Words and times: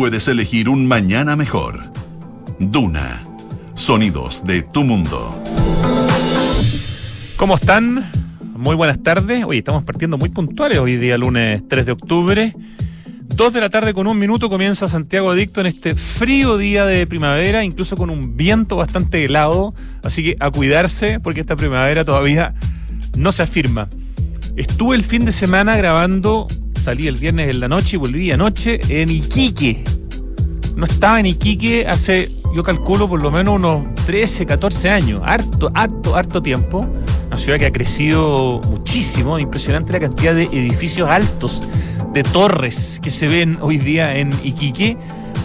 puedes 0.00 0.28
elegir 0.28 0.70
un 0.70 0.88
mañana 0.88 1.36
mejor. 1.36 1.92
Duna. 2.58 3.22
Sonidos 3.74 4.46
de 4.46 4.62
tu 4.62 4.82
mundo. 4.82 5.38
¿Cómo 7.36 7.56
están? 7.56 8.10
Muy 8.56 8.76
buenas 8.76 9.02
tardes. 9.02 9.44
Hoy 9.44 9.58
estamos 9.58 9.84
partiendo 9.84 10.16
muy 10.16 10.30
puntuales 10.30 10.78
hoy 10.78 10.96
día 10.96 11.18
lunes 11.18 11.68
3 11.68 11.84
de 11.84 11.92
octubre. 11.92 12.54
Dos 13.26 13.52
de 13.52 13.60
la 13.60 13.68
tarde 13.68 13.92
con 13.92 14.06
un 14.06 14.18
minuto 14.18 14.48
comienza 14.48 14.88
Santiago 14.88 15.32
Adicto 15.32 15.60
en 15.60 15.66
este 15.66 15.94
frío 15.94 16.56
día 16.56 16.86
de 16.86 17.06
primavera, 17.06 17.62
incluso 17.62 17.94
con 17.94 18.08
un 18.08 18.38
viento 18.38 18.76
bastante 18.76 19.22
helado. 19.26 19.74
Así 20.02 20.22
que 20.22 20.36
a 20.40 20.50
cuidarse 20.50 21.20
porque 21.20 21.40
esta 21.40 21.56
primavera 21.56 22.06
todavía 22.06 22.54
no 23.18 23.32
se 23.32 23.42
afirma. 23.42 23.90
Estuve 24.56 24.96
el 24.96 25.04
fin 25.04 25.26
de 25.26 25.32
semana 25.32 25.76
grabando, 25.76 26.46
salí 26.82 27.06
el 27.06 27.16
viernes 27.16 27.50
en 27.50 27.60
la 27.60 27.68
noche 27.68 27.96
y 27.96 27.98
volví 27.98 28.30
anoche 28.30 28.80
en 28.88 29.10
Iquique. 29.10 29.84
No 30.76 30.84
estaba 30.84 31.20
en 31.20 31.26
Iquique 31.26 31.86
hace, 31.86 32.30
yo 32.54 32.62
calculo, 32.62 33.08
por 33.08 33.22
lo 33.22 33.30
menos 33.30 33.56
unos 33.56 33.94
13, 34.06 34.46
14 34.46 34.90
años. 34.90 35.22
Harto, 35.24 35.70
harto, 35.74 36.16
harto 36.16 36.42
tiempo. 36.42 36.86
Una 37.26 37.38
ciudad 37.38 37.58
que 37.58 37.66
ha 37.66 37.72
crecido 37.72 38.60
muchísimo. 38.68 39.38
Impresionante 39.38 39.92
la 39.92 40.00
cantidad 40.00 40.34
de 40.34 40.44
edificios 40.44 41.08
altos, 41.10 41.62
de 42.12 42.22
torres 42.22 42.98
que 43.02 43.10
se 43.10 43.28
ven 43.28 43.58
hoy 43.60 43.78
día 43.78 44.16
en 44.16 44.30
Iquique. 44.42 44.96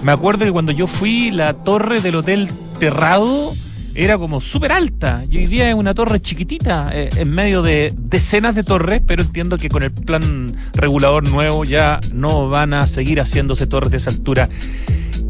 Me 0.04 0.12
acuerdo 0.12 0.46
que 0.46 0.52
cuando 0.52 0.72
yo 0.72 0.88
fui, 0.88 1.32
la 1.32 1.54
torre 1.54 2.00
del 2.00 2.16
Hotel 2.16 2.50
Terrado 2.80 3.54
era 3.96 4.18
como 4.18 4.42
súper 4.42 4.74
alta 4.74 5.24
y 5.30 5.38
hoy 5.38 5.48
día 5.48 5.70
es 5.70 5.76
una 5.76 5.94
torre 5.94 6.20
chiquitita 6.20 6.90
eh, 6.92 7.10
en 7.16 7.30
medio 7.30 7.62
de 7.62 7.94
decenas 7.98 8.54
de 8.54 8.64
torres, 8.64 9.02
pero 9.06 9.24
entiendo 9.24 9.58
que 9.58 9.70
con 9.70 9.84
el 9.84 9.92
plan 9.92 10.54
regulador 10.74 11.28
nuevo 11.30 11.64
ya 11.64 12.00
no 12.14 12.50
van 12.50 12.74
a 12.74 12.88
seguir 12.88 13.22
haciéndose 13.22 13.68
torres 13.68 13.92
de 13.92 13.98
esa 13.98 14.10
altura 14.10 14.50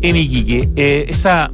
en 0.01 0.15
Iquique. 0.15 0.67
Eh, 0.75 1.05
esa 1.07 1.51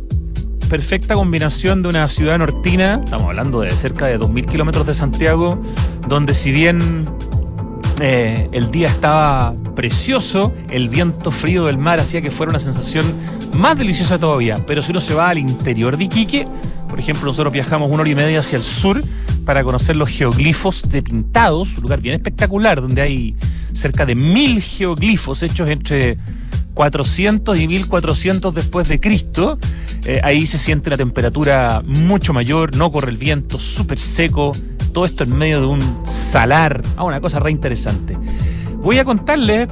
perfecta 0.70 1.16
combinación 1.16 1.82
de 1.82 1.90
una 1.90 2.08
ciudad 2.08 2.38
nortina, 2.38 3.02
estamos 3.04 3.28
hablando 3.28 3.60
de 3.60 3.72
cerca 3.72 4.06
de 4.06 4.18
2.000 4.18 4.46
kilómetros 4.46 4.88
de 4.88 4.94
Santiago, 4.94 5.62
donde 6.08 6.34
si 6.34 6.52
bien 6.52 7.04
eh, 8.00 8.48
el 8.54 8.72
día 8.72 8.88
estaba 8.88 9.54
precioso, 9.76 10.54
el 10.70 10.88
viento 10.88 11.30
frío 11.30 11.66
del 11.66 11.78
mar 11.78 12.00
hacía 12.00 12.22
que 12.22 12.32
fuera 12.32 12.52
una 12.52 12.60
sensación 12.60 13.06
más 13.58 13.78
deliciosa 13.78 14.20
todavía. 14.20 14.56
Pero 14.68 14.82
si 14.82 14.92
uno 14.92 15.02
se 15.02 15.14
va 15.14 15.30
al 15.30 15.38
interior 15.38 15.98
de 15.98 16.06
Iquique, 16.06 16.48
por 16.90 17.00
ejemplo, 17.00 17.26
nosotros 17.26 17.54
viajamos 17.54 17.90
una 17.90 18.02
hora 18.02 18.10
y 18.10 18.16
media 18.16 18.40
hacia 18.40 18.58
el 18.58 18.64
sur 18.64 19.02
para 19.46 19.64
conocer 19.64 19.96
los 19.96 20.10
geoglifos 20.10 20.90
de 20.90 21.02
Pintados, 21.02 21.78
un 21.78 21.84
lugar 21.84 22.02
bien 22.02 22.16
espectacular 22.16 22.82
donde 22.82 23.02
hay 23.02 23.36
cerca 23.74 24.06
de 24.06 24.16
mil 24.16 24.62
geoglifos 24.62 25.42
hechos 25.44 25.70
entre 25.70 26.18
400 26.74 27.60
y 27.60 27.68
1400 27.68 28.54
después 28.54 28.88
de 28.88 29.00
Cristo. 29.00 29.60
Eh, 30.04 30.20
ahí 30.24 30.48
se 30.48 30.58
siente 30.58 30.90
la 30.90 30.98
temperatura 30.98 31.82
mucho 31.86 32.34
mayor, 32.34 32.76
no 32.76 32.92
corre 32.92 33.12
el 33.12 33.18
viento, 33.18 33.60
súper 33.60 34.00
seco, 34.00 34.52
todo 34.94 35.06
esto 35.06 35.24
en 35.24 35.36
medio 35.36 35.62
de 35.62 35.68
un 35.68 35.82
salar. 36.08 36.82
Ah, 36.98 37.04
una 37.04 37.22
cosa 37.22 37.40
re 37.40 37.52
interesante. 37.52 38.18
Voy 38.78 38.98
a 38.98 39.06
contarles, 39.06 39.70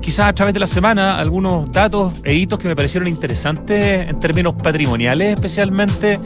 quizás 0.00 0.28
a 0.28 0.32
través 0.32 0.54
de 0.54 0.60
la 0.60 0.66
semana, 0.66 1.18
algunos 1.18 1.72
datos 1.72 2.12
e 2.24 2.34
hitos 2.34 2.58
que 2.58 2.68
me 2.68 2.76
parecieron 2.76 3.08
interesantes 3.08 4.10
en 4.10 4.20
términos 4.20 4.54
patrimoniales, 4.54 5.34
especialmente 5.34 6.18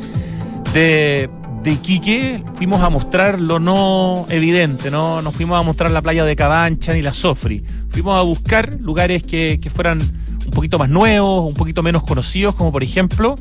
de, 0.72 1.30
de 1.62 1.70
Iquique. 1.70 2.44
Fuimos 2.54 2.82
a 2.82 2.88
mostrar 2.88 3.40
lo 3.40 3.58
no 3.58 4.26
evidente, 4.28 4.90
¿no? 4.90 5.22
Nos 5.22 5.34
fuimos 5.34 5.58
a 5.58 5.62
mostrar 5.62 5.90
la 5.90 6.02
playa 6.02 6.24
de 6.24 6.36
Cabancha 6.36 6.92
ni 6.92 7.02
la 7.02 7.12
Sofri. 7.12 7.64
Fuimos 7.90 8.18
a 8.18 8.22
buscar 8.22 8.78
lugares 8.80 9.22
que, 9.22 9.58
que 9.60 9.70
fueran 9.70 10.00
un 10.44 10.50
poquito 10.50 10.78
más 10.78 10.88
nuevos, 10.88 11.46
un 11.46 11.54
poquito 11.54 11.82
menos 11.82 12.02
conocidos, 12.02 12.54
como 12.54 12.72
por 12.72 12.82
ejemplo 12.82 13.34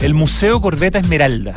el 0.00 0.14
Museo 0.14 0.60
Corbeta 0.60 0.98
Esmeralda, 0.98 1.54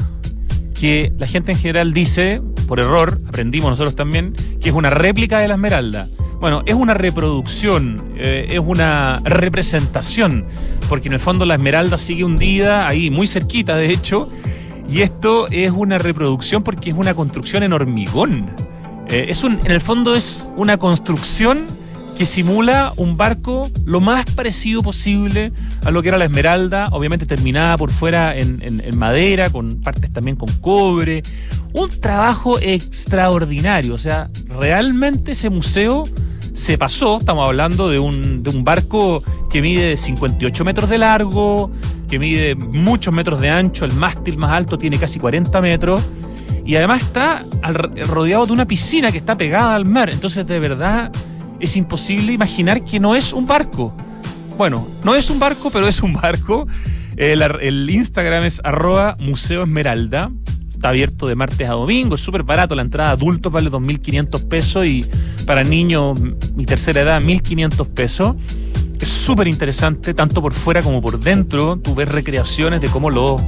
que 0.80 1.12
la 1.18 1.28
gente 1.28 1.52
en 1.52 1.58
general 1.58 1.94
dice, 1.94 2.42
por 2.68 2.80
error, 2.80 3.20
aprendimos 3.28 3.72
nosotros 3.72 3.96
también, 3.96 4.34
que 4.62 4.70
es 4.70 4.76
una 4.76 4.90
réplica 4.90 5.40
de 5.40 5.48
la 5.48 5.56
Esmeralda. 5.56 6.08
Bueno, 6.40 6.62
es 6.68 6.76
una 6.76 6.94
reproducción, 6.94 8.14
eh, 8.16 8.48
es 8.52 8.60
una 8.60 9.20
representación, 9.24 10.46
porque 10.88 11.08
en 11.08 11.16
el 11.16 11.20
fondo 11.20 11.46
la 11.46 11.56
Esmeralda 11.56 11.98
sigue 11.98 12.24
hundida 12.24 12.88
ahí, 12.88 13.10
muy 13.10 13.26
cerquita 13.26 13.76
de 13.76 13.92
hecho, 13.92 14.30
y 14.88 15.02
esto 15.02 15.48
es 15.50 15.72
una 15.72 15.98
reproducción 15.98 16.64
porque 16.64 16.92
es 16.92 16.96
una 16.96 17.16
construcción 17.16 17.64
en 17.64 17.74
hormigón. 17.74 18.52
Eh, 19.10 19.26
es 19.30 19.44
un, 19.44 19.60
en 19.64 19.72
el 19.72 19.82
fondo 19.82 20.14
es 20.16 20.48
una 20.56 20.78
construcción 20.78 21.66
que 22.18 22.26
simula 22.26 22.94
un 22.98 23.16
barco 23.16 23.70
lo 23.86 24.02
más 24.02 24.26
parecido 24.26 24.82
posible 24.82 25.52
a 25.86 25.92
lo 25.92 26.02
que 26.02 26.10
era 26.10 26.18
la 26.18 26.26
Esmeralda, 26.26 26.88
obviamente 26.92 27.28
terminada 27.28 27.78
por 27.78 27.92
fuera 27.92 28.36
en, 28.36 28.82
madera, 28.98 29.52
con 29.52 29.82
partes 29.82 30.12
también 30.12 30.36
con 30.36 30.50
cobre. 30.60 31.22
Un 31.74 31.90
trabajo 32.00 32.60
extraordinario, 32.60 33.94
o 33.94 33.98
sea, 34.00 34.30
realmente 34.48 35.34
ese 35.34 35.52
museo 35.52 36.06
se 36.54 36.78
pasó, 36.78 37.20
estamos 37.20 37.48
hablando 37.48 37.88
de 37.88 38.00
un, 38.00 38.42
de 38.42 38.50
un 38.50 38.64
barco 38.64 39.24
que 39.50 39.62
mide 39.62 39.96
58 39.96 40.66
metros 40.66 40.90
de 40.90 40.98
largo, 40.98 41.72
que 42.10 42.18
mide 42.18 42.56
muchos 42.56 43.14
metros 43.14 43.40
de 43.40 43.52
ancho, 43.52 43.86
el 43.86 43.94
mástil 43.94 44.38
más 44.38 44.52
alto 44.52 44.80
tiene 44.80 44.98
casi 44.98 45.20
40 45.20 45.62
metros 45.62 46.02
y 46.66 46.76
además 46.76 47.04
está 47.04 47.46
rodeado 48.08 48.48
de 48.48 48.54
una 48.54 48.66
piscina 48.66 49.12
que 49.12 49.20
está 49.20 49.38
pegada 49.38 49.76
al 49.76 49.86
mar, 49.86 50.10
entonces 50.10 50.48
de 50.48 50.60
verdad 50.60 51.12
es 51.60 51.76
imposible 51.76 52.34
imaginar 52.34 52.84
que 52.84 53.00
no 53.00 53.16
es 53.16 53.34
un 53.34 53.46
barco. 53.46 53.94
Bueno, 54.58 54.88
no 55.04 55.16
es 55.16 55.30
un 55.30 55.40
barco, 55.40 55.70
pero 55.70 55.88
es 55.88 56.02
un 56.02 56.14
barco. 56.14 56.68
El, 57.16 57.42
el 57.42 57.90
Instagram 57.90 58.44
es 58.44 58.62
arroba 58.64 59.16
Museo 59.20 59.64
Esmeralda. 59.64 60.32
Está 60.72 60.90
abierto 60.90 61.26
de 61.26 61.36
martes 61.36 61.68
a 61.68 61.74
domingo, 61.74 62.16
es 62.16 62.22
súper 62.22 62.44
barato. 62.44 62.76
La 62.76 62.84
entrada 62.84 63.12
adultos 63.12 63.52
vale 63.52 63.72
2.500 63.72 64.48
pesos 64.48 64.86
y 64.86 65.06
para 65.46 65.64
niños, 65.64 66.20
mi 66.56 66.66
tercera 66.66 67.02
edad, 67.02 67.22
1.500 67.22 67.88
pesos. 67.88 68.36
Es 69.00 69.10
súper 69.10 69.48
interesante, 69.48 70.14
tanto 70.14 70.42
por 70.42 70.54
fuera 70.54 70.82
como 70.82 71.02
por 71.02 71.20
dentro. 71.20 71.78
Tú 71.78 71.96
ves 71.96 72.10
recreaciones 72.10 72.82
de 72.82 72.90
cómo 72.90 73.10
los 73.10 73.42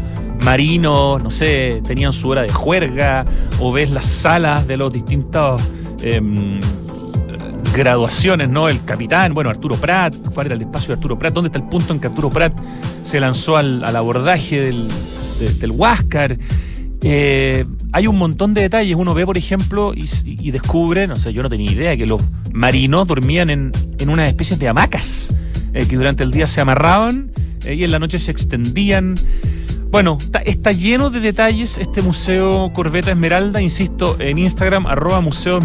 marinos, 0.43 1.21
no 1.21 1.29
sé, 1.29 1.81
tenían 1.85 2.13
su 2.13 2.29
hora 2.29 2.41
de 2.41 2.49
juerga, 2.49 3.25
o 3.59 3.71
ves 3.71 3.89
las 3.89 4.05
salas 4.05 4.67
de 4.67 4.77
los 4.77 4.91
distintos 4.93 5.61
em, 6.01 6.59
graduaciones, 7.73 8.49
¿no? 8.49 8.69
El 8.69 8.83
capitán, 8.83 9.33
bueno, 9.33 9.49
Arturo 9.49 9.75
Prat, 9.75 10.15
cuál 10.33 10.47
era 10.47 10.55
el 10.55 10.61
espacio 10.61 10.89
de 10.89 10.93
Arturo 10.93 11.17
Prat, 11.17 11.33
dónde 11.33 11.47
está 11.47 11.59
el 11.59 11.67
punto 11.67 11.93
en 11.93 11.99
que 11.99 12.07
Arturo 12.07 12.29
Prat 12.29 12.53
se 13.03 13.19
lanzó 13.19 13.57
al, 13.57 13.83
abordaje 13.83 14.61
del, 14.61 14.87
del 15.59 15.71
Huáscar. 15.71 16.37
Eh, 17.01 17.65
hay 17.91 18.07
un 18.07 18.17
montón 18.17 18.53
de 18.53 18.61
detalles. 18.61 18.95
Uno 18.95 19.13
ve, 19.13 19.25
por 19.25 19.37
ejemplo, 19.37 19.93
y, 19.95 20.51
descubre, 20.51 21.07
no 21.07 21.15
sé, 21.15 21.33
yo 21.33 21.41
no 21.41 21.49
tenía 21.49 21.71
idea, 21.71 21.97
que 21.97 22.05
los 22.05 22.21
marinos 22.51 23.07
dormían 23.07 23.49
en, 23.49 23.71
en 23.97 24.09
unas 24.09 24.27
especies 24.27 24.59
de 24.59 24.67
hamacas, 24.67 25.33
eh, 25.73 25.85
que 25.87 25.95
durante 25.95 26.23
el 26.23 26.31
día 26.31 26.47
se 26.47 26.61
amarraban 26.61 27.31
eh, 27.65 27.75
y 27.75 27.83
en 27.83 27.91
la 27.91 27.99
noche 27.99 28.19
se 28.19 28.31
extendían. 28.31 29.15
Bueno, 29.91 30.19
está, 30.45 30.71
lleno 30.71 31.09
de 31.09 31.19
detalles 31.19 31.79
este 31.79 32.03
Museo 32.03 32.71
Corbeta 32.73 33.11
Esmeralda, 33.11 33.61
insisto, 33.61 34.17
en 34.19 34.37
Instagram, 34.37 34.85
arroba 34.85 35.19
Museo 35.19 35.59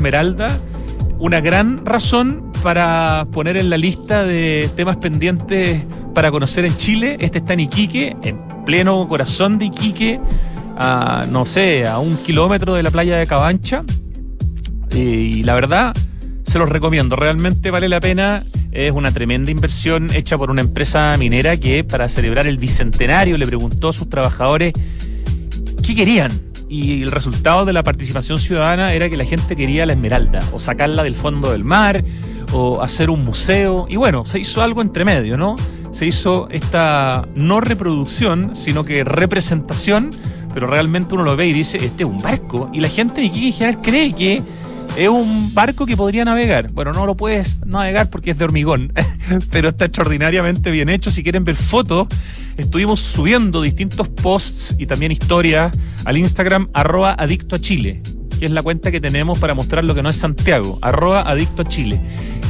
una 1.19 1.41
gran 1.41 1.85
razón 1.85 2.53
para 2.63 3.27
poner 3.31 3.57
en 3.57 3.71
la 3.71 3.77
lista 3.77 4.25
de 4.25 4.69
temas 4.77 4.97
pendientes 4.97 5.83
para 6.15 6.31
conocer 6.31 6.65
en 6.65 6.77
Chile. 6.77 7.17
Este 7.21 7.39
está 7.39 7.53
en 7.53 7.61
Iquique, 7.61 8.17
en 8.23 8.39
pleno 8.65 9.07
corazón 9.09 9.59
de 9.59 9.67
Iquique, 9.67 10.21
a, 10.77 11.27
no 11.31 11.45
sé, 11.47 11.87
a 11.87 11.99
un 11.99 12.17
kilómetro 12.17 12.75
de 12.75 12.83
la 12.83 12.91
playa 12.91 13.17
de 13.17 13.27
Cabancha. 13.27 13.85
Y 14.91 15.43
la 15.43 15.55
verdad, 15.55 15.95
se 16.45 16.59
los 16.59 16.69
recomiendo, 16.69 17.17
realmente 17.17 17.71
vale 17.71 17.89
la 17.89 18.01
pena. 18.01 18.45
Es 18.73 18.91
una 18.91 19.13
tremenda 19.13 19.51
inversión 19.51 20.13
hecha 20.13 20.37
por 20.37 20.51
una 20.51 20.61
empresa 20.61 21.17
minera 21.17 21.57
que 21.57 21.85
para 21.85 22.09
celebrar 22.09 22.47
el 22.47 22.59
bicentenario 22.59 23.39
le 23.39 23.47
preguntó 23.47 23.91
a 23.91 23.93
sus 23.93 24.09
trabajadores 24.11 24.73
qué 25.83 25.95
querían 25.95 26.33
y 26.69 27.03
el 27.03 27.11
resultado 27.11 27.65
de 27.65 27.73
la 27.73 27.83
participación 27.83 28.39
ciudadana 28.39 28.95
era 28.95 29.11
que 29.11 29.17
la 29.17 29.25
gente 29.25 29.57
quería 29.57 29.87
la 29.87 29.93
esmeralda, 29.93 30.41
o 30.53 30.59
sacarla 30.59 31.03
del 31.03 31.17
fondo 31.17 31.53
del 31.53 31.65
mar, 31.65 32.05
o 32.53 32.83
hacer 32.83 33.11
un 33.11 33.25
museo, 33.25 33.87
y 33.89 33.97
bueno, 33.97 34.25
se 34.25 34.39
hizo 34.39 34.63
algo 34.63 34.83
entre 34.83 35.05
medio, 35.05 35.37
¿no? 35.37 35.57
Se 35.91 36.07
hizo 36.07 36.49
esta 36.51 37.29
no 37.35 37.61
reproducción, 37.61 38.55
sino 38.57 38.85
que 38.85 39.05
representación, 39.05 40.11
pero 40.53 40.67
realmente 40.67 41.15
uno 41.15 41.25
lo 41.25 41.37
ve 41.37 41.47
y 41.47 41.53
dice, 41.53 41.79
este 41.79 42.05
es 42.05 42.09
un 42.09 42.19
barco, 42.19 42.71
y 42.73 42.81
la 42.81 42.89
gente 42.89 43.21
de 43.21 43.27
Iquique 43.27 43.53
general 43.53 43.83
cree 43.83 44.13
que 44.13 44.43
es 44.97 45.09
un 45.09 45.53
barco 45.55 45.87
que 45.87 45.97
podría 45.97 46.25
navegar. 46.25 46.71
Bueno, 46.73 46.93
no 46.93 47.07
lo 47.07 47.17
puedes 47.17 47.65
navegar 47.67 48.11
porque 48.11 48.31
es 48.31 48.39
de 48.39 48.45
hormigón, 48.45 48.93
pero 49.51 49.71
está 49.71 49.87
extraordinariamente 49.87 50.71
bien 50.71 50.89
hecho. 50.89 51.11
Si 51.11 51.23
quieren 51.23 51.45
ver 51.45 51.57
fotos, 51.57 52.09
estuvimos 52.57 53.01
subiendo 53.01 53.61
distintos 53.63 54.09
posts 54.09 54.77
y 54.79 54.87
también 54.87 55.13
historias 55.13 55.77
al 56.05 56.17
Instagram 56.17 56.69
arroba 56.73 57.15
adicto 57.19 57.57
a 57.57 57.61
Chile, 57.61 58.03
que 58.39 58.47
es 58.47 58.53
la 58.53 58.63
cuenta 58.63 58.91
que 58.91 59.01
tenemos 59.01 59.39
para 59.39 59.55
mostrar 59.55 59.85
lo 59.85 59.95
que 59.95 60.03
no 60.03 60.09
es 60.09 60.17
Santiago, 60.17 60.79
arroba 60.81 61.23
adicto 61.23 61.63
a 61.63 61.65
Chile. 61.65 62.01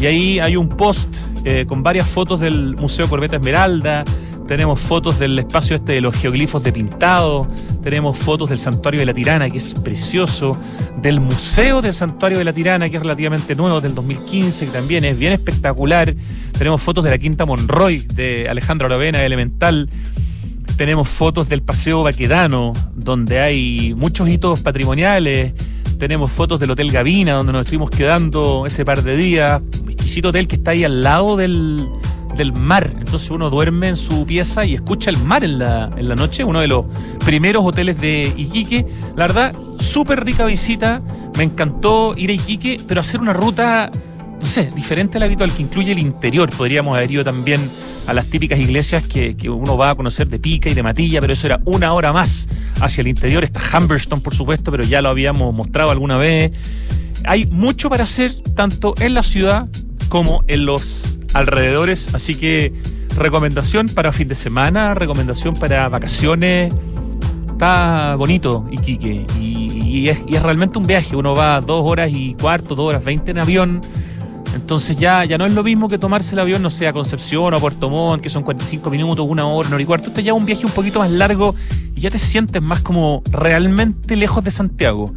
Y 0.00 0.06
ahí 0.06 0.38
hay 0.38 0.56
un 0.56 0.69
post 0.69 1.14
eh, 1.44 1.64
con 1.67 1.82
varias 1.82 2.08
fotos 2.08 2.40
del 2.40 2.76
Museo 2.76 3.08
Corbeta 3.08 3.37
Esmeralda, 3.37 4.05
tenemos 4.46 4.81
fotos 4.81 5.19
del 5.19 5.38
espacio 5.38 5.76
este 5.76 5.93
de 5.93 6.00
los 6.00 6.14
geoglifos 6.14 6.62
de 6.62 6.73
pintado, 6.73 7.46
tenemos 7.82 8.19
fotos 8.19 8.50
del 8.50 8.58
Santuario 8.58 9.00
de 9.00 9.06
la 9.06 9.14
Tirana, 9.14 9.49
que 9.49 9.58
es 9.58 9.75
precioso, 9.75 10.58
del 11.00 11.20
Museo 11.20 11.81
del 11.81 11.94
Santuario 11.94 12.38
de 12.38 12.44
la 12.44 12.52
Tirana, 12.52 12.88
que 12.88 12.96
es 12.96 13.02
relativamente 13.02 13.55
nuevo, 13.55 13.81
del 13.81 13.94
2015, 13.94 14.67
que 14.67 14.73
también 14.73 15.05
es 15.05 15.19
bien 15.19 15.32
espectacular, 15.32 16.14
tenemos 16.56 16.82
fotos 16.82 17.05
de 17.05 17.11
la 17.11 17.19
Quinta 17.19 17.46
Monroy, 17.46 18.06
de 18.14 18.49
Alejandro 18.49 18.87
Aravena, 18.87 19.20
de 19.20 19.26
Elemental, 19.26 19.88
tenemos 20.76 21.08
fotos 21.08 21.49
del 21.49 21.62
Paseo 21.62 22.02
Baquedano, 22.02 22.73
donde 22.94 23.40
hay 23.40 23.94
muchos 23.94 24.29
hitos 24.29 24.61
patrimoniales, 24.61 25.55
tenemos 25.99 26.31
fotos 26.31 26.61
del 26.61 26.70
Hotel 26.70 26.90
Gavina, 26.90 27.35
donde 27.35 27.52
nos 27.52 27.62
estuvimos 27.62 27.90
quedando 27.90 28.67
ese 28.67 28.85
par 28.85 29.02
de 29.02 29.17
días, 29.17 29.62
exquisito 29.88 30.31
hotel 30.31 30.49
que 30.49 30.56
está 30.56 30.73
ahí 30.73 30.85
al 30.85 31.02
lado 31.02 31.37
del 31.37 31.88
del 32.37 32.53
mar. 32.53 32.95
Entonces 32.99 33.31
uno 33.31 33.51
duerme 33.51 33.89
en 33.89 33.97
su 33.97 34.27
pieza 34.27 34.65
y 34.65 34.75
escucha 34.75 35.11
el 35.11 35.19
mar 35.19 35.45
en 35.45 35.59
la, 35.59 35.91
en 35.97 36.09
la 36.09 36.15
noche. 36.15 36.45
Uno 36.45 36.61
de 36.61 36.69
los 36.69 36.87
primeros 37.25 37.65
hoteles 37.65 38.01
de 38.01 38.33
Iquique. 38.37 38.87
La 39.17 39.27
verdad, 39.27 39.55
súper 39.79 40.25
rica 40.25 40.45
visita. 40.47 41.03
Me 41.37 41.45
encantó 41.45 42.15
ir 42.17 42.31
a 42.31 42.33
Iquique, 42.33 42.81
pero 42.87 43.01
hacer 43.01 43.21
una 43.21 43.33
ruta, 43.33 43.91
no 44.41 44.47
sé, 44.47 44.71
diferente 44.75 45.19
a 45.19 45.21
la 45.21 45.27
habitual, 45.27 45.53
que 45.53 45.63
incluye 45.63 45.93
el 45.93 45.99
interior. 45.99 46.51
Podríamos 46.51 46.97
haber 46.97 47.11
ido 47.11 47.25
también 47.25 47.61
a 48.07 48.13
las 48.13 48.27
típicas 48.27 48.59
iglesias 48.59 49.07
que, 49.07 49.37
que, 49.37 49.49
uno 49.49 49.79
va 49.79 49.91
a 49.91 49.95
conocer 49.95 50.29
de 50.29 50.39
Pica 50.39 50.69
y 50.69 50.75
de 50.75 50.83
Matilla, 50.83 51.21
pero 51.21 51.33
eso 51.33 51.47
era 51.47 51.61
una 51.65 51.93
hora 51.95 52.13
más 52.13 52.49
hacia 52.81 53.01
el 53.01 53.09
interior. 53.09 53.45
Está 53.45 53.61
Humberston, 53.79 54.21
por 54.21 54.35
supuesto, 54.35 54.71
pero 54.71 54.85
ya 54.85 55.01
lo 55.01 55.09
habíamos 55.09 55.55
mostrado 55.55 55.91
alguna 55.91 56.17
vez. 56.17 56.53
Hay 57.25 57.47
mucho 57.47 57.89
para 57.89 58.05
hacer, 58.05 58.35
tanto 58.55 58.95
en 59.01 59.15
la 59.15 59.23
ciudad 59.23 59.69
como 60.14 60.44
en 60.46 60.64
los 60.64 61.19
alrededores. 61.32 62.14
Así 62.14 62.37
que 62.37 62.72
recomendación 63.16 63.88
para 63.88 64.12
fin 64.12 64.28
de 64.28 64.37
semana, 64.37 64.94
recomendación 64.94 65.55
para 65.55 65.88
vacaciones. 65.88 66.72
Está 67.50 68.14
bonito 68.14 68.64
Iquique 68.70 69.26
y, 69.40 70.08
es, 70.08 70.20
y 70.28 70.37
es 70.37 70.43
realmente 70.44 70.78
un 70.78 70.87
viaje. 70.87 71.16
Uno 71.16 71.34
va 71.34 71.61
dos 71.61 71.82
horas 71.90 72.12
y 72.12 72.34
cuarto, 72.34 72.76
dos 72.76 72.90
horas 72.90 73.02
veinte 73.02 73.32
en 73.32 73.38
avión. 73.38 73.82
Entonces 74.55 74.96
ya, 74.96 75.25
ya 75.25 75.37
no 75.37 75.46
es 75.46 75.52
lo 75.52 75.64
mismo 75.64 75.88
que 75.88 75.99
tomarse 75.99 76.34
el 76.34 76.38
avión, 76.38 76.62
no 76.62 76.70
sé, 76.70 76.87
a 76.87 76.93
Concepción 76.93 77.52
o 77.52 77.56
a 77.56 77.58
Puerto 77.58 77.90
Montt, 77.90 78.22
que 78.22 78.31
son 78.31 78.44
45 78.44 78.88
minutos, 78.90 79.26
una 79.28 79.44
hora, 79.49 79.66
una 79.66 79.75
hora 79.75 79.82
y 79.82 79.87
cuarto. 79.87 80.11
Esto 80.11 80.20
ya 80.20 80.31
es 80.31 80.38
un 80.38 80.46
viaje 80.46 80.64
un 80.64 80.70
poquito 80.70 81.00
más 81.00 81.11
largo 81.11 81.56
y 81.96 82.02
ya 82.02 82.12
te 82.12 82.20
sientes 82.20 82.62
más 82.62 82.82
como 82.82 83.25
realmente 83.32 84.14
lejos 84.14 84.44
de 84.44 84.52
Santiago. 84.52 85.12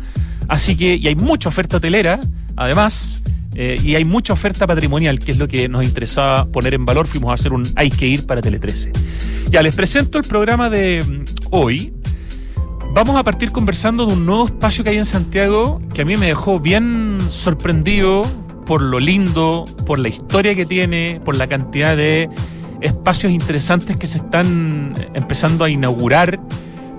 Así 0.48 0.76
que, 0.76 0.96
y 0.96 1.06
hay 1.06 1.16
mucha 1.16 1.50
oferta 1.50 1.78
hotelera, 1.78 2.20
además. 2.56 3.22
Eh, 3.60 3.76
y 3.84 3.96
hay 3.96 4.06
mucha 4.06 4.34
oferta 4.34 4.68
patrimonial, 4.68 5.20
que 5.20 5.32
es 5.32 5.38
lo 5.40 5.48
que 5.48 5.68
nos 5.68 5.84
interesaba 5.84 6.46
poner 6.46 6.76
en 6.76 6.86
valor. 6.86 7.08
Fuimos 7.08 7.32
a 7.32 7.34
hacer 7.34 7.54
un 7.54 7.64
Hay 7.76 7.90
que 7.90 8.06
ir 8.06 8.28
para 8.28 8.40
Tele 8.40 8.60
13. 8.60 8.92
Ya 9.50 9.64
les 9.64 9.76
presento 9.76 10.20
el 10.20 10.26
programa 10.26 10.70
de 10.70 11.04
mm, 11.04 11.48
hoy. 11.50 11.92
Vamos 12.94 13.16
a 13.16 13.24
partir 13.24 13.52
conversando 13.52 14.06
de 14.06 14.14
un 14.14 14.28
nuevo 14.28 14.46
espacio 14.46 14.84
que 14.84 14.92
hay 14.92 14.98
en 14.98 15.06
Santiago 15.06 15.82
que 15.94 16.04
a 16.04 16.06
mí 16.06 16.18
me 16.18 16.28
dejó 16.28 16.60
bien 16.60 17.18
sorprendido 17.30 18.22
por 18.68 18.82
lo 18.82 19.00
lindo, 19.00 19.66
por 19.88 19.98
la 19.98 20.10
historia 20.10 20.54
que 20.54 20.66
tiene, 20.66 21.20
por 21.26 21.36
la 21.36 21.48
cantidad 21.48 21.98
de 21.98 22.30
espacios 22.82 23.32
interesantes 23.32 23.98
que 23.98 24.06
se 24.06 24.20
están 24.20 24.94
empezando 25.16 25.64
a 25.64 25.70
inaugurar. 25.70 26.40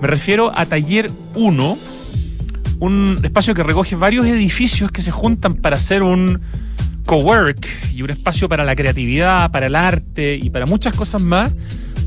Me 0.01 0.07
refiero 0.07 0.51
a 0.55 0.65
Taller 0.65 1.09
1, 1.35 1.77
un 2.79 3.19
espacio 3.23 3.53
que 3.53 3.63
recoge 3.63 3.95
varios 3.95 4.25
edificios 4.25 4.91
que 4.91 5.01
se 5.01 5.11
juntan 5.11 5.55
para 5.55 5.75
hacer 5.75 6.03
un 6.03 6.39
cowork 7.05 7.67
y 7.93 8.01
un 8.01 8.11
espacio 8.11 8.47
para 8.47 8.63
la 8.63 8.75
creatividad, 8.75 9.51
para 9.51 9.65
el 9.65 9.75
arte 9.75 10.39
y 10.41 10.49
para 10.49 10.65
muchas 10.65 10.93
cosas 10.93 11.21
más, 11.21 11.51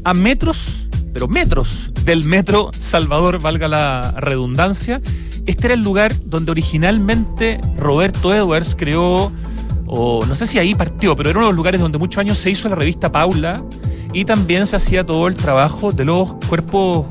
a 0.05 0.15
metros, 0.15 0.87
pero 1.13 1.29
metros 1.29 1.91
del 2.05 2.25
metro 2.25 2.71
Salvador, 2.79 3.41
valga 3.41 3.69
la 3.69 4.15
redundancia. 4.17 5.01
Este 5.45 5.67
era 5.67 5.75
el 5.75 5.83
lugar 5.83 6.15
donde 6.25 6.53
originalmente 6.53 7.61
Roberto 7.77 8.33
Edwards 8.33 8.77
creó, 8.79 9.33
o 9.87 10.25
no 10.25 10.35
sé 10.35 10.47
si 10.47 10.59
ahí 10.59 10.75
partió, 10.75 11.17
pero 11.17 11.31
era 11.31 11.39
uno 11.41 11.49
de 11.49 11.53
los 11.53 11.57
lugares 11.57 11.81
donde 11.81 11.99
muchos 11.99 12.19
años 12.19 12.39
se 12.39 12.51
hizo 12.51 12.69
la 12.69 12.77
revista 12.77 13.11
Paula 13.11 13.63
y 14.13 14.25
también 14.25 14.67
se 14.67 14.77
hacía 14.77 15.05
todo 15.05 15.27
el 15.27 15.35
trabajo 15.35 15.91
de 15.91 16.05
los 16.05 16.35
cuerpos 16.49 17.07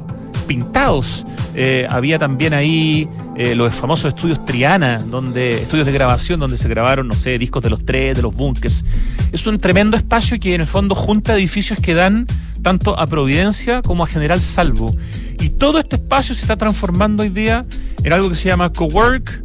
pintados. 0.51 1.25
Eh, 1.55 1.87
había 1.89 2.19
también 2.19 2.53
ahí 2.53 3.07
eh, 3.37 3.55
los 3.55 3.73
famosos 3.73 4.13
estudios 4.13 4.45
Triana, 4.45 4.99
donde, 4.99 5.61
estudios 5.61 5.85
de 5.85 5.93
grabación 5.93 6.41
donde 6.41 6.57
se 6.57 6.67
grabaron, 6.67 7.07
no 7.07 7.13
sé, 7.13 7.37
discos 7.37 7.63
de 7.63 7.69
los 7.69 7.85
tres, 7.85 8.17
de 8.17 8.21
los 8.21 8.35
bunkers. 8.35 8.83
Es 9.31 9.47
un 9.47 9.59
tremendo 9.59 9.95
espacio 9.95 10.37
que 10.41 10.53
en 10.53 10.59
el 10.59 10.67
fondo 10.67 10.93
junta 10.93 11.33
edificios 11.35 11.79
que 11.79 11.93
dan 11.93 12.27
tanto 12.61 12.99
a 12.99 13.07
Providencia 13.07 13.81
como 13.81 14.03
a 14.03 14.07
General 14.07 14.41
Salvo. 14.41 14.93
Y 15.39 15.51
todo 15.51 15.79
este 15.79 15.95
espacio 15.95 16.35
se 16.35 16.41
está 16.41 16.57
transformando 16.57 17.23
hoy 17.23 17.29
día 17.29 17.65
en 18.03 18.11
algo 18.11 18.27
que 18.27 18.35
se 18.35 18.49
llama 18.49 18.73
Cowork. 18.73 19.43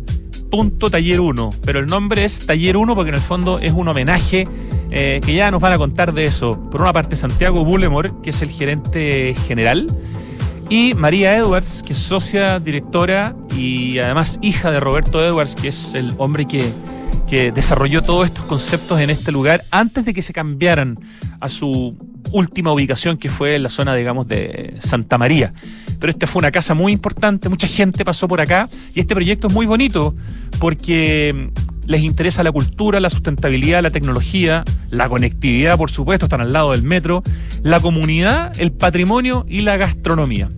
Taller 0.91 1.21
1, 1.21 1.51
pero 1.65 1.81
el 1.81 1.87
nombre 1.87 2.25
es 2.25 2.47
Taller 2.47 2.79
1 2.79 2.95
porque 2.95 3.11
en 3.11 3.17
el 3.17 3.21
fondo 3.21 3.59
es 3.59 3.73
un 3.73 3.89
homenaje 3.89 4.49
eh, 4.91 5.21
que 5.23 5.35
ya 5.35 5.51
nos 5.51 5.61
van 5.61 5.75
a 5.75 5.79
contar 5.79 6.15
de 6.15 6.25
eso. 6.25 6.59
Por 6.71 6.81
una 6.81 6.95
parte, 6.95 7.15
Santiago 7.15 7.63
Bullemore, 7.63 8.11
que 8.23 8.31
es 8.31 8.41
el 8.41 8.49
gerente 8.49 9.35
general, 9.47 9.87
y 10.69 10.95
María 10.95 11.37
Edwards, 11.37 11.83
que 11.85 11.93
es 11.93 11.99
socia 11.99 12.59
directora 12.59 13.37
y 13.57 13.99
además 13.99 14.39
hija 14.43 14.71
de 14.71 14.81
Roberto 14.81 15.25
Edwards, 15.25 15.55
que 15.55 15.69
es 15.69 15.95
el 15.95 16.13
hombre 16.19 16.47
que, 16.47 16.73
que 17.29 17.53
desarrolló 17.53 18.03
todos 18.03 18.27
estos 18.27 18.45
conceptos 18.47 19.01
en 19.01 19.11
este 19.11 19.33
lugar 19.33 19.65
antes 19.71 20.05
de 20.05 20.13
que 20.13 20.23
se 20.23 20.33
cambiaran 20.33 20.99
a 21.41 21.49
su 21.49 21.97
última 22.33 22.73
ubicación 22.73 23.17
que 23.17 23.29
fue 23.29 23.55
en 23.55 23.63
la 23.63 23.69
zona, 23.69 23.95
digamos, 23.95 24.27
de 24.27 24.75
Santa 24.79 25.19
María. 25.19 25.53
Pero 25.99 26.11
esta 26.11 26.27
fue 26.27 26.41
una 26.41 26.51
casa 26.51 26.75
muy 26.75 26.93
importante, 26.93 27.49
mucha 27.49 27.69
gente 27.69 28.05
pasó 28.05 28.27
por 28.29 28.41
acá 28.41 28.69
y 28.95 29.01
este 29.01 29.15
proyecto 29.15 29.47
es 29.49 29.55
muy 29.55 29.67
bonito 29.67 30.15
porque 30.59 31.51
les 31.87 32.03
interesa 32.03 32.43
la 32.43 32.53
cultura, 32.53 33.01
la 33.01 33.11
sustentabilidad, 33.11 33.83
la 33.83 33.91
tecnología, 33.91 34.65
la 34.91 35.09
conectividad, 35.09 35.77
por 35.77 35.91
supuesto, 35.91 36.27
están 36.27 36.41
al 36.41 36.53
lado 36.53 36.73
del 36.73 36.83
metro, 36.83 37.23
la 37.63 37.81
comunidad, 37.81 38.53
el 38.59 38.73
patrimonio 38.73 39.47
y 39.49 39.63
la 39.63 39.77
gastronomía. 39.77 40.51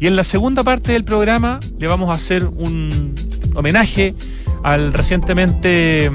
Y 0.00 0.06
en 0.06 0.16
la 0.16 0.24
segunda 0.24 0.64
parte 0.64 0.92
del 0.92 1.04
programa 1.04 1.60
le 1.78 1.86
vamos 1.86 2.08
a 2.08 2.12
hacer 2.12 2.44
un 2.44 3.14
homenaje 3.54 4.14
al 4.62 4.92
recientemente 4.92 6.10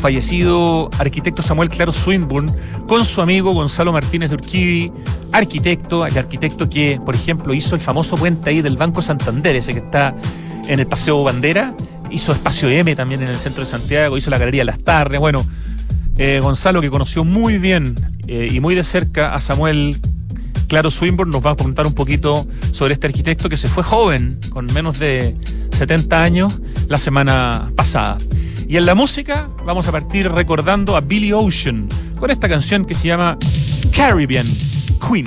fallecido 0.00 0.90
arquitecto 0.98 1.42
Samuel 1.42 1.68
Claro 1.68 1.92
Swinburne 1.92 2.52
con 2.86 3.04
su 3.04 3.20
amigo 3.20 3.52
Gonzalo 3.52 3.92
Martínez 3.92 4.30
de 4.30 4.36
Urquidi, 4.36 4.92
arquitecto, 5.32 6.06
el 6.06 6.16
arquitecto 6.16 6.70
que, 6.70 7.00
por 7.04 7.16
ejemplo, 7.16 7.54
hizo 7.54 7.74
el 7.74 7.80
famoso 7.80 8.16
puente 8.16 8.50
ahí 8.50 8.62
del 8.62 8.76
Banco 8.76 9.02
Santander, 9.02 9.56
ese 9.56 9.72
que 9.72 9.80
está 9.80 10.14
en 10.68 10.78
el 10.78 10.86
Paseo 10.86 11.22
Bandera, 11.24 11.74
hizo 12.10 12.32
Espacio 12.32 12.68
M 12.68 12.94
también 12.96 13.22
en 13.22 13.28
el 13.28 13.36
centro 13.36 13.64
de 13.64 13.70
Santiago, 13.70 14.16
hizo 14.16 14.30
la 14.30 14.38
Galería 14.38 14.64
Las 14.64 14.78
Tardes. 14.78 15.20
Bueno, 15.20 15.46
eh, 16.18 16.40
Gonzalo, 16.42 16.80
que 16.80 16.90
conoció 16.90 17.24
muy 17.24 17.58
bien 17.58 17.94
eh, 18.26 18.48
y 18.50 18.60
muy 18.60 18.74
de 18.74 18.82
cerca 18.82 19.34
a 19.34 19.40
Samuel 19.40 19.98
Claro 20.68 20.90
Swinburne, 20.90 21.32
nos 21.32 21.44
va 21.44 21.52
a 21.52 21.56
contar 21.56 21.86
un 21.86 21.94
poquito 21.94 22.46
sobre 22.72 22.94
este 22.94 23.06
arquitecto 23.06 23.48
que 23.48 23.56
se 23.56 23.68
fue 23.68 23.82
joven, 23.82 24.38
con 24.50 24.66
menos 24.66 24.98
de 24.98 25.36
70 25.76 26.22
años, 26.22 26.60
la 26.88 26.98
semana 26.98 27.70
pasada. 27.76 28.18
Y 28.68 28.76
en 28.76 28.86
la 28.86 28.94
música 28.94 29.48
vamos 29.64 29.86
a 29.86 29.92
partir 29.92 30.30
recordando 30.30 30.96
a 30.96 31.00
Billy 31.00 31.32
Ocean 31.32 31.88
con 32.18 32.30
esta 32.30 32.48
canción 32.48 32.84
que 32.84 32.94
se 32.94 33.08
llama 33.08 33.38
Caribbean 33.92 34.46
Queen. 35.08 35.26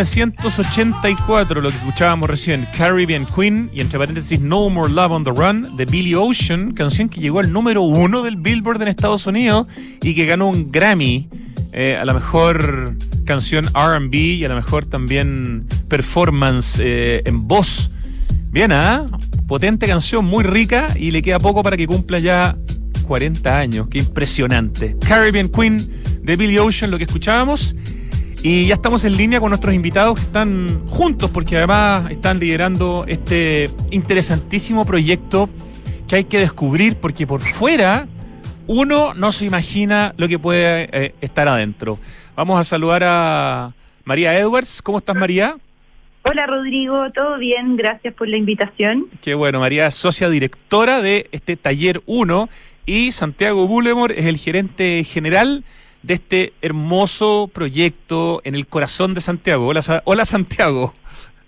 1984, 0.00 1.60
lo 1.60 1.68
que 1.68 1.76
escuchábamos 1.76 2.30
recién, 2.30 2.66
Caribbean 2.76 3.26
Queen 3.26 3.70
y 3.74 3.82
entre 3.82 3.98
paréntesis 3.98 4.40
No 4.40 4.70
More 4.70 4.90
Love 4.90 5.12
on 5.12 5.24
the 5.24 5.30
Run 5.30 5.76
de 5.76 5.84
Billy 5.84 6.14
Ocean, 6.14 6.72
canción 6.72 7.10
que 7.10 7.20
llegó 7.20 7.40
al 7.40 7.52
número 7.52 7.82
uno 7.82 8.22
del 8.22 8.36
Billboard 8.36 8.80
en 8.80 8.88
Estados 8.88 9.26
Unidos 9.26 9.66
y 10.02 10.14
que 10.14 10.24
ganó 10.24 10.48
un 10.48 10.72
Grammy 10.72 11.28
eh, 11.72 11.98
a 12.00 12.06
la 12.06 12.14
mejor 12.14 12.96
canción 13.26 13.66
RB 13.66 14.14
y 14.14 14.44
a 14.46 14.48
la 14.48 14.54
mejor 14.54 14.86
también 14.86 15.66
performance 15.88 16.80
eh, 16.82 17.20
en 17.26 17.46
voz. 17.46 17.90
Bien, 18.50 18.72
¿ah? 18.72 19.04
Potente 19.46 19.86
canción, 19.86 20.24
muy 20.24 20.44
rica 20.44 20.94
y 20.96 21.10
le 21.10 21.20
queda 21.20 21.38
poco 21.38 21.62
para 21.62 21.76
que 21.76 21.86
cumpla 21.86 22.18
ya 22.20 22.56
40 23.06 23.58
años. 23.58 23.88
Qué 23.90 23.98
impresionante. 23.98 24.96
Caribbean 25.06 25.50
Queen 25.50 25.76
de 26.22 26.36
Billy 26.36 26.56
Ocean, 26.56 26.90
lo 26.90 26.96
que 26.96 27.04
escuchábamos. 27.04 27.76
Y 28.42 28.68
ya 28.68 28.74
estamos 28.74 29.04
en 29.04 29.18
línea 29.18 29.38
con 29.38 29.50
nuestros 29.50 29.74
invitados 29.74 30.18
que 30.18 30.24
están 30.24 30.86
juntos 30.86 31.30
porque 31.30 31.58
además 31.58 32.10
están 32.10 32.38
liderando 32.38 33.04
este 33.06 33.68
interesantísimo 33.90 34.86
proyecto 34.86 35.50
que 36.08 36.16
hay 36.16 36.24
que 36.24 36.38
descubrir 36.38 36.96
porque 36.96 37.26
por 37.26 37.40
fuera 37.40 38.06
uno 38.66 39.12
no 39.12 39.32
se 39.32 39.44
imagina 39.44 40.14
lo 40.16 40.26
que 40.26 40.38
puede 40.38 40.88
eh, 40.90 41.14
estar 41.20 41.48
adentro. 41.48 41.98
Vamos 42.34 42.58
a 42.58 42.64
saludar 42.64 43.02
a 43.04 43.74
María 44.04 44.34
Edwards. 44.38 44.80
¿Cómo 44.80 44.98
estás 44.98 45.16
María? 45.16 45.56
Hola 46.22 46.46
Rodrigo, 46.46 47.10
todo 47.12 47.36
bien, 47.36 47.76
gracias 47.76 48.14
por 48.14 48.26
la 48.26 48.38
invitación. 48.38 49.06
Qué 49.20 49.34
bueno, 49.34 49.60
María, 49.60 49.90
socia 49.90 50.30
directora 50.30 51.02
de 51.02 51.28
este 51.32 51.56
taller 51.56 52.00
1 52.06 52.48
y 52.86 53.12
Santiago 53.12 53.66
Bullemor 53.66 54.12
es 54.12 54.24
el 54.24 54.38
gerente 54.38 55.04
general 55.04 55.62
de 56.02 56.14
este 56.14 56.52
hermoso 56.62 57.50
proyecto 57.52 58.40
en 58.44 58.54
el 58.54 58.66
corazón 58.66 59.14
de 59.14 59.20
Santiago. 59.20 59.66
Hola, 59.66 60.02
hola 60.04 60.24
Santiago. 60.24 60.94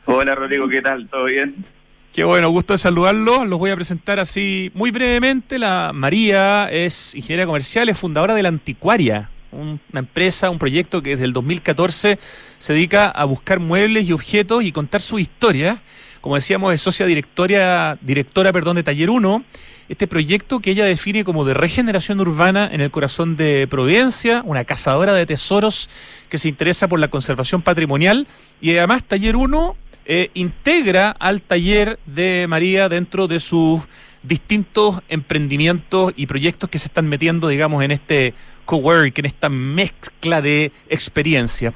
Hola 0.04 0.34
Rodrigo, 0.34 0.68
¿qué 0.68 0.82
tal? 0.82 1.08
¿Todo 1.08 1.24
bien? 1.24 1.64
Qué 2.12 2.24
bueno, 2.24 2.50
gusto 2.50 2.74
de 2.74 2.78
saludarlo. 2.78 3.46
Los 3.46 3.58
voy 3.58 3.70
a 3.70 3.76
presentar 3.76 4.20
así 4.20 4.70
muy 4.74 4.90
brevemente. 4.90 5.58
La 5.58 5.92
María 5.94 6.68
es 6.70 7.14
ingeniera 7.14 7.46
comercial, 7.46 7.88
es 7.88 7.98
fundadora 7.98 8.34
de 8.34 8.42
la 8.42 8.50
Anticuaria, 8.50 9.30
una 9.52 9.78
empresa, 9.94 10.50
un 10.50 10.58
proyecto 10.58 11.02
que 11.02 11.10
desde 11.10 11.24
el 11.24 11.32
2014 11.32 12.18
se 12.58 12.72
dedica 12.72 13.08
a 13.08 13.24
buscar 13.24 13.60
muebles 13.60 14.08
y 14.08 14.12
objetos 14.12 14.64
y 14.64 14.72
contar 14.72 15.00
su 15.00 15.18
historia. 15.18 15.82
Como 16.20 16.34
decíamos, 16.34 16.72
es 16.74 16.80
socia 16.80 17.06
directora, 17.06 17.98
directora 18.00 18.52
perdón, 18.52 18.76
de 18.76 18.82
Taller 18.82 19.10
1 19.10 19.44
este 19.88 20.06
proyecto 20.06 20.60
que 20.60 20.70
ella 20.70 20.86
define 20.86 21.22
como 21.22 21.44
de 21.44 21.52
regeneración 21.52 22.18
urbana 22.18 22.66
en 22.72 22.80
el 22.80 22.90
corazón 22.90 23.36
de 23.36 23.66
Providencia, 23.68 24.42
una 24.46 24.64
cazadora 24.64 25.12
de 25.12 25.26
tesoros 25.26 25.90
que 26.30 26.38
se 26.38 26.48
interesa 26.48 26.88
por 26.88 26.98
la 26.98 27.08
conservación 27.08 27.60
patrimonial 27.60 28.26
y 28.60 28.74
además 28.76 29.04
Taller 29.04 29.36
1 29.36 29.76
eh, 30.06 30.30
integra 30.34 31.10
al 31.10 31.42
taller 31.42 31.98
de 32.06 32.46
María 32.48 32.88
dentro 32.88 33.28
de 33.28 33.38
sus 33.38 33.82
distintos 34.22 35.02
emprendimientos 35.08 36.12
y 36.16 36.26
proyectos 36.26 36.70
que 36.70 36.78
se 36.78 36.86
están 36.86 37.08
metiendo, 37.08 37.48
digamos, 37.48 37.82
en 37.82 37.90
este 37.90 38.34
cowork, 38.64 39.18
en 39.18 39.26
esta 39.26 39.48
mezcla 39.48 40.40
de 40.40 40.72
experiencia. 40.88 41.74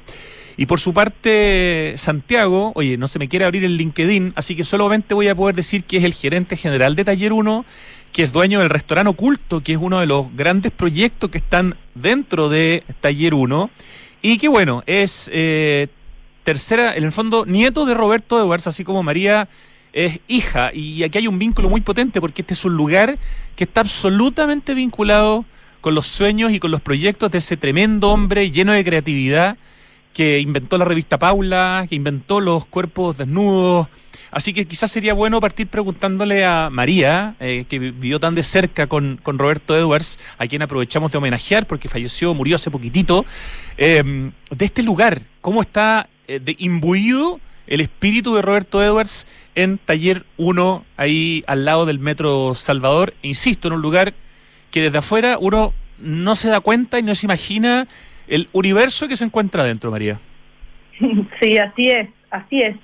Y 0.59 0.65
por 0.65 0.79
su 0.79 0.93
parte, 0.93 1.93
Santiago, 1.97 2.71
oye, 2.73 2.97
no 2.97 3.07
se 3.07 3.19
me 3.19 3.27
quiere 3.27 3.45
abrir 3.45 3.63
el 3.63 3.77
LinkedIn, 3.77 4.33
así 4.35 4.55
que 4.55 4.63
solamente 4.63 5.13
voy 5.13 5.27
a 5.27 5.35
poder 5.35 5.55
decir 5.55 5.83
que 5.83 5.97
es 5.97 6.03
el 6.03 6.13
gerente 6.13 6.55
general 6.55 6.95
de 6.95 7.05
Taller 7.05 7.33
1 7.33 7.65
que 8.11 8.23
es 8.23 8.31
dueño 8.31 8.59
del 8.59 8.69
restaurante 8.69 9.09
oculto, 9.09 9.61
que 9.61 9.73
es 9.73 9.77
uno 9.79 9.99
de 9.99 10.07
los 10.07 10.35
grandes 10.35 10.71
proyectos 10.71 11.29
que 11.29 11.37
están 11.37 11.75
dentro 11.93 12.49
de 12.49 12.83
Taller 12.99 13.33
1, 13.33 13.69
y 14.21 14.37
que 14.37 14.47
bueno, 14.47 14.83
es 14.87 15.29
eh, 15.31 15.87
tercera, 16.43 16.95
en 16.95 17.03
el 17.03 17.11
fondo, 17.11 17.45
nieto 17.45 17.85
de 17.85 17.93
Roberto 17.93 18.39
Edwards, 18.39 18.67
así 18.67 18.83
como 18.83 19.03
María 19.03 19.47
es 19.97 20.19
hija, 20.27 20.69
y 20.75 21.01
aquí 21.01 21.17
hay 21.17 21.27
un 21.27 21.39
vínculo 21.39 21.69
muy 21.69 21.81
potente 21.81 22.21
porque 22.21 22.43
este 22.43 22.53
es 22.53 22.63
un 22.63 22.77
lugar 22.77 23.17
que 23.55 23.63
está 23.63 23.81
absolutamente 23.81 24.75
vinculado 24.75 25.43
con 25.81 25.95
los 25.95 26.05
sueños 26.05 26.51
y 26.51 26.59
con 26.59 26.69
los 26.69 26.81
proyectos 26.81 27.31
de 27.31 27.39
ese 27.39 27.57
tremendo 27.57 28.11
hombre 28.11 28.51
lleno 28.51 28.73
de 28.73 28.83
creatividad 28.83 29.57
que 30.13 30.39
inventó 30.39 30.77
la 30.77 30.85
revista 30.85 31.17
Paula, 31.17 31.87
que 31.89 31.95
inventó 31.95 32.41
los 32.41 32.65
cuerpos 32.65 33.17
desnudos. 33.17 33.87
Así 34.29 34.53
que 34.53 34.65
quizás 34.65 34.91
sería 34.91 35.13
bueno 35.13 35.39
partir 35.39 35.65
preguntándole 35.65 36.45
a 36.45 36.69
María, 36.71 37.35
eh, 37.39 37.65
que 37.67 37.79
vivió 37.79 38.19
tan 38.19 38.35
de 38.35 38.43
cerca 38.43 38.85
con, 38.85 39.19
Roberto 39.23 39.75
Edwards, 39.75 40.19
a 40.37 40.45
quien 40.45 40.61
aprovechamos 40.61 41.11
de 41.11 41.17
homenajear 41.17 41.65
porque 41.65 41.89
falleció, 41.89 42.35
murió 42.35 42.55
hace 42.57 42.69
poquitito, 42.69 43.25
em, 43.77 44.31
de 44.51 44.65
este 44.65 44.83
lugar, 44.83 45.23
cómo 45.41 45.61
está 45.61 46.07
eh, 46.27 46.39
de 46.39 46.55
imbuido 46.59 47.39
el 47.67 47.81
espíritu 47.81 48.35
de 48.35 48.41
Roberto 48.41 48.83
Edwards 48.83 49.27
en 49.55 49.77
Taller 49.77 50.23
1, 50.37 50.85
ahí 50.97 51.43
al 51.47 51.65
lado 51.65 51.85
del 51.85 51.99
Metro 51.99 52.55
Salvador, 52.55 53.13
insisto, 53.21 53.67
en 53.67 53.75
un 53.75 53.81
lugar 53.81 54.13
que 54.71 54.81
desde 54.81 54.99
afuera 54.99 55.37
uno 55.39 55.73
no 55.99 56.35
se 56.35 56.49
da 56.49 56.59
cuenta 56.59 56.99
y 56.99 57.03
no 57.03 57.15
se 57.15 57.25
imagina 57.25 57.87
el 58.27 58.49
universo 58.53 59.07
que 59.07 59.15
se 59.15 59.25
encuentra 59.25 59.63
dentro, 59.63 59.91
María. 59.91 60.19
Sí, 61.39 61.57
así 61.57 61.91
es, 61.91 62.09
así 62.31 62.61
es. 62.61 62.75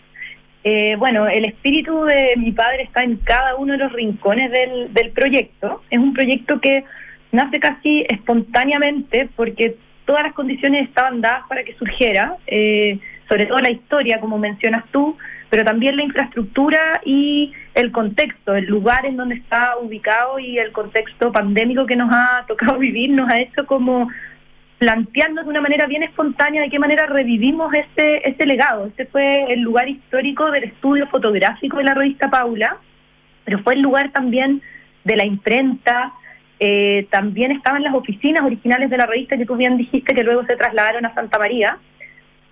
Eh, 0.63 0.95
bueno, 0.97 1.27
el 1.27 1.45
espíritu 1.45 2.03
de 2.05 2.35
mi 2.37 2.51
padre 2.51 2.83
está 2.83 3.03
en 3.03 3.17
cada 3.17 3.55
uno 3.55 3.73
de 3.73 3.79
los 3.79 3.91
rincones 3.91 4.51
del, 4.51 4.93
del 4.93 5.09
proyecto. 5.11 5.81
Es 5.89 5.99
un 5.99 6.13
proyecto 6.13 6.61
que 6.61 6.85
nace 7.31 7.59
casi 7.59 8.05
espontáneamente 8.07 9.27
porque 9.35 9.75
todas 10.05 10.23
las 10.23 10.33
condiciones 10.33 10.87
estaban 10.87 11.21
dadas 11.21 11.43
para 11.49 11.63
que 11.63 11.73
surgiera, 11.75 12.37
eh, 12.47 12.99
sobre 13.33 13.47
todo 13.47 13.57
la 13.61 13.71
historia, 13.71 14.19
como 14.19 14.37
mencionas 14.37 14.83
tú, 14.91 15.17
pero 15.49 15.65
también 15.65 15.97
la 15.97 16.03
infraestructura 16.03 17.01
y 17.03 17.51
el 17.73 17.91
contexto, 17.91 18.53
el 18.53 18.65
lugar 18.65 19.07
en 19.07 19.17
donde 19.17 19.33
está 19.33 19.75
ubicado 19.81 20.37
y 20.37 20.59
el 20.59 20.71
contexto 20.71 21.31
pandémico 21.31 21.87
que 21.87 21.95
nos 21.95 22.13
ha 22.13 22.45
tocado 22.47 22.77
vivir 22.77 23.09
nos 23.09 23.27
ha 23.33 23.39
hecho 23.39 23.65
como 23.65 24.07
planteando 24.77 25.41
de 25.41 25.49
una 25.49 25.61
manera 25.61 25.87
bien 25.87 26.03
espontánea 26.03 26.61
de 26.61 26.69
qué 26.69 26.77
manera 26.77 27.07
revivimos 27.07 27.73
este, 27.73 28.29
este 28.29 28.45
legado. 28.45 28.85
Este 28.85 29.07
fue 29.07 29.51
el 29.51 29.61
lugar 29.61 29.89
histórico 29.89 30.51
del 30.51 30.65
estudio 30.65 31.07
fotográfico 31.07 31.77
de 31.77 31.85
la 31.85 31.95
revista 31.95 32.29
Paula, 32.29 32.77
pero 33.45 33.63
fue 33.63 33.73
el 33.73 33.81
lugar 33.81 34.11
también 34.11 34.61
de 35.05 35.15
la 35.15 35.25
imprenta, 35.25 36.13
eh, 36.59 37.07
también 37.09 37.51
estaban 37.51 37.81
las 37.81 37.95
oficinas 37.95 38.43
originales 38.43 38.91
de 38.91 38.97
la 38.97 39.07
revista 39.07 39.37
que 39.37 39.47
tú 39.47 39.55
bien 39.55 39.75
dijiste 39.77 40.13
que 40.13 40.23
luego 40.23 40.45
se 40.45 40.55
trasladaron 40.55 41.03
a 41.07 41.15
Santa 41.15 41.39
María, 41.39 41.79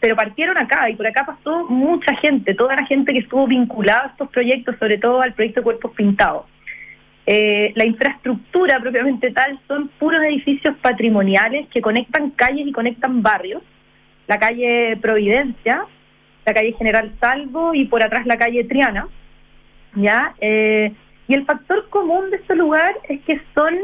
pero 0.01 0.15
partieron 0.15 0.57
acá 0.57 0.89
y 0.89 0.95
por 0.95 1.07
acá 1.07 1.25
pasó 1.25 1.65
mucha 1.69 2.13
gente, 2.17 2.55
toda 2.55 2.75
la 2.75 2.85
gente 2.85 3.13
que 3.13 3.19
estuvo 3.19 3.47
vinculada 3.47 4.03
a 4.03 4.07
estos 4.07 4.29
proyectos, 4.29 4.75
sobre 4.79 4.97
todo 4.97 5.21
al 5.21 5.33
proyecto 5.33 5.63
Cuerpos 5.63 5.91
Pintados. 5.95 6.45
Eh, 7.27 7.71
la 7.75 7.85
infraestructura 7.85 8.79
propiamente 8.79 9.31
tal 9.31 9.59
son 9.67 9.89
puros 9.99 10.23
edificios 10.23 10.75
patrimoniales 10.81 11.67
que 11.69 11.79
conectan 11.79 12.31
calles 12.31 12.67
y 12.67 12.71
conectan 12.71 13.21
barrios. 13.21 13.61
La 14.27 14.39
calle 14.39 14.97
Providencia, 14.97 15.85
la 16.45 16.53
calle 16.53 16.73
General 16.73 17.11
Salvo 17.19 17.75
y 17.75 17.85
por 17.85 18.01
atrás 18.01 18.25
la 18.25 18.37
calle 18.37 18.63
Triana. 18.63 19.07
¿ya? 19.95 20.33
Eh, 20.41 20.91
y 21.27 21.33
el 21.33 21.45
factor 21.45 21.87
común 21.89 22.31
de 22.31 22.37
este 22.37 22.55
lugar 22.55 22.95
es 23.07 23.21
que 23.21 23.39
son, 23.53 23.75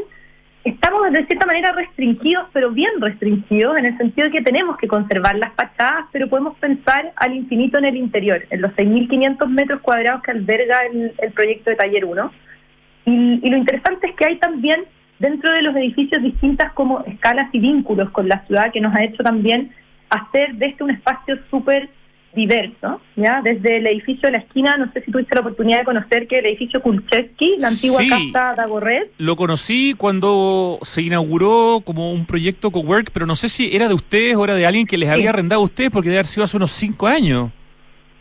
estamos 0.70 1.10
de 1.12 1.26
cierta 1.26 1.46
manera 1.46 1.72
restringidos, 1.72 2.46
pero 2.52 2.70
bien 2.70 2.90
restringidos, 3.00 3.78
en 3.78 3.86
el 3.86 3.96
sentido 3.96 4.26
de 4.26 4.32
que 4.32 4.42
tenemos 4.42 4.76
que 4.76 4.88
conservar 4.88 5.36
las 5.36 5.52
fachadas, 5.54 6.06
pero 6.12 6.28
podemos 6.28 6.56
pensar 6.58 7.12
al 7.16 7.34
infinito 7.34 7.78
en 7.78 7.84
el 7.86 7.96
interior, 7.96 8.44
en 8.50 8.60
los 8.60 8.72
6.500 8.72 9.48
metros 9.48 9.80
cuadrados 9.80 10.22
que 10.22 10.32
alberga 10.32 10.80
el, 10.86 11.32
proyecto 11.32 11.70
de 11.70 11.76
Taller 11.76 12.04
1 12.04 12.32
y, 13.06 13.48
lo 13.48 13.56
interesante 13.56 14.08
es 14.08 14.16
que 14.16 14.26
hay 14.26 14.36
también 14.36 14.84
dentro 15.18 15.50
de 15.50 15.62
los 15.62 15.74
edificios 15.76 16.22
distintas 16.22 16.72
como 16.72 17.00
escalas 17.04 17.48
y 17.52 17.60
vínculos 17.60 18.10
con 18.10 18.28
la 18.28 18.44
ciudad 18.46 18.72
que 18.72 18.80
nos 18.80 18.94
ha 18.94 19.04
hecho 19.04 19.22
también 19.22 19.72
hacer 20.10 20.54
de 20.54 20.66
este 20.66 20.84
un 20.84 20.90
espacio 20.90 21.38
súper 21.50 21.88
diverso, 22.34 23.00
¿ya? 23.16 23.40
Desde 23.42 23.78
el 23.78 23.86
edificio 23.86 24.28
de 24.28 24.32
la 24.32 24.38
esquina, 24.38 24.76
no 24.76 24.92
sé 24.92 25.02
si 25.02 25.10
tuviste 25.10 25.34
la 25.34 25.40
oportunidad 25.40 25.78
de 25.78 25.84
conocer 25.84 26.28
que 26.28 26.38
el 26.38 26.46
edificio 26.46 26.80
Kulcheski, 26.82 27.56
la 27.58 27.68
antigua 27.68 28.00
casa 28.08 28.54
Dagorret. 28.56 29.10
Lo 29.18 29.36
conocí 29.36 29.94
cuando 29.96 30.78
se 30.82 31.02
inauguró 31.02 31.82
como 31.84 32.12
un 32.12 32.26
proyecto 32.26 32.70
cowork, 32.70 33.10
pero 33.12 33.26
no 33.26 33.34
sé 33.34 33.48
si 33.48 33.74
era 33.74 33.88
de 33.88 33.94
ustedes 33.94 34.36
o 34.36 34.44
era 34.44 34.54
de 34.54 34.66
alguien 34.66 34.86
que 34.86 34.98
les 34.98 35.08
había 35.08 35.30
arrendado 35.30 35.62
a 35.62 35.64
ustedes, 35.64 35.90
porque 35.90 36.08
debe 36.08 36.18
haber 36.18 36.26
sido 36.26 36.44
hace 36.44 36.56
unos 36.56 36.70
cinco 36.70 37.06
años. 37.06 37.50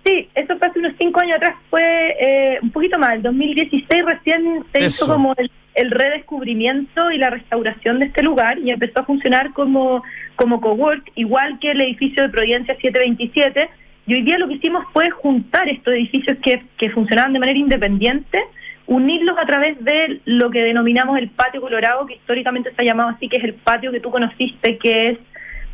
Sí, 0.05 0.29
eso 0.35 0.57
fue 0.57 0.67
hace 0.67 0.79
unos 0.79 0.93
cinco 0.97 1.19
años 1.19 1.35
atrás, 1.35 1.55
fue 1.69 1.83
eh, 1.83 2.59
un 2.61 2.71
poquito 2.71 2.97
más, 2.97 3.15
el 3.15 3.23
2016 3.23 4.05
recién 4.05 4.63
se 4.71 4.85
hizo 4.85 5.05
como 5.05 5.35
el, 5.75 5.91
redescubrimiento 5.91 7.11
y 7.11 7.17
la 7.17 7.29
restauración 7.29 7.99
de 7.99 8.05
este 8.05 8.23
lugar 8.23 8.57
y 8.57 8.71
empezó 8.71 9.01
a 9.01 9.05
funcionar 9.05 9.51
como, 9.53 10.01
como 10.35 10.61
cowork, 10.61 11.11
igual 11.15 11.59
que 11.59 11.71
el 11.71 11.81
edificio 11.81 12.23
de 12.23 12.29
Providencia 12.29 12.75
727. 12.75 13.69
Y 14.07 14.13
hoy 14.13 14.21
día 14.21 14.37
lo 14.37 14.47
que 14.47 14.53
hicimos 14.53 14.85
fue 14.93 15.09
juntar 15.09 15.67
estos 15.67 15.93
edificios 15.93 16.37
que, 16.41 16.63
que 16.77 16.89
funcionaban 16.91 17.33
de 17.33 17.39
manera 17.39 17.59
independiente, 17.59 18.41
unirlos 18.85 19.37
a 19.37 19.45
través 19.45 19.83
de 19.83 20.21
lo 20.23 20.49
que 20.49 20.63
denominamos 20.63 21.19
el 21.19 21.29
patio 21.29 21.59
colorado, 21.59 22.05
que 22.05 22.15
históricamente 22.15 22.73
se 22.73 22.81
ha 22.81 22.85
llamado 22.85 23.09
así, 23.09 23.27
que 23.27 23.35
es 23.35 23.43
el 23.43 23.55
patio 23.55 23.91
que 23.91 23.99
tú 23.99 24.09
conociste, 24.09 24.77
que 24.77 25.09
es 25.09 25.17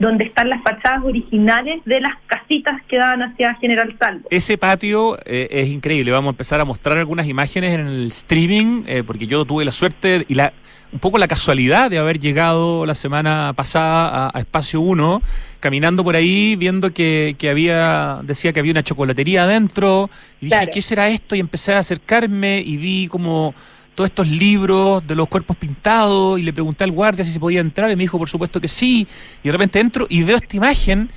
donde 0.04 0.26
están 0.26 0.50
las 0.50 0.62
fachadas 0.62 1.04
originales 1.04 1.82
de 1.86 2.02
las 2.02 2.14
casitas 2.28 2.82
que 2.88 2.98
daban 2.98 3.24
hacia 3.24 3.56
General 3.56 3.96
Salvo. 3.98 4.28
Ese 4.30 4.58
patio 4.58 5.18
eh, 5.26 5.48
es 5.50 5.70
increíble. 5.70 6.12
Vamos 6.12 6.30
a 6.30 6.34
empezar 6.34 6.60
a 6.60 6.66
mostrar 6.66 6.98
algunas 6.98 7.28
imágenes 7.28 7.74
en 7.74 7.88
el 7.88 8.08
streaming, 8.08 8.84
eh, 8.86 9.04
porque 9.06 9.28
yo 9.28 9.46
tuve 9.46 9.66
la 9.66 9.72
suerte 9.72 10.26
y 10.28 10.36
la 10.36 10.54
un 10.92 11.00
poco 11.00 11.18
la 11.18 11.28
casualidad 11.28 11.90
de 11.90 11.98
haber 11.98 12.20
llegado 12.20 12.86
la 12.86 12.94
semana 12.94 13.54
pasada 13.56 14.30
a, 14.32 14.40
Espacio 14.40 14.80
1, 14.80 15.24
caminando 15.60 16.04
por 16.04 16.16
ahí, 16.16 16.56
viendo 16.56 16.94
que, 16.94 17.36
que, 17.40 17.50
había, 17.50 18.20
decía 18.22 18.54
que 18.54 18.60
había 18.60 18.74
una 18.74 18.84
chocolatería 18.84 19.44
adentro, 19.44 20.12
y 20.40 20.46
dije, 20.46 20.70
¿qué 20.72 20.82
será 20.84 21.10
esto? 21.10 21.36
Y 21.36 21.40
empecé 21.40 21.74
a 21.74 21.80
acercarme 21.80 22.62
y 22.64 22.78
vi 22.78 23.08
como 23.08 23.56
todos 23.96 24.10
estos 24.10 24.28
libros 24.28 25.06
de 25.08 25.16
los 25.16 25.28
cuerpos 25.28 25.58
pintados 25.58 26.40
y 26.40 26.44
le 26.44 26.54
pregunté 26.54 26.84
al 26.84 26.92
guardia 26.92 27.24
si 27.24 27.32
se 27.32 27.40
podía 27.40 27.60
entrar 27.60 27.92
y 27.92 27.96
me 27.96 28.04
dijo 28.04 28.18
por 28.18 28.30
supuesto 28.30 28.60
que 28.60 28.68
sí 28.68 29.08
y 29.44 29.48
de 29.48 29.52
repente 29.52 29.80
entro 29.80 30.08
y 30.10 30.24
veo 30.24 30.38
esta 30.38 30.56
imagen 30.56 31.10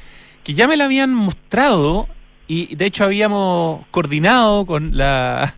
que 0.45 0.55
ya 0.55 0.69
me 0.69 0.77
la 0.77 0.85
habían 0.85 1.13
mostrado 1.13 2.09
y 2.49 2.77
de 2.77 2.87
hecho 2.87 3.05
habíamos 3.05 3.85
coordinado 3.91 4.67
con 4.67 4.97
la, 4.97 5.55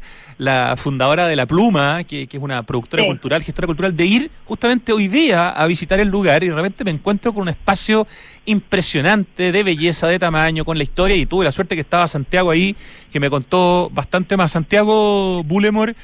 fundadora 0.76 1.26
de 1.26 1.36
La 1.36 1.46
Pluma, 1.46 2.04
que, 2.04 2.22
es 2.22 2.40
una 2.40 2.62
productora 2.62 3.04
cultural, 3.04 3.42
gestora 3.42 3.66
cultural, 3.66 3.96
de 3.96 4.06
ir 4.06 4.30
justamente 4.46 4.92
hoy 4.92 5.08
día 5.08 5.50
a 5.50 5.66
visitar 5.66 6.00
el 6.00 6.08
lugar 6.08 6.44
y 6.44 6.48
de 6.48 6.54
repente 6.54 6.84
me 6.84 6.90
encuentro 6.90 7.34
con 7.34 7.42
un 7.42 7.48
espacio 7.48 8.06
impresionante 8.46 9.52
de 9.52 9.62
belleza, 9.62 10.06
de 10.06 10.18
tamaño, 10.18 10.64
con 10.64 10.78
la 10.78 10.84
historia 10.84 11.16
y 11.16 11.26
tuve 11.26 11.44
la 11.44 11.52
suerte 11.52 11.74
que 11.74 11.82
estaba 11.82 12.06
Santiago 12.06 12.50
ahí, 12.50 12.74
que 13.12 13.20
me 13.20 13.28
contó 13.28 13.90
bastante 13.92 14.36
más. 14.36 14.52
Santiago 14.52 15.42
Bullemore 15.42 15.96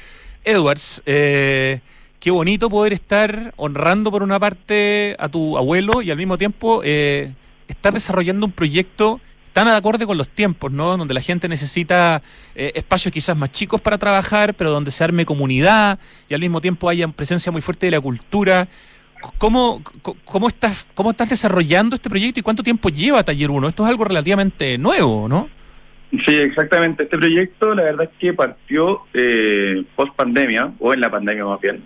Edwards, 0.45 1.01
eh, 1.05 1.79
qué 2.19 2.31
bonito 2.31 2.69
poder 2.69 2.93
estar 2.93 3.53
honrando 3.57 4.11
por 4.11 4.23
una 4.23 4.39
parte 4.39 5.15
a 5.19 5.27
tu 5.27 5.57
abuelo 5.57 6.01
y 6.01 6.11
al 6.11 6.17
mismo 6.17 6.37
tiempo 6.37 6.81
eh, 6.83 7.33
estar 7.67 7.93
desarrollando 7.93 8.45
un 8.45 8.51
proyecto 8.51 9.19
tan 9.53 9.67
acorde 9.69 10.05
con 10.05 10.17
los 10.17 10.29
tiempos, 10.29 10.71
¿no? 10.71 10.97
Donde 10.97 11.13
la 11.13 11.21
gente 11.21 11.47
necesita 11.47 12.21
eh, 12.55 12.73
espacios 12.75 13.11
quizás 13.11 13.35
más 13.35 13.51
chicos 13.51 13.81
para 13.81 13.97
trabajar, 13.97 14.53
pero 14.53 14.69
donde 14.69 14.91
se 14.91 15.03
arme 15.03 15.25
comunidad 15.25 15.97
y 16.29 16.33
al 16.33 16.41
mismo 16.41 16.61
tiempo 16.61 16.89
haya 16.89 17.07
presencia 17.07 17.51
muy 17.51 17.61
fuerte 17.61 17.87
de 17.87 17.91
la 17.91 18.01
cultura. 18.01 18.67
¿Cómo, 19.37 19.81
cómo, 20.25 20.49
estás, 20.49 20.85
¿Cómo 20.93 21.11
estás 21.11 21.29
desarrollando 21.29 21.95
este 21.95 22.09
proyecto 22.09 22.39
y 22.39 22.43
cuánto 22.43 22.63
tiempo 22.63 22.89
lleva 22.89 23.23
Taller 23.23 23.49
1? 23.49 23.69
Esto 23.69 23.83
es 23.83 23.89
algo 23.89 24.03
relativamente 24.03 24.77
nuevo, 24.77 25.27
¿no? 25.27 25.49
Sí, 26.23 26.35
exactamente. 26.35 27.03
Este 27.03 27.17
proyecto, 27.17 27.73
la 27.73 27.83
verdad 27.83 28.09
es 28.11 28.17
que 28.19 28.33
partió 28.33 29.01
eh, 29.13 29.83
post 29.95 30.15
pandemia, 30.15 30.71
o 30.79 30.93
en 30.93 31.01
la 31.01 31.09
pandemia 31.09 31.45
más 31.45 31.59
bien, 31.59 31.83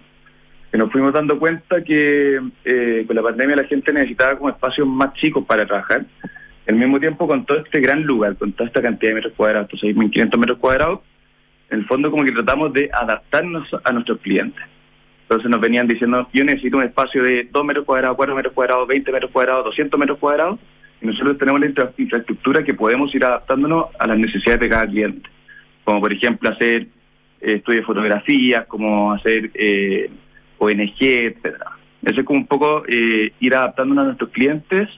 que 0.71 0.77
nos 0.77 0.91
fuimos 0.91 1.13
dando 1.13 1.39
cuenta 1.39 1.83
que 1.83 2.39
eh, 2.65 3.03
con 3.07 3.15
la 3.15 3.23
pandemia 3.23 3.55
la 3.55 3.63
gente 3.63 3.93
necesitaba 3.93 4.37
como 4.37 4.49
espacios 4.49 4.87
más 4.87 5.13
chicos 5.13 5.45
para 5.45 5.65
trabajar. 5.65 6.05
Al 6.67 6.75
mismo 6.75 6.99
tiempo, 6.99 7.27
con 7.27 7.45
todo 7.45 7.59
este 7.59 7.79
gran 7.79 8.03
lugar, 8.03 8.35
con 8.35 8.51
toda 8.51 8.67
esta 8.67 8.81
cantidad 8.81 9.11
de 9.11 9.15
metros 9.15 9.33
cuadrados, 9.35 9.71
6.500 9.71 10.37
metros 10.37 10.57
cuadrados, 10.59 10.99
en 11.69 11.79
el 11.79 11.85
fondo 11.87 12.11
como 12.11 12.23
que 12.23 12.31
tratamos 12.31 12.73
de 12.73 12.89
adaptarnos 12.93 13.67
a 13.83 13.91
nuestros 13.91 14.19
clientes. 14.19 14.63
Entonces 15.23 15.49
nos 15.49 15.61
venían 15.61 15.87
diciendo, 15.87 16.27
yo 16.33 16.43
necesito 16.43 16.77
un 16.77 16.83
espacio 16.83 17.23
de 17.23 17.47
2 17.51 17.65
metros 17.65 17.85
cuadrados, 17.85 18.17
4 18.17 18.35
metros 18.35 18.53
cuadrados, 18.53 18.87
20 18.87 19.11
metros 19.11 19.31
cuadrados, 19.31 19.65
200 19.65 19.99
metros 19.99 20.19
cuadrados, 20.19 20.59
y 21.01 21.07
nosotros 21.07 21.37
tenemos 21.37 21.61
la 21.61 21.67
infraestructura 21.97 22.63
que 22.63 22.73
podemos 22.73 23.13
ir 23.15 23.23
adaptándonos 23.23 23.87
a 23.97 24.07
las 24.07 24.17
necesidades 24.17 24.59
de 24.59 24.69
cada 24.69 24.87
cliente, 24.87 25.29
como 25.83 26.01
por 26.01 26.13
ejemplo 26.13 26.49
hacer 26.49 26.87
eh, 27.41 27.55
estudios 27.55 27.81
de 27.81 27.85
fotografía, 27.85 28.65
como 28.65 29.13
hacer 29.13 29.51
eh, 29.53 30.09
ONG, 30.57 31.01
etcétera. 31.01 31.71
Eso 32.03 32.21
es 32.21 32.25
como 32.25 32.39
un 32.39 32.47
poco 32.47 32.83
eh, 32.87 33.31
ir 33.39 33.55
adaptándonos 33.55 34.03
a 34.03 34.05
nuestros 34.07 34.29
clientes 34.31 34.89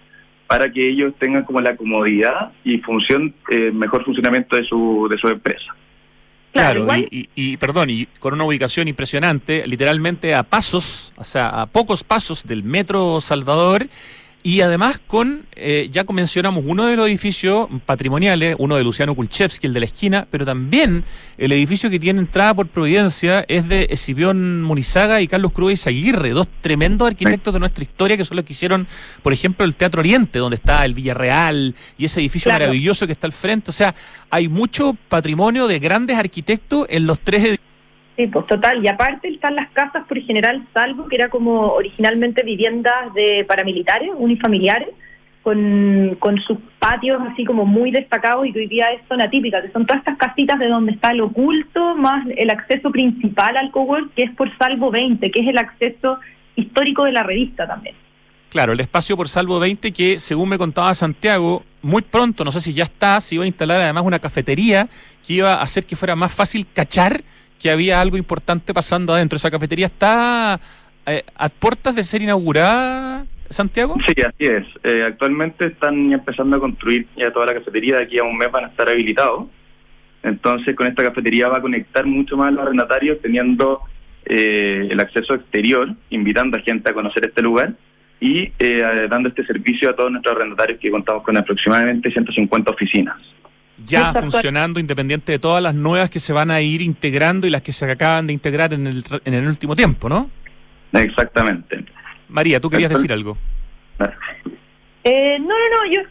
para 0.48 0.72
que 0.72 0.88
ellos 0.88 1.14
tengan 1.18 1.44
como 1.44 1.62
la 1.62 1.76
comodidad 1.76 2.52
y 2.64 2.80
función 2.80 3.34
eh, 3.50 3.72
mejor 3.72 4.04
funcionamiento 4.04 4.58
de 4.58 4.66
su 4.66 5.08
de 5.10 5.18
su 5.18 5.28
empresa. 5.28 5.74
Claro, 6.52 6.86
y, 6.98 7.30
y, 7.34 7.56
perdón, 7.56 7.90
y 7.90 8.08
con 8.20 8.34
una 8.34 8.44
ubicación 8.44 8.90
impresionante, 8.90 9.66
literalmente 9.66 10.36
a 10.36 10.44
pasos, 10.44 11.14
o 11.16 11.24
sea, 11.24 11.62
a 11.62 11.66
pocos 11.66 12.04
pasos 12.04 12.46
del 12.46 12.64
Metro 12.64 13.22
Salvador 13.22 13.88
y 14.44 14.62
además 14.62 15.00
con, 15.06 15.46
eh, 15.56 15.90
ya 15.92 16.04
mencionamos, 16.12 16.64
uno 16.68 16.86
de 16.86 16.96
los 16.96 17.08
edificios 17.08 17.68
patrimoniales, 17.86 18.56
uno 18.60 18.76
de 18.76 18.84
Luciano 18.84 19.16
Kulchevsky, 19.16 19.68
el 19.68 19.74
de 19.74 19.80
la 19.80 19.86
esquina, 19.86 20.28
pero 20.30 20.46
también 20.46 21.04
el 21.38 21.52
edificio 21.52 21.90
que 21.90 22.00
tiene 22.00 22.20
entrada 22.20 22.54
por 22.54 22.68
Providencia 22.68 23.46
es 23.48 23.70
de 23.70 23.88
Escipión 23.90 24.64
Munizaga 24.64 25.22
y 25.22 25.28
Carlos 25.28 25.52
Cruz 25.52 25.88
Aguirre, 25.88 26.32
dos 26.32 26.48
tremendos 26.62 27.08
arquitectos 27.08 27.54
de 27.54 27.60
nuestra 27.60 27.84
historia 27.84 28.18
que 28.18 28.26
son 28.26 28.38
los 28.38 28.46
que 28.46 28.54
hicieron, 28.54 28.88
por 29.22 29.32
ejemplo, 29.32 29.66
el 29.66 29.76
Teatro 29.76 30.00
Oriente, 30.00 30.40
donde 30.40 30.56
está 30.56 30.84
el 30.86 30.94
Villarreal 30.94 31.76
y 31.98 32.06
ese 32.06 32.20
edificio 32.20 32.52
maravilloso 32.52 33.06
que 33.06 33.14
está 33.14 33.28
al 33.28 33.34
frente. 33.34 33.70
O 33.70 33.74
sea, 33.74 33.94
hay 34.30 34.48
mucho 34.48 34.98
patrimonio 35.08 35.68
de 35.68 35.80
grandes 35.80 36.18
arquitectos 36.18 36.88
en 36.90 37.06
los 37.06 37.20
tres 37.20 37.42
edificios 37.42 37.71
Sí, 38.18 38.28
pues 38.28 38.46
total. 38.48 38.84
Y 38.84 38.88
aparte 38.88 39.30
están 39.30 39.56
las 39.56 39.70
casas 39.72 40.06
por 40.08 40.20
general 40.22 40.68
salvo, 40.74 41.08
que 41.08 41.16
era 41.16 41.30
como 41.30 41.74
originalmente 41.74 42.44
viviendas 42.44 43.14
de 43.14 43.46
paramilitares, 43.48 44.12
unifamiliares, 44.16 44.90
con, 45.44 46.18
con 46.20 46.40
sus 46.42 46.58
patios 46.78 47.20
así 47.32 47.46
como 47.46 47.66
muy 47.66 47.90
destacados 47.90 48.46
y 48.46 48.54
que 48.54 48.60
hoy 48.60 48.68
día 48.68 48.88
son 49.08 49.22
atípicas, 49.22 49.64
que 49.64 49.72
son 49.72 49.86
todas 49.86 50.02
estas 50.02 50.18
casitas 50.18 50.60
de 50.60 50.68
donde 50.68 50.92
está 50.92 51.12
el 51.12 51.22
oculto, 51.22 51.96
más 51.96 52.26
el 52.38 52.50
acceso 52.50 52.92
principal 52.92 53.58
al 53.58 53.72
cowork, 53.72 54.14
que 54.14 54.24
es 54.24 54.32
por 54.36 54.56
salvo 54.58 54.92
20, 54.92 55.32
que 55.32 55.42
es 55.42 55.48
el 55.48 55.58
acceso 55.58 56.20
histórico 56.56 57.06
de 57.06 57.14
la 57.14 57.24
revista 57.24 57.68
también. 57.68 57.96
Claro, 58.50 58.74
el 58.74 58.82
espacio 58.82 59.16
por 59.16 59.30
salvo 59.30 59.60
20 59.60 59.94
que, 59.94 60.20
según 60.20 60.50
me 60.50 60.58
contaba 60.58 60.94
Santiago, 60.94 61.64
muy 61.82 62.02
pronto, 62.02 62.44
no 62.44 62.52
sé 62.52 62.60
si 62.60 62.74
ya 62.74 62.84
está, 62.84 63.20
se 63.22 63.36
iba 63.36 63.46
a 63.46 63.48
instalar 63.48 63.82
además 63.82 64.04
una 64.04 64.20
cafetería 64.20 64.90
que 65.26 65.34
iba 65.34 65.54
a 65.54 65.62
hacer 65.62 65.86
que 65.86 65.96
fuera 65.96 66.16
más 66.16 66.34
fácil 66.34 66.68
cachar 66.74 67.24
que 67.62 67.70
había 67.70 68.02
algo 68.02 68.18
importante 68.18 68.74
pasando 68.74 69.14
adentro. 69.14 69.38
¿Esa 69.38 69.52
cafetería 69.52 69.86
está 69.86 70.60
eh, 71.06 71.24
a 71.36 71.50
puertas 71.50 71.96
de 71.96 72.04
ser 72.04 72.22
inaugurada, 72.22 73.26
Santiago? 73.50 73.98
Sí, 74.06 74.14
así 74.22 74.46
es. 74.46 74.66
Eh, 74.84 75.04
actualmente 75.06 75.68
están 75.68 76.12
empezando 76.12 76.58
a 76.58 76.60
construir 76.60 77.08
ya 77.16 77.32
toda 77.32 77.46
la 77.46 77.54
cafetería, 77.54 77.98
de 77.98 78.04
aquí 78.04 78.18
a 78.18 78.24
un 78.24 78.38
mes 78.38 78.52
van 78.52 78.66
a 78.66 78.68
estar 78.70 78.90
habilitados. 78.90 79.46
Entonces, 80.24 80.76
con 80.76 80.88
esta 80.88 81.04
cafetería 81.04 81.50
va 81.50 81.58
a 81.58 81.62
conectar 81.62 82.06
mucho 82.06 82.36
más 82.36 82.50
a 82.50 82.52
los 82.52 82.66
arrendatarios, 82.66 83.22
teniendo 83.22 83.82
eh, 84.26 84.88
el 84.90 85.00
acceso 85.00 85.34
exterior, 85.36 85.94
invitando 86.10 86.58
a 86.58 86.62
gente 86.62 86.90
a 86.90 86.94
conocer 86.94 87.26
este 87.26 87.42
lugar 87.42 87.74
y 88.20 88.52
dando 89.10 89.30
este 89.30 89.44
servicio 89.48 89.90
a 89.90 89.96
todos 89.96 90.12
nuestros 90.12 90.36
arrendatarios 90.36 90.80
que 90.80 90.92
contamos 90.92 91.24
con 91.24 91.38
aproximadamente 91.38 92.12
150 92.12 92.70
oficinas 92.70 93.18
ya 93.86 94.14
funcionando 94.14 94.80
independiente 94.80 95.32
de 95.32 95.40
todas 95.40 95.62
las 95.62 95.76
nuevas 95.76 96.10
que 96.10 96.20
se 96.20 96.34
van 96.34 96.52
a 96.52 96.62
ir 96.62 96.82
integrando 96.82 97.48
y 97.48 97.50
las 97.50 97.62
que 97.62 97.72
se 97.72 97.90
acaban 97.90 98.28
de 98.28 98.34
integrar 98.34 98.74
en 98.74 98.88
el, 98.88 99.04
en 99.26 99.34
el 99.34 99.48
último 99.48 99.76
tiempo, 99.76 100.10
¿no? 100.10 100.30
Exactamente. 100.94 101.84
María, 102.30 102.60
tú 102.60 102.70
querías 102.70 102.90
decir 102.90 103.12
algo. 103.12 103.38
Eh, 105.04 105.38
no, 105.40 105.48
no, 105.48 105.86
no, 105.86 105.92
yo 105.92 106.02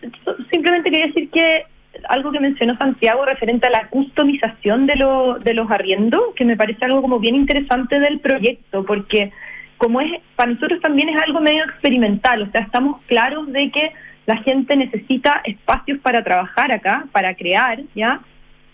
simplemente 0.51 0.91
quería 0.91 1.07
decir 1.07 1.31
que 1.31 1.65
algo 2.09 2.33
que 2.33 2.41
mencionó 2.41 2.77
Santiago 2.77 3.25
referente 3.25 3.67
a 3.67 3.71
la 3.71 3.89
customización 3.89 4.87
de, 4.87 4.97
lo, 4.97 5.39
de 5.39 5.55
los 5.55 5.71
arriendos, 5.71 6.21
que 6.37 6.45
me 6.45 6.57
parece 6.57 6.85
algo 6.85 7.03
como 7.03 7.19
bien 7.19 7.35
interesante 7.35 7.99
del 7.99 8.21
proyecto, 8.21 8.85
porque 8.85 9.33
como 9.77 10.01
es, 10.01 10.13
para 10.37 10.53
nosotros 10.53 10.81
también 10.81 11.09
es 11.09 11.23
algo 11.23 11.41
medio 11.41 11.65
experimental, 11.65 12.43
o 12.43 12.51
sea, 12.51 12.63
estamos 12.63 13.01
claros 13.07 13.51
de 13.53 13.71
que 13.71 13.93
la 14.31 14.37
gente 14.37 14.77
necesita 14.77 15.41
espacios 15.45 15.99
para 15.99 16.23
trabajar 16.23 16.71
acá, 16.71 17.07
para 17.11 17.35
crear, 17.35 17.81
¿ya? 17.97 18.21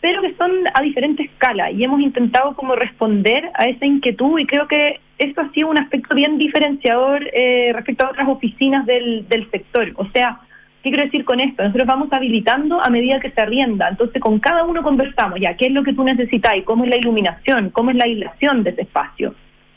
Pero 0.03 0.21
que 0.21 0.35
son 0.35 0.51
a 0.75 0.83
diferente 0.83 1.23
escala 1.23 1.71
y 1.71 1.83
hemos 1.83 2.03
intentado 2.03 2.55
como 2.55 2.77
responder 2.77 3.51
a 3.55 3.65
esa 3.65 3.87
inquietud 3.87 4.39
y 4.39 4.45
creo 4.45 4.69
que 4.69 5.01
eso 5.17 5.41
ha 5.41 5.51
sido 5.53 5.69
un 5.69 5.79
aspecto 5.79 6.15
bien 6.15 6.37
diferenciador 6.37 7.27
eh, 7.33 7.71
respecto 7.73 8.05
a 8.05 8.11
otras 8.11 8.29
oficinas 8.29 8.85
del, 8.85 9.27
del 9.31 9.51
sector. 9.51 9.93
O 9.95 10.07
sea, 10.11 10.41
¿qué 10.83 10.91
quiero 10.91 11.07
decir 11.07 11.25
con 11.25 11.41
esto? 11.41 11.63
Nosotros 11.63 11.87
vamos 11.87 12.13
habilitando 12.13 12.83
a 12.83 12.91
medida 12.91 13.19
que 13.19 13.31
se 13.31 13.41
arrienda, 13.41 13.89
entonces 13.89 14.21
con 14.21 14.39
cada 14.39 14.63
uno 14.65 14.83
conversamos, 14.83 15.41
ya, 15.41 15.57
¿qué 15.57 15.69
es 15.69 15.73
lo 15.73 15.85
que 15.85 15.95
tú 15.95 16.05
necesitas? 16.05 16.53
¿Cómo 16.67 16.85
es 16.85 16.91
la 16.91 16.99
iluminación? 16.99 17.71
¿Cómo 17.71 17.93
es 17.93 17.97
la 17.97 18.05
aislación 18.05 18.63
de 18.63 18.71
ese 18.73 18.83
espacio? 18.83 19.35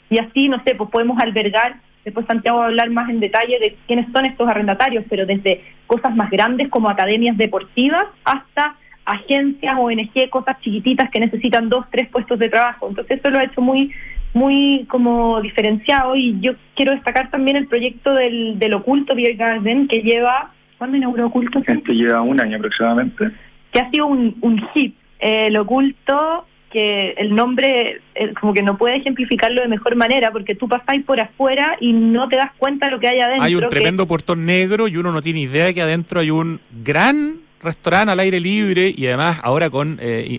Y 0.10 0.18
así, 0.18 0.50
no 0.50 0.62
sé, 0.65 0.76
pues 0.76 0.89
podemos 0.89 1.18
albergar 1.22 1.78
Después 2.10 2.26
Santiago 2.26 2.58
va 2.58 2.63
a 2.63 2.67
hablar 2.69 2.89
más 2.89 3.08
en 3.08 3.19
detalle 3.19 3.60
de 3.60 3.78
quiénes 3.86 4.12
son 4.12 4.26
estos 4.26 4.48
arrendatarios, 4.50 5.06
pero 5.08 5.28
desde 5.28 5.62
cosas 5.86 6.15
más 6.15 6.32
grandes 6.32 6.67
como 6.69 6.89
academias 6.89 7.38
deportivas 7.38 8.08
hasta 8.24 8.76
agencias, 9.06 9.76
ONG, 9.78 10.28
cosas 10.32 10.60
chiquititas 10.62 11.12
que 11.12 11.19
necesitan 11.19 11.69
dos, 11.69 11.86
tres 11.91 12.10
puestos 12.10 12.39
de 12.39 12.50
trabajo. 12.50 12.89
Entonces 12.89 13.19
eso 13.19 13.30
lo 13.30 13.38
ha 13.38 13.43
hecho 13.43 13.62
muy 13.62 13.91
muy 14.34 14.88
como 14.89 15.39
diferenciado 15.41 16.15
y 16.15 16.39
yo 16.39 16.54
quiero 16.76 16.93
destacar 16.93 17.30
también 17.30 17.58
el 17.58 17.67
proyecto 17.67 18.15
del, 18.15 18.58
del 18.58 18.74
Oculto 18.74 19.15
Beer 19.15 19.36
Garden 19.36 19.88
que 19.88 20.02
lleva, 20.02 20.52
¿cuándo 20.80 20.98
inauguró 20.98 21.28
Oculto? 21.28 21.60
Este 21.60 21.93
lleva 21.93 22.22
un 22.22 22.41
año 22.41 22.58
aproximadamente. 22.58 23.30
Que 23.72 23.82
ha 23.82 23.89
sido 23.91 24.08
un, 24.08 24.36
un 24.41 24.67
hit. 24.74 24.95
el 25.19 25.56
Oculto 25.58 26.48
que 26.71 27.12
el 27.17 27.34
nombre 27.36 28.01
eh, 28.15 28.34
como 28.39 28.53
que 28.53 28.62
no 28.62 28.77
puede 28.77 28.97
ejemplificarlo 28.97 29.62
de 29.62 29.67
mejor 29.67 29.95
manera 29.95 30.32
porque 30.32 30.53
tú 30.55 30.67
pasáis 30.67 31.03
por 31.03 31.19
afuera 31.19 31.75
y 31.79 31.93
no 31.93 32.27
te 32.29 32.36
das 32.38 32.51
cuenta 32.58 32.86
de 32.86 32.91
lo 32.91 32.99
que 32.99 33.08
hay 33.08 33.19
adentro. 33.19 33.43
Hay 33.45 33.55
un 33.55 33.62
que- 33.62 33.67
tremendo 33.67 34.05
portón 34.08 34.45
negro 34.45 34.88
y 34.88 34.97
uno 34.97 35.12
no 35.12 35.21
tiene 35.21 35.39
idea 35.41 35.65
de 35.65 35.73
que 35.73 35.82
adentro 35.82 36.19
hay 36.19 36.29
un 36.32 36.60
gran 36.84 37.38
restaurante 37.62 38.12
al 38.13 38.19
aire 38.21 38.39
libre 38.39 38.93
y 38.95 39.05
además 39.08 39.38
ahora 39.43 39.69
con 39.69 39.97
eh, 40.01 40.38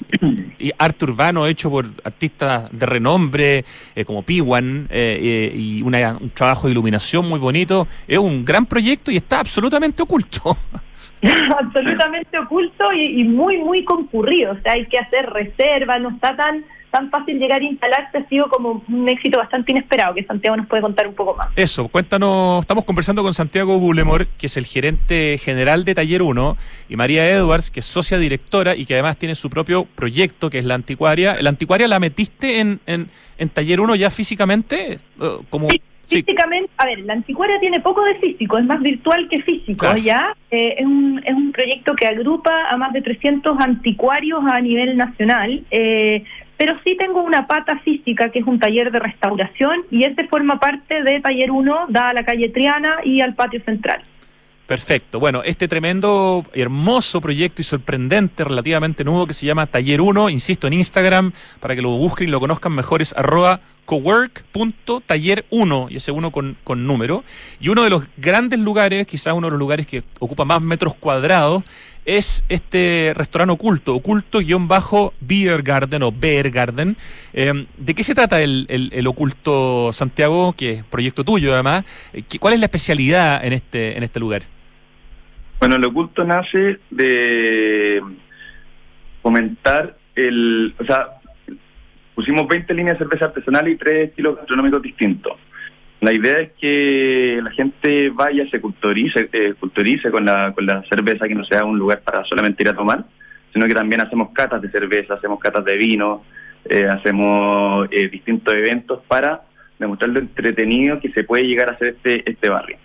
y, 0.59 0.69
y 0.69 0.73
arte 0.79 1.05
urbano 1.05 1.47
hecho 1.47 1.69
por 1.69 1.87
artistas 2.03 2.71
de 2.73 2.87
renombre 2.87 3.65
eh, 3.95 4.05
como 4.07 4.23
Piwan 4.23 4.87
eh, 4.91 5.19
eh, 5.53 5.55
y 5.55 5.83
una- 5.83 6.17
un 6.19 6.31
trabajo 6.31 6.67
de 6.67 6.73
iluminación 6.73 7.29
muy 7.29 7.39
bonito. 7.39 7.87
Es 8.09 8.19
un 8.19 8.45
gran 8.45 8.65
proyecto 8.67 9.11
y 9.11 9.17
está 9.17 9.41
absolutamente 9.41 10.03
oculto. 10.03 10.57
absolutamente 11.59 12.39
oculto 12.39 12.93
y, 12.93 13.21
y 13.21 13.25
muy, 13.25 13.59
muy 13.59 13.85
concurrido. 13.85 14.53
O 14.53 14.61
sea, 14.61 14.73
hay 14.73 14.87
que 14.87 14.99
hacer 14.99 15.29
reservas, 15.31 16.01
no 16.01 16.11
está 16.11 16.37
tan 16.37 16.65
tan 16.91 17.11
fácil 17.11 17.39
llegar 17.39 17.61
a 17.61 17.65
instalarse, 17.65 18.19
ha 18.19 18.29
sido 18.29 18.49
como 18.49 18.83
un 18.89 19.09
éxito 19.09 19.39
bastante 19.39 19.73
inesperado, 19.73 20.15
que 20.15 20.25
Santiago 20.25 20.57
nos 20.57 20.67
puede 20.67 20.83
contar 20.83 21.07
un 21.07 21.15
poco 21.15 21.37
más. 21.37 21.49
Eso, 21.57 21.89
cuéntanos, 21.89 22.61
estamos 22.61 22.85
conversando 22.85 23.23
con 23.23 23.33
Santiago 23.33 23.79
Bulemor, 23.79 24.27
que 24.27 24.47
es 24.47 24.57
el 24.57 24.67
gerente 24.67 25.39
general 25.39 25.85
de 25.85 25.95
Taller 25.95 26.23
1, 26.23 26.57
y 26.89 26.97
María 26.97 27.29
Edwards, 27.29 27.71
que 27.71 27.81
es 27.81 27.87
socia 27.87 28.19
directora 28.19 28.75
y 28.75 28.87
que 28.87 28.95
además 28.95 29.17
tiene 29.17 29.35
su 29.35 29.51
propio 29.51 29.85
proyecto, 29.85 30.51
que 30.51 30.59
es 30.59 30.65
la 30.65 30.75
anticuaria. 30.75 31.37
¿La 31.41 31.51
anticuaria 31.51 31.89
la 31.89 32.01
metiste 32.01 32.59
en, 32.59 32.81
en, 32.87 33.09
en 33.39 33.49
Taller 33.49 33.81
1 33.81 33.95
ya 33.95 34.11
físicamente? 34.11 34.99
Como, 35.49 35.69
Sí, 35.69 35.83
sí, 36.11 36.23
Físicamente, 36.23 36.71
a 36.77 36.87
ver, 36.87 36.99
la 37.01 37.15
anticuaria 37.15 37.59
tiene 37.61 37.81
poco 37.81 38.05
de 38.05 38.17
físico, 38.17 38.59
es 38.59 38.65
más 38.65 38.81
virtual 38.81 39.29
que 39.29 39.43
físico, 39.43 39.79
Claro. 39.79 39.99
¿ya? 39.99 40.35
Eh, 40.51 40.77
es, 40.79 40.87
un, 40.87 41.23
es 41.25 41.35
un 41.35 41.53
proyecto 41.53 41.95
que 41.95 42.07
agrupa 42.07 42.69
a 42.69 42.77
más 42.77 42.93
de 42.93 43.03
300 43.03 43.59
anticuarios 43.61 44.41
a 44.51 44.61
nivel 44.61 44.97
nacional, 44.97 45.65
eh, 45.71 46.25
pero 46.57 46.77
sí 46.85 46.97
tengo 46.97 47.23
una 47.23 47.47
pata 47.47 47.79
física 47.79 48.31
que 48.31 48.41
es 48.41 48.47
un 48.47 48.59
taller 48.59 48.91
de 48.93 48.99
restauración 48.99 49.81
y 49.91 50.05
ese 50.05 50.27
forma 50.29 50.61
parte 50.61 51.03
de 51.03 51.21
Taller 51.21 51.51
1, 51.51 51.87
da 51.89 52.11
a 52.11 52.13
la 52.13 52.25
calle 52.25 52.51
Triana 52.51 52.99
y 53.03 53.23
al 53.23 53.35
patio 53.35 53.63
central. 53.65 54.03
Perfecto. 54.71 55.19
Bueno, 55.19 55.43
este 55.45 55.67
tremendo, 55.67 56.47
hermoso 56.53 57.21
proyecto 57.21 57.61
y 57.61 57.65
sorprendente, 57.65 58.45
relativamente 58.45 59.03
nuevo, 59.03 59.27
que 59.27 59.35
se 59.35 59.45
llama 59.45 59.67
Taller 59.67 60.01
1, 60.01 60.31
insisto, 60.31 60.69
en 60.69 60.75
Instagram, 60.75 61.33
para 61.59 61.75
que 61.75 61.83
lo 61.83 61.91
busquen 61.91 62.29
y 62.29 62.31
lo 62.31 62.39
conozcan 62.39 62.71
mejor, 62.73 63.03
es 63.03 63.13
arroba 63.17 63.63
cowork.taller1, 63.85 65.89
y 65.91 65.97
ese 65.97 66.13
uno 66.13 66.31
con, 66.31 66.57
con 66.63 66.87
número. 66.87 67.25
Y 67.59 67.69
uno 67.69 67.83
de 67.83 67.91
los 67.91 68.05
grandes 68.17 68.61
lugares, 68.61 69.09
quizás 69.09 69.35
uno 69.35 69.49
de 69.49 69.51
los 69.51 69.59
lugares 69.59 69.89
que 69.89 70.05
ocupa 70.21 70.45
más 70.45 70.63
metros 70.63 70.95
cuadrados, 70.95 71.65
es 72.05 72.45
este 72.49 73.11
restaurante 73.17 73.53
oculto, 73.55 73.97
oculto-beer 73.97 75.63
garden 75.65 76.05
o 76.05 76.13
beer 76.13 76.49
garden. 76.53 76.97
Eh, 77.33 77.67
¿De 77.77 77.95
qué 77.97 78.05
se 78.05 78.15
trata 78.15 78.41
el, 78.41 78.67
el- 78.69 78.91
el 78.93 79.07
oculto 79.09 79.93
Santiago, 79.93 80.53
que 80.53 80.75
es 80.75 80.85
proyecto 80.85 81.25
tuyo 81.25 81.55
además? 81.55 81.85
Eh, 82.13 82.23
¿qué- 82.29 82.39
¿Cuál 82.39 82.55
es 82.55 82.61
la 82.61 82.67
especialidad 82.67 83.45
en 83.45 83.53
este, 83.53 83.97
en 83.97 84.05
este 84.05 84.21
lugar? 84.21 84.45
Bueno, 85.61 85.77
el 85.77 85.85
oculto 85.85 86.25
nace 86.25 86.81
de 86.91 88.03
fomentar 89.23 89.95
el, 90.17 90.75
o 90.79 90.85
sea, 90.85 91.09
pusimos 92.15 92.49
20 92.49 92.73
líneas 92.73 92.99
de 92.99 93.05
cerveza 93.05 93.27
artesanal 93.27 93.69
y 93.69 93.77
tres 93.77 94.09
estilos 94.09 94.37
gastronómicos 94.37 94.81
distintos. 94.81 95.35
La 96.01 96.15
idea 96.15 96.41
es 96.41 96.53
que 96.59 97.41
la 97.43 97.51
gente 97.51 98.09
vaya, 98.09 98.49
se 98.51 98.59
culturice, 98.59 99.29
eh, 99.35 99.53
culturice 99.61 100.11
con 100.11 100.25
la, 100.25 100.53
con 100.55 100.65
la 100.65 100.83
cerveza, 100.89 101.29
que 101.29 101.35
no 101.35 101.45
sea 101.45 101.63
un 101.63 101.79
lugar 101.79 102.01
para 102.01 102.25
solamente 102.25 102.63
ir 102.63 102.71
a 102.71 102.75
tomar, 102.75 103.05
sino 103.53 103.67
que 103.67 103.75
también 103.75 104.01
hacemos 104.01 104.31
catas 104.33 104.63
de 104.63 104.71
cerveza, 104.71 105.15
hacemos 105.15 105.39
catas 105.41 105.63
de 105.67 105.77
vino, 105.77 106.25
eh, 106.65 106.87
hacemos 106.87 107.87
eh, 107.91 108.09
distintos 108.09 108.55
eventos 108.55 109.01
para 109.07 109.43
demostrar 109.79 110.11
lo 110.11 110.21
entretenido 110.21 111.01
que 111.01 111.11
se 111.13 111.25
puede 111.25 111.45
llegar 111.45 111.69
a 111.69 111.73
hacer 111.73 111.89
este, 111.89 112.31
este 112.31 112.49
barrio. 112.49 112.79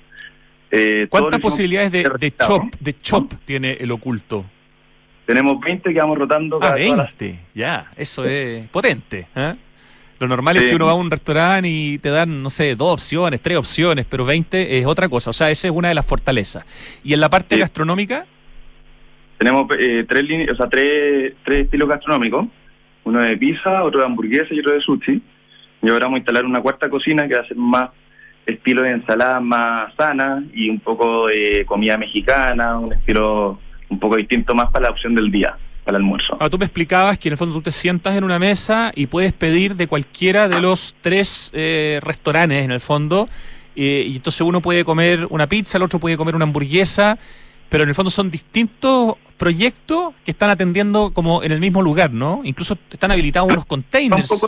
Eh, 0.78 1.08
¿Cuántas 1.10 1.40
posibilidades 1.40 1.92
de, 1.92 2.10
de 2.20 2.36
chop, 2.36 2.64
de 2.80 3.00
chop 3.00 3.34
tiene 3.46 3.72
el 3.80 3.92
oculto? 3.92 4.46
Tenemos 5.26 5.60
20 5.60 5.92
que 5.94 6.00
vamos 6.00 6.18
rotando 6.20 6.58
Ah, 6.58 6.76
cada 6.76 6.78
las- 6.78 7.18
20. 7.18 7.40
Ya, 7.54 7.92
eso 7.96 8.26
es 8.26 8.68
potente. 8.70 9.28
¿eh? 9.36 9.54
Lo 10.20 10.28
normal 10.28 10.58
es 10.58 10.64
que 10.70 10.76
uno 10.76 10.86
va 10.86 10.92
a 10.92 10.96
un 10.96 11.10
restaurante 11.12 11.68
y 11.68 11.98
te 12.00 12.10
dan, 12.10 12.42
no 12.44 12.50
sé, 12.50 12.76
dos 12.76 12.94
opciones, 12.94 13.42
tres 13.42 13.58
opciones, 13.58 14.06
pero 14.10 14.24
20 14.26 14.78
es 14.80 14.86
otra 14.86 15.10
cosa. 15.10 15.30
O 15.32 15.34
sea, 15.34 15.50
esa 15.52 15.68
es 15.68 15.74
una 15.74 15.90
de 15.90 15.96
las 15.96 16.06
fortalezas. 16.06 16.64
¿Y 17.04 17.14
en 17.14 17.20
la 17.20 17.30
parte 17.30 17.56
Sí. 17.56 17.62
gastronómica? 17.62 18.26
Tenemos 19.38 19.68
eh, 19.78 20.06
tres 20.08 20.24
líneas, 20.24 20.52
o 20.52 20.56
sea, 20.56 20.70
tres, 20.70 21.34
tres 21.44 21.66
estilos 21.66 21.90
gastronómicos. 21.90 22.46
Uno 23.04 23.22
de 23.22 23.36
pizza, 23.38 23.84
otro 23.84 24.00
de 24.00 24.06
hamburguesa 24.06 24.48
y 24.52 24.60
otro 24.60 24.74
de 24.74 24.82
sushi. 24.82 25.22
Y 25.84 25.90
ahora 25.90 26.06
vamos 26.06 26.16
a 26.16 26.20
instalar 26.20 26.46
una 26.46 26.62
cuarta 26.62 26.90
cocina 26.90 27.28
que 27.28 27.36
va 27.36 27.42
a 27.42 27.48
ser 27.48 27.58
más 27.58 27.90
estilo 28.46 28.84
de 28.84 28.92
ensalada 28.92 29.40
más 29.40 29.94
sana 29.96 30.44
y 30.54 30.70
un 30.70 30.80
poco 30.80 31.28
de 31.28 31.66
comida 31.66 31.98
mexicana, 31.98 32.78
un 32.78 32.94
estilo 32.94 33.60
un 33.90 34.00
poco 34.00 34.16
distinto 34.18 34.54
más 34.56 34.72
para 34.72 34.86
la 34.86 34.92
opción 34.92 35.16
del 35.16 35.32
día, 35.32 35.56
para 35.84 35.98
el 35.98 36.04
almuerzo. 36.04 36.38
Ah, 36.40 36.50
tú 36.50 36.58
me 36.58 36.66
explicabas 36.66 37.18
que 37.18 37.30
en 37.30 37.34
el 37.34 37.38
fondo 37.38 37.56
tú 37.56 37.62
te 37.62 37.72
sientas 37.72 38.16
en 38.16 38.24
una 38.24 38.40
mesa 38.40 38.92
y 38.96 39.08
puedes 39.08 39.34
pedir 39.34 39.76
de 39.76 39.88
cualquiera 39.88 40.48
de 40.48 40.62
los 40.62 40.96
tres 41.02 41.52
eh, 41.54 42.00
restaurantes, 42.04 42.64
en 42.64 42.72
el 42.72 42.80
fondo, 42.80 43.30
eh, 43.76 44.06
y 44.08 44.16
entonces 44.16 44.42
uno 44.42 44.62
puede 44.62 44.86
comer 44.86 45.28
una 45.30 45.48
pizza, 45.48 45.78
el 45.78 45.84
otro 45.84 46.00
puede 46.00 46.18
comer 46.18 46.36
una 46.36 46.46
hamburguesa, 46.46 47.18
pero 47.70 47.84
en 47.84 47.90
el 47.90 47.96
fondo 47.96 48.10
son 48.10 48.32
distintos 48.32 49.16
proyectos 49.38 50.14
que 50.24 50.32
están 50.32 50.50
atendiendo 50.50 51.12
como 51.14 51.44
en 51.44 51.52
el 51.52 51.60
mismo 51.60 51.82
lugar, 51.82 52.12
¿no? 52.12 52.42
Incluso 52.44 52.78
están 52.90 53.12
habilitados 53.12 53.48
unos 53.48 53.60
Va 53.60 53.64
un 53.64 53.68
containers. 53.68 54.30
poco, 54.30 54.48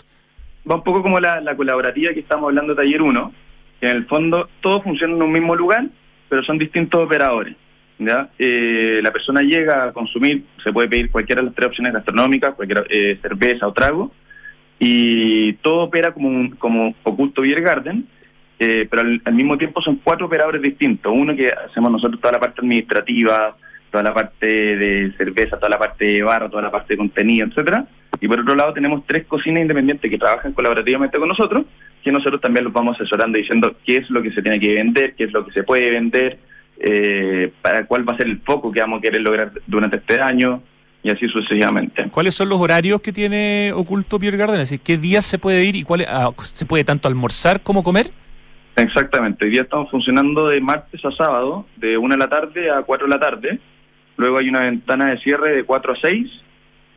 va 0.69 0.75
un 0.75 0.83
poco 0.83 1.01
como 1.01 1.19
la, 1.19 1.41
la 1.41 1.55
colaborativa 1.55 2.13
que 2.13 2.21
estamos 2.21 2.47
hablando 2.47 2.73
de 2.73 2.83
Taller 2.83 3.01
1, 3.01 3.33
que 3.80 3.90
en 3.90 3.98
el 3.98 4.06
fondo 4.06 4.50
todos 4.62 4.84
funcionan 4.84 5.18
en 5.18 5.24
un 5.24 5.32
mismo 5.32 5.56
lugar, 5.56 5.86
pero 6.30 6.44
son 6.44 6.58
distintos 6.58 7.06
operadores. 7.06 7.56
¿ya? 8.00 8.30
Eh, 8.38 9.00
la 9.02 9.12
persona 9.12 9.42
llega 9.42 9.86
a 9.86 9.94
consumir, 9.94 10.44
se 10.63 10.72
puede 10.72 10.88
pedir 10.88 11.12
cualquiera 11.12 11.42
de 11.42 11.48
las 11.48 11.56
tres 11.56 11.68
opciones 11.68 11.94
gastronómicas, 11.94 12.56
cualquier 12.56 12.86
eh, 12.90 13.18
cerveza 13.22 13.68
o 13.68 13.74
trago, 13.74 14.12
y 14.80 15.54
todo 15.54 15.84
opera 15.84 16.12
como, 16.12 16.30
un, 16.30 16.50
como 16.52 16.94
Oculto 17.04 17.42
Beer 17.42 17.62
Garden, 17.62 18.08
eh, 18.60 18.88
pero 18.90 19.02
al, 19.04 19.22
al 19.24 19.34
mismo 19.34 19.58
tiempo 19.58 19.82
son 19.82 20.00
cuatro 20.04 20.26
operadores 20.26 20.62
distintos. 20.62 21.12
Uno 21.16 21.36
que 21.36 21.50
hacemos 21.50 21.92
nosotros 21.92 22.20
toda 22.20 22.34
la 22.34 22.40
parte 22.40 22.62
administrativa, 22.62 23.56
toda 23.92 24.04
la 24.04 24.13
parte 24.13 24.46
de 24.78 25.12
cerveza, 25.18 25.58
toda 25.58 25.70
la 25.70 25.80
parte 25.80 26.06
de 26.06 26.24
barra, 26.24 26.50
toda 26.50 26.63
la 26.63 26.72
parte 26.72 26.94
de 26.94 26.98
contenido, 26.98 27.48
etcétera. 27.48 27.88
Y 28.20 28.28
por 28.28 28.40
otro 28.40 28.56
lado 28.56 28.74
tenemos 28.74 29.06
tres 29.06 29.26
cocinas 29.26 29.62
independientes 29.62 30.10
que 30.10 30.18
trabajan 30.18 30.54
colaborativamente 30.54 31.18
con 31.18 31.30
nosotros, 31.30 31.66
que 32.08 32.12
nosotros 32.13 32.39
también 32.39 32.63
los 32.63 32.72
vamos 32.72 32.96
asesorando 32.96 33.38
diciendo 33.38 33.76
qué 33.86 33.98
es 33.98 34.10
lo 34.10 34.22
que 34.22 34.32
se 34.32 34.41
tiene 34.41 34.62
que 34.62 34.74
vender, 34.76 35.13
qué 35.15 35.26
es 35.26 35.34
lo 35.34 35.46
que 35.46 35.52
se 35.52 35.63
puede 35.63 35.89
vender, 35.89 36.39
eh, 36.80 37.52
para 37.62 37.86
cuál 37.86 38.08
va 38.08 38.13
a 38.13 38.17
ser 38.17 38.28
el 38.28 38.39
foco 38.39 38.72
que 38.72 38.80
vamos 38.80 39.00
a 39.00 39.02
querer 39.02 39.20
lograr 39.20 39.52
durante 39.65 39.98
este 39.98 40.22
año 40.22 40.63
y 41.04 41.10
así 41.10 41.28
sucesivamente. 41.28 42.08
¿Cuáles 42.10 42.34
son 42.34 42.48
los 42.48 42.62
horarios 42.62 43.02
que 43.02 43.12
tiene 43.12 43.74
Oculto 43.74 44.20
Beer 44.20 44.38
Garden? 44.38 44.62
Es 44.62 44.70
decir, 44.70 44.80
¿qué 44.80 44.98
días 44.98 45.26
se 45.26 45.38
puede 45.38 45.65
ir 45.65 45.76
y 45.76 45.84
cuáles 45.84 46.08
ah, 46.10 46.32
se 46.43 46.65
puede 46.65 46.86
tanto 46.86 47.10
almorzar 47.10 47.62
como 47.62 47.84
comer? 47.84 48.10
Exactamente, 48.78 49.46
hoy 49.46 49.52
día 49.52 49.63
estamos 49.63 49.91
funcionando 49.91 50.48
de 50.48 50.62
martes 50.62 51.04
a 51.04 51.12
sábado, 51.12 51.65
de 51.76 51.98
1 51.98 52.15
de 52.15 52.17
la 52.17 52.30
tarde 52.30 52.72
a 52.72 52.84
4 52.84 53.06
de 53.06 53.13
la 53.13 53.20
tarde. 53.20 53.60
Luego 54.15 54.38
hay 54.38 54.48
una 54.48 54.62
ventana 54.62 55.10
de 55.10 55.20
cierre 55.20 55.58
de 55.58 55.63
4 55.65 55.91
a 55.91 55.96
6 56.02 56.30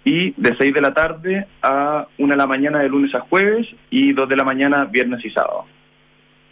y 0.04 0.32
de 0.36 0.56
6 0.56 0.74
de 0.74 0.80
la 0.80 0.94
tarde 0.94 1.46
a 1.62 2.06
1 2.18 2.32
de 2.32 2.36
la 2.36 2.46
mañana 2.46 2.78
de 2.78 2.88
lunes 2.88 3.14
a 3.14 3.20
jueves 3.20 3.66
y 3.90 4.12
2 4.12 4.28
de 4.28 4.36
la 4.36 4.44
mañana 4.44 4.84
viernes 4.84 5.24
y 5.24 5.30
sábado. 5.30 5.66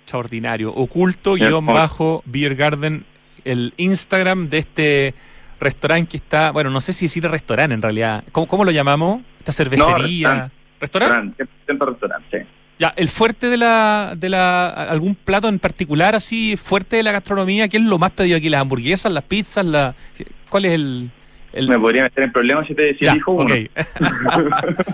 Extraordinario. 0.02 0.72
Oculto 0.72 1.34
guion 1.34 1.66
bajo 1.66 2.22
Beer 2.26 2.54
Garden, 2.54 3.04
el 3.44 3.74
Instagram 3.76 4.48
de 4.48 4.58
este 4.58 5.14
restaurante 5.60 6.10
que 6.10 6.16
está, 6.18 6.50
bueno, 6.50 6.70
no 6.70 6.80
sé 6.80 6.92
si 6.92 7.06
decir 7.06 7.28
restaurante 7.28 7.74
en 7.74 7.82
realidad. 7.82 8.24
¿Cómo, 8.32 8.46
cómo 8.46 8.64
lo 8.64 8.70
llamamos? 8.70 9.22
Esta 9.38 9.52
cervecería. 9.52 10.50
restaurante. 10.80 11.44
¿Restaurante? 11.46 11.48
restaurante. 11.66 12.46
Ya, 12.78 12.94
el 12.96 13.08
fuerte 13.08 13.48
de 13.48 13.56
la, 13.56 14.14
de 14.16 14.28
la, 14.28 14.68
algún 14.68 15.16
plato 15.16 15.48
en 15.48 15.58
particular 15.58 16.14
así, 16.14 16.56
fuerte 16.56 16.96
de 16.96 17.02
la 17.02 17.10
gastronomía, 17.10 17.68
¿qué 17.68 17.78
es 17.78 17.82
lo 17.82 17.98
más 17.98 18.12
pedido 18.12 18.36
aquí? 18.36 18.48
¿Las 18.48 18.60
hamburguesas, 18.60 19.10
las 19.10 19.24
pizzas, 19.24 19.66
la, 19.66 19.96
cuál 20.48 20.64
es 20.64 20.72
el, 20.72 21.10
el... 21.52 21.68
Me 21.68 21.78
podría 21.78 22.02
meter 22.04 22.24
en 22.24 22.32
problemas 22.32 22.66
si 22.66 22.74
te 22.74 22.82
decía 22.82 23.08
Ya, 23.08 23.14
dijo 23.14 23.32
uno. 23.32 23.54
ok. 23.54 23.70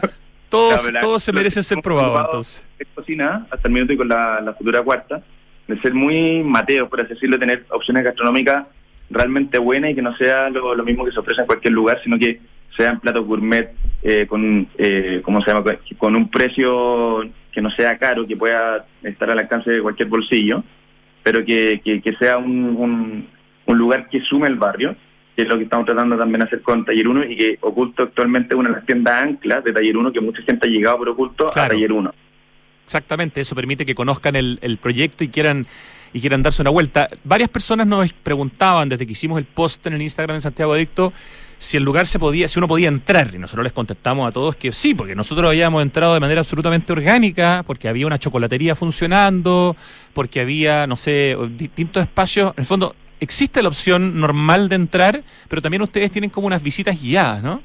todos, 0.49 0.93
la- 0.93 1.19
se 1.19 1.33
merecen 1.33 1.63
ser 1.63 1.79
probados 1.83 2.11
probado 2.13 2.29
entonces. 2.31 2.65
cocina 2.95 3.47
hasta 3.51 3.69
el 3.69 3.75
minuto 3.75 3.93
y 3.93 3.97
con 3.97 4.09
la, 4.09 4.41
la 4.41 4.53
futura 4.55 4.83
cuarta, 4.83 5.23
de 5.67 5.81
ser 5.81 5.95
muy 5.95 6.43
mateo, 6.43 6.89
por 6.89 7.01
así 7.01 7.15
decirlo, 7.15 7.39
tener 7.39 7.65
opciones 7.71 8.05
gastronómicas 8.05 8.67
realmente 9.11 9.59
buenas 9.59 9.91
y 9.91 9.95
que 9.95 10.03
no 10.03 10.17
sea 10.17 10.49
lo, 10.51 10.75
lo 10.75 10.85
mismo 10.85 11.05
que 11.05 11.13
se 11.13 11.19
ofrece 11.21 11.41
en 11.41 11.47
cualquier 11.47 11.73
lugar, 11.73 12.01
sino 12.05 12.19
que 12.19 12.41
sean 12.77 13.01
platos 13.01 13.25
gourmet 13.27 13.73
eh, 14.03 14.27
con, 14.27 14.69
eh, 14.79 15.21
¿cómo 15.25 15.41
se 15.43 15.51
llama? 15.53 15.65
con 15.99 16.17
un 16.17 16.29
precio 16.31 17.23
que 17.53 17.63
no 17.63 17.71
sea 17.71 17.97
caro, 17.99 18.27
que 18.27 18.37
pueda 18.37 18.85
estar 19.03 19.31
al 19.31 19.39
alcance 19.39 19.71
de 19.71 19.81
cualquier 19.83 20.09
bolsillo, 20.09 20.65
pero 21.23 21.45
que, 21.45 21.81
que, 21.85 22.03
que 22.03 22.15
sea 22.17 22.37
un, 22.39 22.77
un, 22.77 23.29
un 23.67 23.79
lugar 23.79 24.09
que 24.09 24.21
sume 24.23 24.49
el 24.49 24.57
barrio 24.57 24.97
que 25.35 25.43
es 25.43 25.49
lo 25.49 25.57
que 25.57 25.65
estamos 25.65 25.87
tratando 25.87 26.17
también 26.17 26.41
de 26.41 26.47
hacer 26.47 26.63
con 26.63 26.85
Taller 26.85 27.09
1 27.09 27.25
y 27.25 27.37
que 27.37 27.59
Oculto 27.61 28.05
actualmente 28.05 28.55
es 28.55 28.59
una 28.59 28.71
de 28.71 28.77
las 28.77 28.87
tiendas 28.87 29.23
anclas 29.23 29.65
de 29.65 29.73
Taller 29.73 29.97
1 29.97 30.13
que 30.13 30.21
mucha 30.21 30.43
gente 30.43 30.69
ha 30.69 30.71
llegado 30.71 30.99
por 30.99 31.09
Oculto 31.09 31.47
a 31.47 31.69
Taller 31.69 31.93
1. 31.93 32.15
Exactamente, 32.85 33.41
eso 33.41 33.55
permite 33.55 33.87
que 33.87 33.95
conozcan 33.95 34.37
el, 34.37 34.59
el 34.61 34.79
proyecto 34.79 35.25
y 35.25 35.29
quieran 35.29 35.67
y 36.13 36.21
quieran 36.21 36.43
darse 36.43 36.63
una 36.63 36.71
vuelta. 36.71 37.09
Varias 37.25 37.51
personas 37.51 37.87
nos 37.87 38.13
preguntaban 38.13 38.89
desde 38.89 39.05
que 39.05 39.13
hicimos 39.13 39.37
el 39.39 39.45
post 39.47 39.85
en 39.87 39.95
el 39.95 40.03
Instagram 40.03 40.37
en 40.37 40.43
Santiago 40.43 40.73
Adicto 40.73 41.13
si 41.59 41.77
el 41.77 41.83
lugar 41.83 42.07
se 42.07 42.19
podía, 42.19 42.47
si 42.47 42.59
uno 42.59 42.69
podía 42.69 42.89
entrar, 42.89 43.35
y 43.35 43.39
nosotros 43.39 43.65
les 43.65 43.73
contestamos 43.73 44.29
a 44.29 44.33
todos 44.33 44.55
que 44.57 44.71
sí, 44.71 44.95
porque 44.95 45.15
nosotros 45.15 45.49
habíamos 45.49 45.83
entrado 45.83 46.15
de 46.15 46.21
manera 46.21 46.41
absolutamente 46.41 46.93
orgánica, 46.93 47.65
porque 47.67 47.89
había 47.89 48.07
una 48.07 48.19
chocolatería 48.19 48.75
funcionando, 48.75 49.75
porque 50.13 50.41
había, 50.41 50.87
no 50.87 50.97
sé, 50.97 51.37
distintos 51.57 52.03
espacios. 52.03 52.53
En 52.57 52.61
el 52.61 52.67
fondo, 52.67 52.95
existe 53.21 53.63
la 53.63 53.69
opción 53.69 54.21
normal 54.21 54.69
de 54.69 54.77
entrar, 54.77 55.23
pero 55.49 55.63
también 55.63 55.83
ustedes 55.83 56.11
tienen 56.11 56.31
como 56.31 56.47
unas 56.47 56.63
visitas 56.63 57.01
guiadas, 57.01 57.43
¿no? 57.43 57.63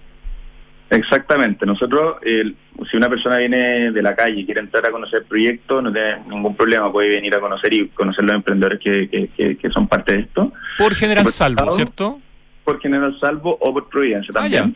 Exactamente. 0.89 1.65
Nosotros, 1.65 2.17
si 2.23 2.97
una 2.97 3.09
persona 3.09 3.37
viene 3.37 3.91
de 3.91 4.01
la 4.01 4.15
calle 4.15 4.41
y 4.41 4.45
quiere 4.45 4.61
entrar 4.61 4.85
a 4.87 4.91
conocer 4.91 5.19
el 5.19 5.25
proyecto, 5.25 5.81
no 5.81 5.93
tiene 5.93 6.17
ningún 6.27 6.55
problema, 6.55 6.91
puede 6.91 7.09
venir 7.09 7.35
a 7.35 7.39
conocer 7.39 7.73
y 7.73 7.89
conocer 7.89 8.23
los 8.23 8.35
emprendedores 8.35 8.79
que, 8.79 9.29
que, 9.35 9.69
son 9.69 9.87
parte 9.87 10.13
de 10.13 10.19
esto. 10.21 10.51
Por 10.77 10.95
General 10.95 11.27
Salvo, 11.27 11.71
¿cierto? 11.71 12.19
Por 12.63 12.79
General 12.81 13.15
Salvo 13.19 13.57
o 13.59 13.71
por 13.71 13.87
Providencia 13.89 14.31
ah, 14.35 14.41
también. 14.41 14.75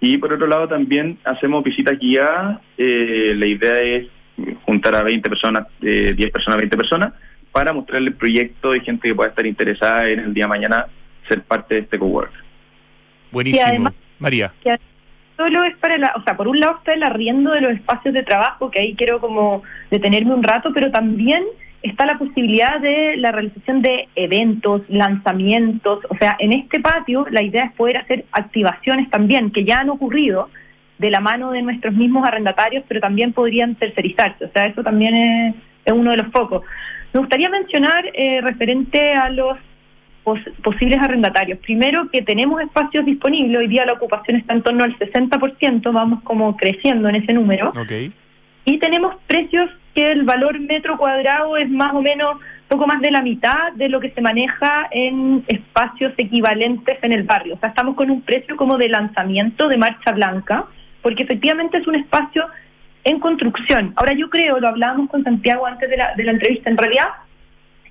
y 0.00 0.16
por 0.18 0.32
otro 0.32 0.46
lado 0.46 0.68
también 0.68 1.18
hacemos 1.24 1.64
visitas 1.64 1.98
guiadas. 1.98 2.60
Eh, 2.78 3.34
la 3.36 3.46
idea 3.46 3.80
es 3.80 4.06
juntar 4.64 4.94
a 4.94 5.02
20 5.02 5.28
personas, 5.28 5.66
eh, 5.82 6.14
10 6.16 6.30
personas, 6.30 6.58
20 6.58 6.76
personas, 6.76 7.12
para 7.52 7.72
mostrarle 7.72 8.08
el 8.08 8.14
proyecto 8.14 8.74
y 8.74 8.80
gente 8.80 9.08
que 9.08 9.14
pueda 9.14 9.30
estar 9.30 9.46
interesada 9.46 10.08
en 10.08 10.20
el 10.20 10.34
día 10.34 10.44
de 10.44 10.48
mañana 10.48 10.86
ser 11.28 11.42
parte 11.42 11.74
de 11.74 11.80
este 11.82 11.98
cowork. 11.98 12.32
Buenísimo. 13.30 13.90
María 14.18 14.52
solo 15.40 15.64
es 15.64 15.74
para 15.78 15.96
la, 15.96 16.12
o 16.16 16.22
sea, 16.22 16.36
por 16.36 16.48
un 16.48 16.60
lado 16.60 16.76
está 16.76 16.92
el 16.92 17.02
arriendo 17.02 17.52
de 17.52 17.62
los 17.62 17.72
espacios 17.72 18.12
de 18.12 18.22
trabajo, 18.22 18.70
que 18.70 18.80
ahí 18.80 18.94
quiero 18.94 19.20
como 19.20 19.62
detenerme 19.90 20.34
un 20.34 20.42
rato, 20.42 20.70
pero 20.74 20.90
también 20.90 21.42
está 21.80 22.04
la 22.04 22.18
posibilidad 22.18 22.78
de 22.78 23.16
la 23.16 23.32
realización 23.32 23.80
de 23.80 24.08
eventos, 24.16 24.82
lanzamientos, 24.88 26.00
o 26.10 26.16
sea, 26.18 26.36
en 26.40 26.52
este 26.52 26.80
patio 26.80 27.24
la 27.30 27.42
idea 27.42 27.64
es 27.64 27.72
poder 27.72 27.96
hacer 27.96 28.26
activaciones 28.32 29.08
también, 29.08 29.50
que 29.50 29.64
ya 29.64 29.80
han 29.80 29.88
ocurrido 29.88 30.50
de 30.98 31.08
la 31.08 31.20
mano 31.20 31.52
de 31.52 31.62
nuestros 31.62 31.94
mismos 31.94 32.28
arrendatarios, 32.28 32.84
pero 32.86 33.00
también 33.00 33.32
podrían 33.32 33.76
tercerizarse, 33.76 34.44
o 34.44 34.50
sea, 34.52 34.66
eso 34.66 34.82
también 34.82 35.14
es, 35.14 35.54
uno 35.90 36.10
de 36.10 36.18
los 36.18 36.26
focos. 36.32 36.64
Me 37.12 37.20
gustaría 37.20 37.48
mencionar 37.48 38.04
eh, 38.14 38.40
referente 38.40 39.12
a 39.12 39.30
los 39.30 39.58
posibles 40.62 40.98
arrendatarios. 40.98 41.58
Primero, 41.58 42.08
que 42.10 42.22
tenemos 42.22 42.60
espacios 42.60 43.04
disponibles, 43.04 43.58
hoy 43.58 43.68
día 43.68 43.86
la 43.86 43.94
ocupación 43.94 44.36
está 44.36 44.54
en 44.54 44.62
torno 44.62 44.84
al 44.84 44.96
60%, 44.98 45.92
vamos 45.92 46.22
como 46.22 46.56
creciendo 46.56 47.08
en 47.08 47.16
ese 47.16 47.32
número. 47.32 47.72
Y 48.64 48.78
tenemos 48.78 49.16
precios 49.26 49.70
que 49.94 50.12
el 50.12 50.22
valor 50.22 50.60
metro 50.60 50.96
cuadrado 50.98 51.56
es 51.56 51.68
más 51.68 51.94
o 51.94 52.02
menos 52.02 52.36
poco 52.68 52.86
más 52.86 53.00
de 53.00 53.10
la 53.10 53.22
mitad 53.22 53.72
de 53.72 53.88
lo 53.88 53.98
que 53.98 54.10
se 54.10 54.20
maneja 54.20 54.86
en 54.92 55.42
espacios 55.48 56.12
equivalentes 56.16 56.98
en 57.02 57.12
el 57.12 57.24
barrio. 57.24 57.54
O 57.54 57.58
sea, 57.58 57.70
estamos 57.70 57.96
con 57.96 58.10
un 58.10 58.22
precio 58.22 58.56
como 58.56 58.78
de 58.78 58.88
lanzamiento 58.88 59.66
de 59.66 59.76
marcha 59.76 60.12
blanca, 60.12 60.66
porque 61.02 61.24
efectivamente 61.24 61.78
es 61.78 61.86
un 61.88 61.96
espacio 61.96 62.46
en 63.04 63.20
construcción. 63.20 63.92
Ahora 63.96 64.14
yo 64.14 64.28
creo, 64.28 64.58
lo 64.58 64.68
hablábamos 64.68 65.08
con 65.08 65.24
Santiago 65.24 65.66
antes 65.66 65.88
de 65.88 65.96
la, 65.96 66.14
de 66.14 66.24
la 66.24 66.32
entrevista, 66.32 66.70
en 66.70 66.76
realidad 66.76 67.08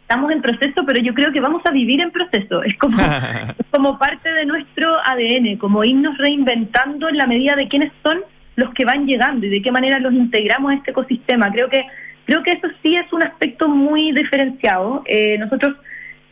estamos 0.10 0.32
en 0.32 0.42
proceso, 0.42 0.84
pero 0.88 1.00
yo 1.02 1.14
creo 1.14 1.32
que 1.32 1.40
vamos 1.40 1.62
a 1.66 1.72
vivir 1.72 2.02
en 2.02 2.10
proceso. 2.10 2.64
Es 2.64 2.76
como, 2.78 2.98
como 3.72 4.00
parte 4.00 4.32
de 4.32 4.46
nuestro 4.46 4.98
ADN, 5.06 5.58
como 5.58 5.84
irnos 5.84 6.18
reinventando 6.18 7.10
en 7.10 7.18
la 7.18 7.28
medida 7.28 7.56
de 7.56 7.68
quiénes 7.68 7.92
son 8.02 8.20
los 8.56 8.74
que 8.74 8.86
van 8.86 9.06
llegando 9.06 9.46
y 9.46 9.50
de 9.50 9.62
qué 9.62 9.72
manera 9.72 10.00
los 10.00 10.14
integramos 10.14 10.72
a 10.72 10.76
este 10.76 10.92
ecosistema. 10.92 11.52
Creo 11.52 11.70
que 11.70 11.86
creo 12.26 12.44
que 12.44 12.52
eso 12.52 12.68
sí 12.82 12.96
es 12.96 13.12
un 13.14 13.24
aspecto 13.24 13.68
muy 13.68 14.12
diferenciado. 14.12 15.04
Eh, 15.06 15.38
nosotros, 15.38 15.76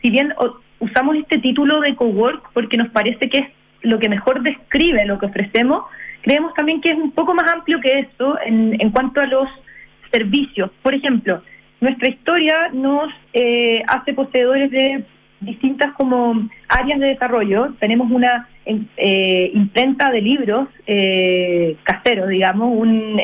si 0.02 0.10
bien 0.10 0.34
usamos 0.80 1.16
este 1.16 1.38
título 1.38 1.80
de 1.80 1.94
cowork 1.94 2.50
porque 2.52 2.76
nos 2.76 2.88
parece 2.88 3.28
que 3.28 3.38
es 3.38 3.48
lo 3.82 3.98
que 3.98 4.08
mejor 4.08 4.42
describe 4.42 5.06
lo 5.06 5.18
que 5.18 5.26
ofrecemos, 5.26 5.84
creemos 6.22 6.54
también 6.54 6.80
que 6.80 6.90
es 6.90 6.96
un 6.96 7.12
poco 7.12 7.34
más 7.34 7.50
amplio 7.50 7.80
que 7.80 8.00
eso 8.00 8.38
en, 8.44 8.76
en 8.80 8.90
cuanto 8.90 9.20
a 9.20 9.26
los 9.26 9.48
servicios. 10.10 10.70
Por 10.82 10.94
ejemplo, 10.94 11.42
nuestra 11.80 12.08
historia 12.08 12.68
nos 12.72 13.12
eh, 13.32 13.82
hace 13.86 14.12
poseedores 14.12 14.70
de 14.70 15.04
distintas 15.40 15.92
como 15.92 16.48
áreas 16.68 16.98
de 16.98 17.06
desarrollo. 17.08 17.74
Tenemos 17.78 18.10
una 18.10 18.48
eh, 18.66 19.50
imprenta 19.54 20.10
de 20.10 20.20
libros 20.20 20.68
eh, 20.86 21.76
caseros, 21.84 22.28
digamos, 22.28 22.70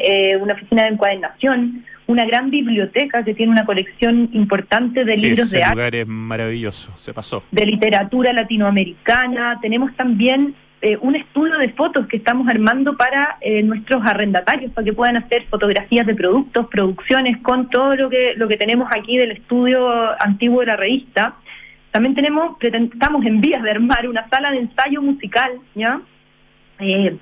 eh, 0.03 0.37
una 0.41 0.55
oficina 0.55 0.85
de 0.85 0.89
encuadernación, 0.91 1.85
una 2.07 2.25
gran 2.25 2.51
biblioteca 2.51 3.25
que 3.25 3.35
tiene 3.35 3.51
una 3.51 3.65
colección 3.65 4.29
importante 4.33 5.05
de 5.05 5.17
libros 5.17 5.51
de 5.51 5.63
arte. 5.63 5.75
lugar 5.75 5.95
es 5.95 6.07
maravilloso, 6.07 6.93
se 6.97 7.13
pasó. 7.13 7.43
De 7.51 7.67
literatura 7.67 8.33
latinoamericana. 8.33 9.59
Tenemos 9.61 9.95
también 9.97 10.55
eh, 10.87 10.99
un 11.01 11.17
estudio 11.17 11.57
de 11.57 11.71
fotos 11.71 12.07
que 12.09 12.19
estamos 12.19 12.47
armando 12.47 12.95
para 12.95 13.39
eh, 13.41 13.63
nuestros 13.63 14.05
arrendatarios, 14.05 14.71
para 14.73 14.85
que 14.85 14.93
puedan 14.93 15.17
hacer 15.17 15.47
fotografías 15.47 16.07
de 16.07 16.15
productos, 16.15 16.67
producciones, 16.67 17.39
con 17.39 17.71
todo 17.71 17.97
lo 17.97 18.11
que, 18.11 18.35
lo 18.37 18.47
que 18.49 18.59
tenemos 18.59 18.91
aquí 18.95 19.17
del 19.17 19.31
estudio 19.31 19.89
antiguo 20.23 20.61
de 20.61 20.67
la 20.67 20.77
revista. 20.77 21.37
También 21.91 22.15
tenemos, 22.15 22.59
estamos 22.61 23.25
en 23.25 23.41
vías 23.41 23.63
de 23.63 23.71
armar 23.71 24.07
una 24.07 24.29
sala 24.29 24.51
de 24.51 24.59
ensayo 24.59 25.01
musical, 25.01 25.53
¿ya? 25.75 26.03
Eh, 26.81 27.17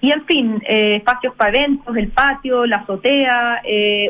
y 0.00 0.12
en 0.12 0.24
fin, 0.24 0.62
espacios 0.66 1.34
para 1.34 1.50
eventos, 1.50 1.94
el 1.94 2.08
patio, 2.08 2.64
la 2.64 2.76
azotea, 2.76 3.60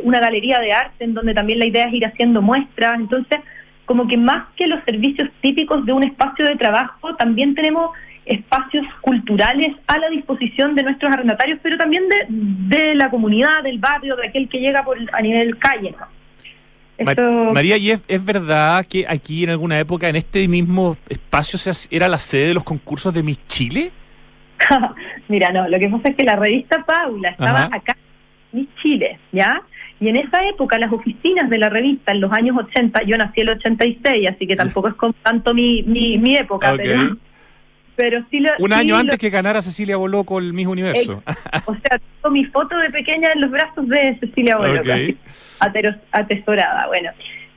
una 0.05 0.21
galería 0.21 0.61
de 0.61 0.73
arte 0.73 1.03
en 1.03 1.15
donde 1.15 1.35
también 1.35 1.59
la 1.59 1.67
idea 1.67 1.89
es 1.89 1.95
ir 1.95 2.07
haciendo 2.07 2.41
muestras. 2.41 3.01
Entonces, 3.01 3.41
como 3.85 4.07
que 4.07 4.17
más 4.17 4.45
que 4.55 4.69
los 4.69 4.79
servicios 4.85 5.29
típicos 5.41 5.85
de 5.85 5.93
un 5.93 6.05
espacio 6.05 6.45
de 6.45 6.55
trabajo, 6.55 7.17
también 7.17 7.57
tenemos 7.57 7.91
espacios 8.27 8.87
culturales 9.01 9.77
a 9.87 9.99
la 9.99 10.09
disposición 10.09 10.75
de 10.75 10.85
nuestros 10.85 11.13
arrendatarios, 11.13 11.59
pero 11.63 11.77
también 11.77 12.05
de, 12.09 12.27
de 12.29 12.95
la 12.95 13.11
comunidad, 13.11 13.63
del 13.63 13.79
barrio, 13.79 14.17
de 14.17 14.29
aquel 14.29 14.49
que 14.49 14.59
llega 14.59 14.85
por 14.85 14.99
a 15.13 15.21
nivel 15.21 15.59
calle. 15.59 15.95
María, 17.53 17.77
¿y 17.79 17.91
es, 17.91 18.25
verdad 18.25 18.85
que 18.87 19.07
aquí 19.09 19.45
en 19.45 19.51
alguna 19.51 19.79
época, 19.79 20.09
en 20.09 20.17
este 20.17 20.47
mismo 20.49 20.97
espacio, 21.09 21.59
se, 21.59 21.95
era 21.95 22.09
la 22.09 22.19
sede 22.19 22.49
de 22.49 22.55
los 22.55 22.65
concursos 22.65 23.13
de 23.15 23.23
Miss 23.23 23.41
Chile? 23.47 23.91
Mira, 25.29 25.51
no, 25.51 25.67
lo 25.69 25.79
que 25.79 25.89
pasa 25.89 26.11
es 26.11 26.17
que 26.17 26.25
la 26.25 26.37
revista 26.37 26.85
Paula 26.85 27.31
estaba 27.31 27.69
acá, 27.73 27.97
Miss 28.53 28.69
Chile, 28.83 29.19
¿ya? 29.33 29.63
Y 29.99 30.09
en 30.09 30.17
esa 30.17 30.47
época 30.47 30.79
las 30.79 30.93
oficinas 30.93 31.49
de 31.49 31.59
la 31.59 31.69
revista, 31.69 32.13
en 32.13 32.21
los 32.21 32.33
años 32.33 32.57
80, 32.57 33.03
yo 33.05 33.17
nací 33.17 33.41
en 33.41 33.49
el 33.49 33.57
86, 33.57 34.29
así 34.29 34.47
que 34.47 34.57
tampoco 34.57 34.89
es 34.89 34.95
con 34.95 35.13
tanto 35.23 35.55
mi, 35.55 35.83
mi, 35.83 36.19
mi 36.19 36.37
época, 36.37 36.75
pero 36.77 37.17
pero 38.01 38.25
sí 38.31 38.43
Un 38.59 38.73
año 38.73 38.97
antes 38.97 39.19
que 39.19 39.29
ganara 39.29 39.61
Cecilia 39.61 39.99
Boloco 39.99 40.39
el 40.39 40.55
mismo 40.55 40.73
universo. 40.73 41.23
o 41.67 41.75
sea, 41.75 41.99
tengo 41.99 42.31
mi 42.33 42.47
foto 42.47 42.79
de 42.79 42.89
pequeña 42.89 43.33
en 43.33 43.43
los 43.43 43.51
brazos 43.51 43.87
de 43.89 44.17
Cecilia 44.21 44.57
Boloco, 44.57 44.89
atesorada, 46.13 46.87
bueno. 46.87 47.11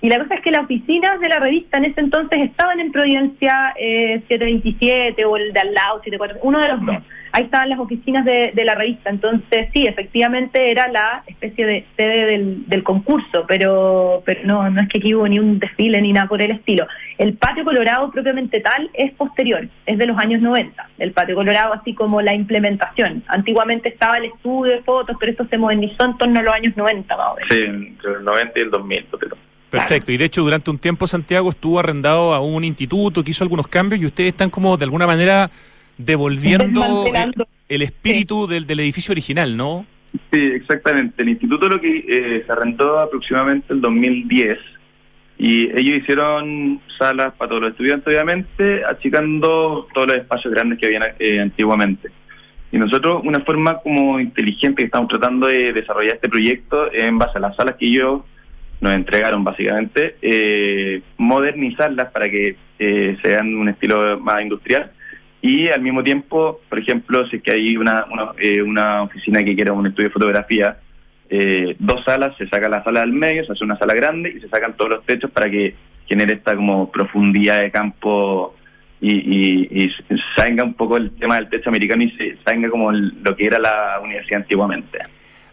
Y 0.03 0.09
la 0.09 0.19
cosa 0.19 0.35
es 0.35 0.41
que 0.41 0.51
las 0.51 0.65
oficinas 0.65 1.17
de 1.21 1.29
la 1.29 1.39
revista 1.39 1.77
en 1.77 1.85
ese 1.85 2.01
entonces 2.01 2.37
estaban 2.41 2.79
en 2.81 2.91
Providencia 2.91 3.73
727 3.77 5.21
eh, 5.21 5.25
o 5.25 5.37
el 5.37 5.53
de 5.53 5.59
al 5.61 5.73
lado, 5.73 5.99
74, 6.03 6.39
uno 6.43 6.59
de 6.59 6.67
los 6.67 6.85
dos 6.85 6.97
ahí 7.33 7.45
estaban 7.45 7.69
las 7.69 7.79
oficinas 7.79 8.23
de, 8.23 8.53
la 8.63 8.75
revista. 8.75 9.09
Entonces, 9.09 9.67
sí, 9.73 9.87
efectivamente 9.87 10.71
era 10.71 10.87
la 10.87 11.23
especie 11.27 11.65
de 11.65 11.85
sede 11.97 12.37
del, 12.67 12.83
concurso, 12.83 13.45
pero, 13.47 14.21
pero 14.25 14.41
no, 14.45 14.69
no 14.69 14.81
es 14.81 14.87
que 14.89 14.99
aquí 14.99 15.15
hubo 15.15 15.27
ni 15.27 15.39
un 15.39 15.57
desfile 15.59 15.99
ni 16.01 16.13
nada 16.13 16.27
por 16.27 16.41
el 16.41 16.51
estilo. 16.51 16.87
El 17.17 17.33
patio 17.33 17.63
colorado 17.63 18.11
propiamente 18.11 18.59
tal 18.61 18.89
es 18.93 19.11
posterior, 19.13 19.67
es 19.85 19.97
de 19.97 20.05
los 20.05 20.17
años 20.17 20.41
90. 20.41 20.89
El 20.99 21.11
patio 21.11 21.35
colorado, 21.35 21.73
así 21.73 21.93
como 21.93 22.21
la 22.21 22.33
implementación. 22.33 23.23
Antiguamente 23.27 23.89
estaba 23.89 24.17
el 24.17 24.25
estudio 24.25 24.73
de 24.73 24.83
fotos, 24.83 25.17
pero 25.19 25.31
esto 25.31 25.47
se 25.49 25.57
modernizó 25.57 26.05
en 26.05 26.17
torno 26.17 26.39
a 26.39 26.43
los 26.43 26.53
años 26.53 26.77
90, 26.77 27.17
más 27.17 27.27
o 27.31 27.35
menos. 27.35 27.49
Sí, 27.49 27.63
entre 27.63 28.11
el 28.11 28.23
90 28.23 28.59
y 28.59 28.61
el 28.61 28.69
2000, 28.69 29.05
Perfecto, 29.79 30.11
y 30.11 30.17
de 30.17 30.25
hecho 30.25 30.43
durante 30.43 30.69
un 30.69 30.77
tiempo 30.77 31.07
Santiago 31.07 31.49
estuvo 31.49 31.79
arrendado 31.79 32.33
a 32.33 32.39
un 32.39 32.63
instituto 32.63 33.23
que 33.23 33.31
hizo 33.31 33.43
algunos 33.43 33.67
cambios 33.67 33.99
y 34.01 34.05
ustedes 34.05 34.31
están 34.31 34.51
como 34.51 34.77
de 34.77 34.85
alguna 34.85 35.07
manera 35.07 35.49
devolviendo 35.97 37.05
el, 37.67 37.81
espíritu 37.81 38.45
del, 38.45 38.67
del, 38.67 38.79
edificio 38.81 39.11
original, 39.11 39.57
¿no? 39.57 39.87
Sí, 40.31 40.39
exactamente. 40.39 41.23
El 41.23 41.29
instituto 41.29 41.67
lo 41.67 41.81
que 41.81 42.05
eh, 42.07 42.43
se 42.45 42.51
arrendó 42.51 42.99
aproximadamente 42.99 43.73
el 43.73 43.81
2010 43.81 44.59
y 45.39 45.63
ellos 45.75 45.97
hicieron 45.97 46.79
salas 46.99 47.33
para 47.33 47.49
todos 47.49 47.63
los 47.63 47.71
estudiantes, 47.71 48.07
obviamente, 48.07 48.85
achicando 48.85 49.87
todos 49.93 50.07
los 50.07 50.17
espacios 50.17 50.53
grandes 50.53 50.77
que 50.77 50.85
habían 50.85 51.03
eh, 51.17 51.39
antiguamente. 51.39 52.09
Y 52.71 52.77
nosotros, 52.77 53.21
una 53.23 53.39
forma 53.39 53.79
como 53.79 54.19
inteligente 54.19 54.83
que 54.83 54.85
estamos 54.85 55.09
tratando 55.09 55.47
de 55.47 55.73
desarrollar 55.73 56.15
este 56.15 56.29
proyecto 56.29 56.93
en 56.93 57.17
base 57.17 57.39
a 57.39 57.41
las 57.41 57.55
salas 57.55 57.75
que 57.75 57.87
ellos 57.87 58.21
nos 58.83 58.93
entregaron, 58.93 59.45
básicamente, 59.45 60.17
eh, 60.21 61.01
modernizarlas 61.17 62.11
para 62.11 62.29
que 62.29 62.57
eh, 62.77 63.17
sean 63.23 63.55
un 63.55 63.69
estilo 63.69 64.19
más 64.19 64.41
industrial. 64.41 64.91
Y 65.41 65.69
al 65.69 65.81
mismo 65.81 66.03
tiempo, 66.03 66.59
por 66.67 66.79
ejemplo, 66.79 67.25
si 67.29 67.37
es 67.37 67.43
que 67.43 67.51
hay 67.51 67.77
una, 67.77 68.05
una, 68.11 68.31
eh, 68.37 68.61
una 68.61 69.03
oficina 69.03 69.41
que 69.41 69.55
quiere 69.55 69.71
un 69.71 69.87
estudio 69.87 70.09
de 70.09 70.13
fotografía, 70.13 70.77
eh, 71.29 71.77
dos 71.79 72.03
salas, 72.03 72.35
se 72.37 72.47
saca 72.49 72.67
la 72.67 72.83
sala 72.83 72.99
del 72.99 73.13
medio, 73.13 73.45
se 73.45 73.53
hace 73.53 73.63
una 73.63 73.77
sala 73.77 73.93
grande 73.93 74.33
y 74.35 74.41
se 74.41 74.49
sacan 74.49 74.75
todos 74.75 74.91
los 74.91 75.05
techos 75.05 75.31
para 75.31 75.49
que 75.49 75.75
genere 76.05 76.33
esta 76.33 76.53
como 76.53 76.91
profundidad 76.91 77.61
de 77.61 77.71
campo 77.71 78.53
y, 78.99 79.13
y, 79.13 79.85
y 79.85 79.91
salga 80.35 80.65
un 80.65 80.73
poco 80.73 80.97
el 80.97 81.11
tema 81.11 81.35
del 81.35 81.47
techo 81.47 81.69
americano 81.69 82.03
y 82.03 82.11
se 82.11 82.37
salga 82.43 82.69
como 82.69 82.91
lo 82.91 83.35
que 83.35 83.45
era 83.45 83.59
la 83.59 84.01
universidad 84.03 84.41
antiguamente. 84.41 84.99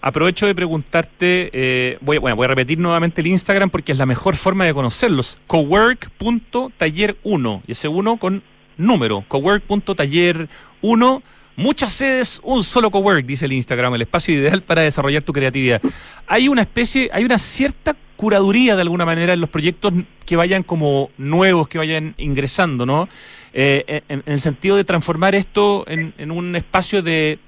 Aprovecho 0.02 0.46
de 0.46 0.54
preguntarte, 0.54 1.50
eh, 1.52 1.98
voy, 2.00 2.16
a 2.16 2.46
repetir 2.46 2.78
nuevamente 2.78 3.20
el 3.20 3.26
Instagram 3.26 3.68
porque 3.68 3.92
es 3.92 3.98
la 3.98 4.06
mejor 4.06 4.34
forma 4.36 4.64
de 4.64 4.72
conocerlos. 4.72 5.36
cowork.taller1 5.46 7.62
y 7.66 7.72
ese 7.72 7.88
uno 7.88 8.16
con 8.16 8.42
número, 8.78 9.22
cowork.taller1. 9.28 11.22
Muchas 11.56 11.92
sedes, 11.92 12.40
un 12.42 12.64
solo 12.64 12.90
cowork, 12.90 13.26
dice 13.26 13.44
el 13.44 13.52
Instagram, 13.52 13.94
el 13.94 14.00
espacio 14.02 14.34
ideal 14.34 14.62
para 14.62 14.80
desarrollar 14.80 15.22
tu 15.22 15.34
creatividad. 15.34 15.82
Hay 16.26 16.48
una 16.48 16.62
especie, 16.62 17.10
hay 17.12 17.24
una 17.24 17.36
cierta 17.36 17.94
curaduría 18.16 18.76
de 18.76 18.82
alguna 18.82 19.04
manera 19.04 19.34
en 19.34 19.40
los 19.40 19.50
proyectos 19.50 19.92
que 20.24 20.36
vayan 20.36 20.62
como 20.62 21.10
nuevos, 21.18 21.68
que 21.68 21.76
vayan 21.76 22.14
ingresando, 22.16 22.86
¿no? 22.86 23.10
Eh, 23.52 24.00
en, 24.08 24.22
el 24.24 24.40
sentido 24.40 24.76
de 24.76 24.84
transformar 24.84 25.34
esto 25.34 25.84
en 25.86 26.30
un 26.30 26.56
espacio 26.56 27.02
de 27.02 27.38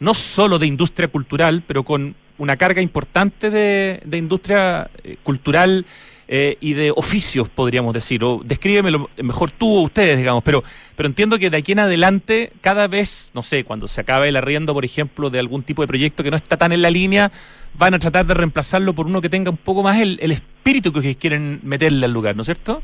no 0.00 0.14
solo 0.14 0.58
de 0.58 0.66
industria 0.66 1.08
cultural, 1.08 1.62
pero 1.66 1.82
con 1.82 2.14
una 2.38 2.56
carga 2.56 2.82
importante 2.82 3.50
de, 3.50 4.18
industria 4.18 4.90
eh, 5.02 5.16
cultural 5.22 5.86
eh, 6.28 6.56
y 6.60 6.72
de 6.72 6.90
oficios, 6.90 7.48
podríamos 7.48 7.94
decir. 7.94 8.22
O 8.24 8.40
descríbemelo 8.44 9.08
mejor 9.22 9.52
tú 9.52 9.76
o 9.76 9.82
ustedes, 9.82 10.18
digamos. 10.18 10.42
Pero, 10.42 10.62
pero 10.96 11.08
entiendo 11.08 11.38
que 11.38 11.50
de 11.50 11.58
aquí 11.58 11.72
en 11.72 11.78
adelante, 11.78 12.52
cada 12.60 12.88
vez, 12.88 13.30
no 13.32 13.42
sé, 13.42 13.64
cuando 13.64 13.86
se 13.86 14.00
acabe 14.00 14.28
el 14.28 14.36
arriendo, 14.36 14.74
por 14.74 14.84
ejemplo, 14.84 15.30
de 15.30 15.38
algún 15.38 15.62
tipo 15.62 15.82
de 15.82 15.88
proyecto 15.88 16.24
que 16.24 16.30
no 16.30 16.36
está 16.36 16.56
tan 16.56 16.72
en 16.72 16.82
la 16.82 16.90
línea, 16.90 17.30
van 17.78 17.94
a 17.94 17.98
tratar 17.98 18.26
de 18.26 18.34
reemplazarlo 18.34 18.92
por 18.92 19.06
uno 19.06 19.20
que 19.20 19.28
tenga 19.28 19.50
un 19.50 19.56
poco 19.56 19.82
más 19.82 19.98
el, 20.00 20.18
espíritu 20.20 20.92
que 20.92 21.14
quieren 21.14 21.60
meterle 21.62 22.06
al 22.06 22.12
lugar, 22.12 22.34
¿no 22.34 22.42
es 22.42 22.46
cierto? 22.46 22.82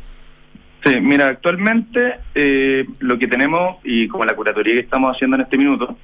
Sí, 0.85 1.01
mira, 1.01 1.29
actualmente 1.29 2.17
eh, 2.35 2.85
lo 3.01 3.19
que 3.19 3.29
tenemos 3.29 3.77
y 3.85 4.09
como 4.09 4.25
la 4.25 4.35
curatoría 4.35 4.75
que 4.75 4.81
estamos 4.81 5.15
haciendo 5.15 5.37
en 5.37 5.43
este 5.43 5.57
minuto, 5.57 5.97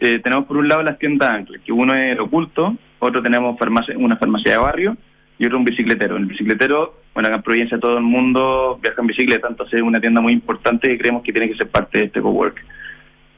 eh, 0.00 0.20
tenemos 0.20 0.46
por 0.46 0.56
un 0.56 0.68
lado 0.68 0.82
las 0.82 0.98
tiendas 0.98 1.30
anclas, 1.30 1.60
que 1.64 1.72
uno 1.72 1.94
es 1.94 2.18
oculto, 2.18 2.76
otro 2.98 3.22
tenemos 3.22 3.56
una 3.96 4.16
farmacia 4.16 4.52
de 4.52 4.58
barrio 4.58 4.96
y 5.38 5.46
otro 5.46 5.58
un 5.58 5.64
bicicletero. 5.64 6.16
El 6.16 6.26
bicicletero, 6.26 7.00
bueno, 7.14 7.28
acá 7.28 7.36
en 7.36 7.42
Provincia 7.42 7.78
todo 7.78 7.98
el 7.98 8.04
mundo 8.04 8.78
viaja 8.82 9.00
en 9.00 9.06
bicicleta, 9.06 9.48
entonces 9.48 9.74
es 9.74 9.82
una 9.82 10.00
tienda 10.00 10.20
muy 10.20 10.32
importante 10.32 10.92
y 10.92 10.98
creemos 10.98 11.22
que 11.22 11.32
tiene 11.32 11.48
que 11.48 11.56
ser 11.56 11.68
parte 11.68 11.98
de 11.98 12.04
este 12.06 12.20
cowork. 12.20 12.62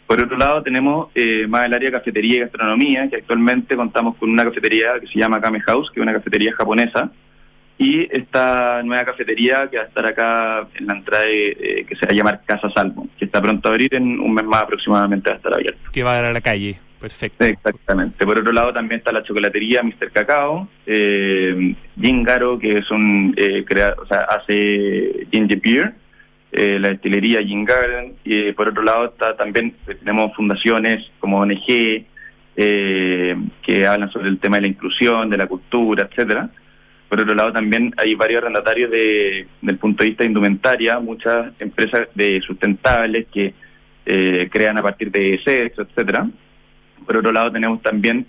Por 0.06 0.22
otro 0.22 0.38
lado, 0.38 0.62
tenemos 0.62 1.08
eh, 1.14 1.46
más 1.46 1.66
el 1.66 1.74
área 1.74 1.90
de 1.90 1.98
cafetería 1.98 2.36
y 2.36 2.40
gastronomía, 2.40 3.10
que 3.10 3.16
actualmente 3.16 3.76
contamos 3.76 4.16
con 4.16 4.30
una 4.30 4.44
cafetería 4.44 4.98
que 5.00 5.06
se 5.06 5.18
llama 5.18 5.40
Kame 5.40 5.60
House, 5.60 5.90
que 5.92 6.00
es 6.00 6.02
una 6.02 6.14
cafetería 6.14 6.54
japonesa, 6.54 7.12
y 7.78 8.08
esta 8.10 8.82
nueva 8.82 9.04
cafetería 9.04 9.68
que 9.70 9.78
va 9.78 9.84
a 9.84 9.86
estar 9.86 10.04
acá 10.04 10.68
en 10.74 10.86
la 10.88 10.94
entrada 10.94 11.26
que 11.26 11.94
se 11.98 12.06
va 12.06 12.10
a 12.10 12.14
llamar 12.14 12.42
Casa 12.44 12.68
Salvo, 12.74 13.06
que 13.16 13.24
está 13.24 13.40
pronto 13.40 13.68
a 13.68 13.72
abrir 13.72 13.94
en 13.94 14.18
un 14.18 14.34
mes 14.34 14.44
más 14.44 14.64
aproximadamente 14.64 15.30
va 15.30 15.34
a 15.34 15.36
estar 15.36 15.54
abierto. 15.54 15.90
Que 15.92 16.02
va 16.02 16.12
a 16.12 16.16
dar 16.16 16.24
a 16.24 16.32
la 16.32 16.40
calle, 16.40 16.76
perfecto. 17.00 17.44
Exactamente. 17.44 18.26
Por 18.26 18.36
otro 18.36 18.52
lado 18.52 18.72
también 18.72 18.98
está 18.98 19.12
la 19.12 19.22
chocolatería 19.22 19.84
Mr. 19.84 20.10
Cacao, 20.12 20.68
eh, 20.86 21.76
Gingaro, 22.00 22.58
que 22.58 22.78
es 22.78 22.90
un 22.90 23.32
eh, 23.36 23.64
o 23.96 24.06
sea, 24.06 24.22
hace 24.22 25.28
ginger 25.30 25.60
beer, 25.60 25.94
eh, 26.50 26.78
la 26.80 26.88
destilería 26.88 27.44
Gin 27.44 27.64
Garden, 27.64 28.14
y 28.24 28.50
por 28.52 28.68
otro 28.68 28.82
lado 28.82 29.04
está 29.04 29.36
también 29.36 29.76
tenemos 29.86 30.34
fundaciones 30.34 31.08
como 31.20 31.38
ONG 31.38 32.06
que 32.56 33.86
hablan 33.86 34.10
sobre 34.10 34.30
el 34.30 34.40
tema 34.40 34.56
de 34.56 34.62
la 34.62 34.68
inclusión, 34.68 35.30
de 35.30 35.36
la 35.36 35.46
cultura, 35.46 36.08
etcétera 36.10 36.50
por 37.08 37.20
otro 37.20 37.34
lado, 37.34 37.52
también 37.52 37.94
hay 37.96 38.14
varios 38.14 38.42
arrendatarios 38.42 38.90
de, 38.90 39.46
del 39.62 39.78
punto 39.78 40.02
de 40.02 40.10
vista 40.10 40.24
de 40.24 40.28
indumentaria, 40.28 40.98
muchas 41.00 41.52
empresas 41.58 42.08
de 42.14 42.40
sustentables 42.46 43.26
que 43.32 43.54
eh, 44.04 44.48
crean 44.50 44.76
a 44.78 44.82
partir 44.82 45.10
de 45.10 45.40
sexo, 45.44 45.82
etcétera. 45.82 46.28
Por 47.06 47.16
otro 47.16 47.32
lado, 47.32 47.50
tenemos 47.50 47.80
también 47.82 48.26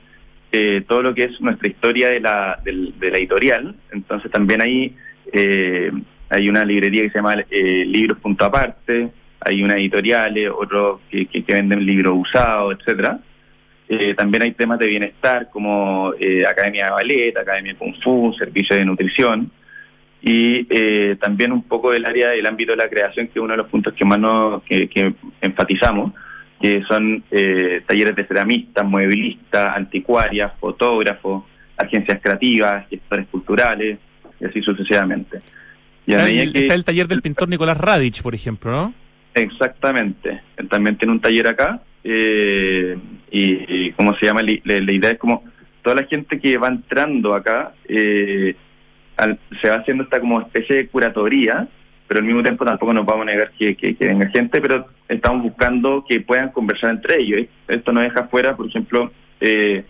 eh, 0.52 0.84
todo 0.88 1.04
lo 1.04 1.14
que 1.14 1.26
es 1.26 1.42
nuestra 1.42 1.68
historia 1.68 2.10
de 2.10 2.22
la, 2.22 2.60
de, 2.64 3.12
la 3.12 3.18
editorial. 3.18 3.76
Entonces, 3.92 4.32
también 4.32 4.62
ahí 4.62 4.96
eh, 5.34 5.92
hay 6.30 6.50
una 6.50 6.64
librería 6.64 7.04
que 7.04 7.10
se 7.10 7.18
llama 7.18 7.36
eh, 7.50 7.86
Libros 7.86 8.20
Punto 8.20 8.46
Aparte, 8.46 9.10
hay 9.42 9.62
una 9.62 9.76
editoriales, 9.76 10.50
otros 10.56 11.02
que, 11.10 11.26
que, 11.26 11.44
que, 11.44 11.54
venden 11.54 11.86
libros 11.86 12.18
usados, 12.18 12.78
etcétera. 12.80 13.20
Eh, 13.92 14.14
también 14.14 14.44
hay 14.44 14.52
temas 14.52 14.78
de 14.78 14.86
bienestar 14.86 15.50
como 15.50 16.14
eh, 16.20 16.46
Academia 16.46 16.86
de 16.86 16.92
Ballet, 16.92 17.36
Academia 17.36 17.74
de 17.74 17.80
Kung 17.80 17.96
Fu, 18.04 18.32
Servicio 18.38 18.76
de 18.76 18.86
Nutrición 18.86 19.52
y 20.22 20.68
eh, 20.70 21.18
también 21.20 21.52
un 21.52 21.64
poco 21.64 21.90
del 21.92 22.06
área 22.06 22.30
del 22.30 22.46
ámbito 22.46 22.74
de 22.74 22.78
la 22.78 22.88
creación, 22.88 23.28
que 23.28 23.40
es 23.40 23.44
uno 23.44 23.54
de 23.54 23.58
los 23.58 23.68
puntos 23.68 23.96
que 23.96 24.06
más 24.06 24.20
nos 24.20 24.62
que, 24.62 25.16
enfatizamos, 25.42 26.14
que 26.62 26.84
son 26.88 27.24
talleres 27.88 28.16
de 28.16 28.26
ceramistas, 28.28 28.86
mueblistas, 28.86 29.76
anticuarias, 29.76 30.52
fotógrafos, 30.60 31.46
agencias 31.76 32.20
creativas, 32.22 32.88
gestores 32.90 33.26
culturales 33.32 33.98
y 34.40 34.46
así 34.46 34.62
sucesivamente. 34.62 35.40
Y 36.06 36.14
está, 36.14 36.30
el, 36.30 36.56
está 36.56 36.74
el 36.76 36.84
taller 36.84 37.08
del 37.08 37.24
pintor 37.24 37.50
Nicolás 37.50 37.78
Radich, 37.78 38.22
por 38.22 38.36
ejemplo, 38.36 38.72
¿no? 38.72 38.94
Exactamente. 39.34 40.42
Él 40.58 40.68
también 40.70 40.96
tiene 40.96 41.14
un 41.14 41.22
taller 41.22 41.48
acá 41.48 41.82
eh, 42.04 42.98
y, 43.32 43.92
cómo 43.92 44.16
se 44.16 44.26
llama, 44.26 44.42
la, 44.42 44.94
idea 44.94 45.12
es 45.12 45.20
como 45.20 45.44
toda 45.82 45.98
la 45.98 46.08
gente 46.08 46.40
que 46.40 46.58
va 46.58 46.68
entrando 46.68 47.34
acá 47.34 47.74
eh, 47.88 48.56
se 49.62 49.70
va 49.70 49.76
haciendo 49.76 50.04
esta 50.04 50.20
como 50.20 50.42
especie 50.42 50.78
de 50.78 50.88
curatoría, 50.88 51.68
pero 52.08 52.20
al 52.20 52.26
mismo 52.26 52.42
tiempo 52.42 52.66
tampoco 52.66 52.94
nos 52.94 53.06
vamos 53.06 53.28
a 53.28 53.32
negar 53.32 53.52
que, 53.52 53.76
que, 53.76 53.96
venga 54.00 54.30
gente, 54.30 54.62
pero 54.62 54.88
estamos 55.08 55.44
buscando 55.44 56.06
que 56.08 56.22
puedan 56.22 56.50
conversar 56.52 56.92
entre 56.92 57.22
ellos. 57.22 57.48
Esto 57.68 57.92
no 57.92 58.02
deja 58.02 58.28
fuera, 58.28 58.56
por 58.56 58.68
ejemplo, 58.68 59.12
eh, 59.40 59.84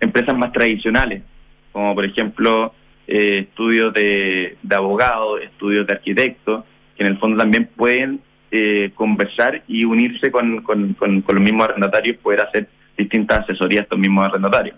empresas 0.00 0.36
más 0.36 0.52
tradicionales, 0.52 1.22
como 1.70 1.94
por 1.94 2.04
ejemplo 2.04 2.74
eh, 3.06 3.46
estudios 3.48 3.94
de, 3.94 4.56
de 4.62 4.74
abogados, 4.74 5.40
estudios 5.42 5.86
de 5.86 5.94
arquitectos, 5.94 6.64
que 6.96 7.04
en 7.04 7.12
el 7.12 7.18
fondo 7.18 7.38
también 7.38 7.68
pueden 7.76 8.20
eh, 8.52 8.90
conversar 8.94 9.62
y 9.66 9.84
unirse 9.84 10.30
con, 10.30 10.62
con, 10.62 10.92
con, 10.92 11.24
los 11.26 11.40
mismos 11.40 11.68
arrendatarios 11.68 12.16
y 12.16 12.18
poder 12.18 12.42
hacer 12.42 12.68
distintas 12.98 13.40
asesorías 13.40 13.80
a 13.80 13.82
estos 13.84 13.98
mismos 13.98 14.26
arrendatarios. 14.26 14.76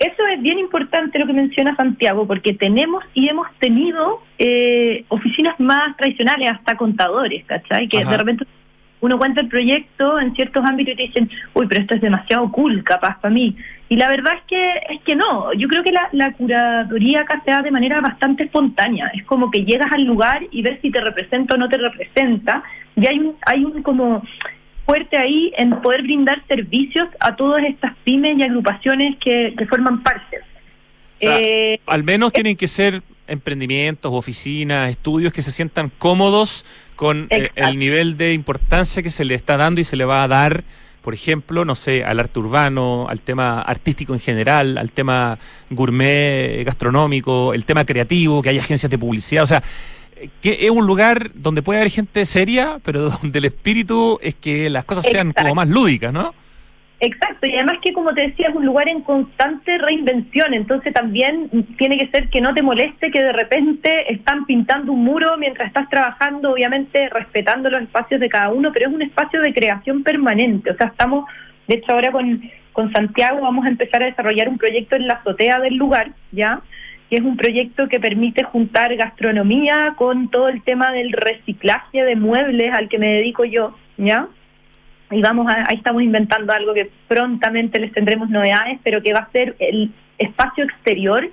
Eso 0.00 0.26
es 0.26 0.42
bien 0.42 0.58
importante 0.58 1.18
lo 1.18 1.26
que 1.26 1.32
menciona 1.32 1.76
Santiago, 1.76 2.26
porque 2.26 2.52
tenemos 2.52 3.04
y 3.14 3.28
hemos 3.28 3.46
tenido 3.60 4.20
eh, 4.38 5.04
oficinas 5.08 5.58
más 5.58 5.96
tradicionales, 5.96 6.50
hasta 6.50 6.76
contadores, 6.76 7.44
¿cachai? 7.46 7.88
Que 7.88 8.04
de 8.04 8.16
repente 8.16 8.44
uno 9.06 9.18
cuenta 9.18 9.40
el 9.40 9.48
proyecto 9.48 10.20
en 10.20 10.34
ciertos 10.34 10.64
ámbitos 10.64 10.94
y 10.94 10.96
te 10.96 11.02
dicen, 11.04 11.30
uy, 11.54 11.66
pero 11.68 11.80
esto 11.80 11.94
es 11.94 12.00
demasiado 12.00 12.50
cool, 12.52 12.84
capaz 12.84 13.18
para 13.20 13.32
mí. 13.32 13.56
Y 13.88 13.96
la 13.96 14.08
verdad 14.08 14.34
es 14.34 14.42
que 14.48 14.94
es 14.94 15.02
que 15.02 15.14
no. 15.14 15.52
Yo 15.54 15.68
creo 15.68 15.82
que 15.82 15.92
la, 15.92 16.08
la 16.12 16.32
curaduría 16.32 17.20
acá 17.20 17.40
se 17.44 17.52
da 17.52 17.62
de 17.62 17.70
manera 17.70 18.00
bastante 18.00 18.44
espontánea. 18.44 19.10
Es 19.14 19.24
como 19.24 19.50
que 19.50 19.64
llegas 19.64 19.90
al 19.92 20.04
lugar 20.04 20.42
y 20.50 20.62
ves 20.62 20.78
si 20.82 20.90
te 20.90 21.00
representa 21.00 21.54
o 21.54 21.58
no 21.58 21.68
te 21.68 21.78
representa. 21.78 22.62
Y 22.96 23.06
hay 23.06 23.18
un, 23.20 23.36
hay 23.46 23.64
un 23.64 23.82
como 23.82 24.22
fuerte 24.84 25.16
ahí 25.16 25.52
en 25.56 25.70
poder 25.82 26.02
brindar 26.02 26.42
servicios 26.48 27.08
a 27.20 27.36
todas 27.36 27.64
estas 27.64 27.94
pymes 28.04 28.38
y 28.38 28.42
agrupaciones 28.42 29.16
que, 29.18 29.54
que 29.56 29.66
forman 29.66 30.02
parte. 30.02 30.38
Eh, 31.20 31.78
al 31.86 32.04
menos 32.04 32.32
tienen 32.32 32.56
que 32.56 32.68
ser 32.68 33.02
emprendimientos, 33.28 34.12
oficinas, 34.14 34.90
estudios 34.90 35.32
que 35.32 35.42
se 35.42 35.50
sientan 35.50 35.90
cómodos 35.98 36.64
con 36.96 37.26
eh, 37.30 37.50
el 37.54 37.78
nivel 37.78 38.16
de 38.16 38.32
importancia 38.32 39.02
que 39.02 39.10
se 39.10 39.24
le 39.24 39.34
está 39.34 39.56
dando 39.56 39.80
y 39.80 39.84
se 39.84 39.96
le 39.96 40.04
va 40.04 40.22
a 40.22 40.28
dar, 40.28 40.64
por 41.02 41.14
ejemplo, 41.14 41.64
no 41.64 41.74
sé, 41.74 42.04
al 42.04 42.20
arte 42.20 42.38
urbano, 42.38 43.06
al 43.08 43.20
tema 43.20 43.60
artístico 43.60 44.14
en 44.14 44.20
general, 44.20 44.78
al 44.78 44.90
tema 44.92 45.38
gourmet, 45.70 46.64
gastronómico, 46.64 47.54
el 47.54 47.64
tema 47.64 47.84
creativo, 47.84 48.42
que 48.42 48.48
hay 48.50 48.58
agencias 48.58 48.90
de 48.90 48.98
publicidad, 48.98 49.44
o 49.44 49.46
sea, 49.46 49.62
que 50.40 50.58
es 50.62 50.70
un 50.70 50.86
lugar 50.86 51.30
donde 51.34 51.62
puede 51.62 51.80
haber 51.80 51.90
gente 51.90 52.24
seria, 52.24 52.80
pero 52.84 53.10
donde 53.22 53.38
el 53.38 53.44
espíritu 53.44 54.18
es 54.22 54.34
que 54.34 54.70
las 54.70 54.84
cosas 54.84 55.04
sean 55.04 55.32
como 55.32 55.54
más 55.54 55.68
lúdicas, 55.68 56.12
¿no? 56.12 56.34
Exacto, 57.06 57.46
y 57.46 57.54
además 57.54 57.76
que 57.82 57.92
como 57.92 58.12
te 58.14 58.22
decía, 58.22 58.48
es 58.48 58.54
un 58.56 58.66
lugar 58.66 58.88
en 58.88 59.02
constante 59.02 59.78
reinvención, 59.78 60.52
entonces 60.54 60.92
también 60.92 61.48
tiene 61.78 61.98
que 61.98 62.08
ser 62.08 62.28
que 62.30 62.40
no 62.40 62.52
te 62.52 62.62
moleste 62.62 63.12
que 63.12 63.22
de 63.22 63.32
repente 63.32 64.12
están 64.12 64.44
pintando 64.44 64.90
un 64.90 65.04
muro 65.04 65.36
mientras 65.38 65.68
estás 65.68 65.88
trabajando, 65.88 66.50
obviamente 66.50 67.08
respetando 67.10 67.70
los 67.70 67.82
espacios 67.82 68.20
de 68.20 68.28
cada 68.28 68.48
uno, 68.48 68.72
pero 68.72 68.88
es 68.88 68.94
un 68.94 69.02
espacio 69.02 69.40
de 69.40 69.54
creación 69.54 70.02
permanente, 70.02 70.72
o 70.72 70.76
sea, 70.76 70.88
estamos, 70.88 71.26
de 71.68 71.76
hecho 71.76 71.92
ahora 71.92 72.10
con, 72.10 72.42
con 72.72 72.92
Santiago 72.92 73.40
vamos 73.40 73.64
a 73.66 73.68
empezar 73.68 74.02
a 74.02 74.06
desarrollar 74.06 74.48
un 74.48 74.58
proyecto 74.58 74.96
en 74.96 75.06
la 75.06 75.14
azotea 75.14 75.60
del 75.60 75.76
lugar, 75.76 76.10
¿ya? 76.32 76.60
que 77.08 77.18
es 77.18 77.22
un 77.22 77.36
proyecto 77.36 77.86
que 77.86 78.00
permite 78.00 78.42
juntar 78.42 78.96
gastronomía 78.96 79.94
con 79.96 80.28
todo 80.28 80.48
el 80.48 80.60
tema 80.64 80.90
del 80.90 81.12
reciclaje 81.12 82.02
de 82.02 82.16
muebles 82.16 82.72
al 82.72 82.88
que 82.88 82.98
me 82.98 83.14
dedico 83.14 83.44
yo, 83.44 83.76
¿ya? 83.96 84.26
Y 85.10 85.20
vamos 85.20 85.46
a, 85.48 85.64
ahí 85.68 85.76
estamos 85.76 86.02
inventando 86.02 86.52
algo 86.52 86.74
que 86.74 86.90
prontamente 87.06 87.78
les 87.78 87.92
tendremos 87.92 88.28
novedades, 88.28 88.78
pero 88.82 89.02
que 89.02 89.12
va 89.12 89.20
a 89.20 89.30
ser 89.30 89.54
el 89.58 89.92
espacio 90.18 90.64
exterior 90.64 91.30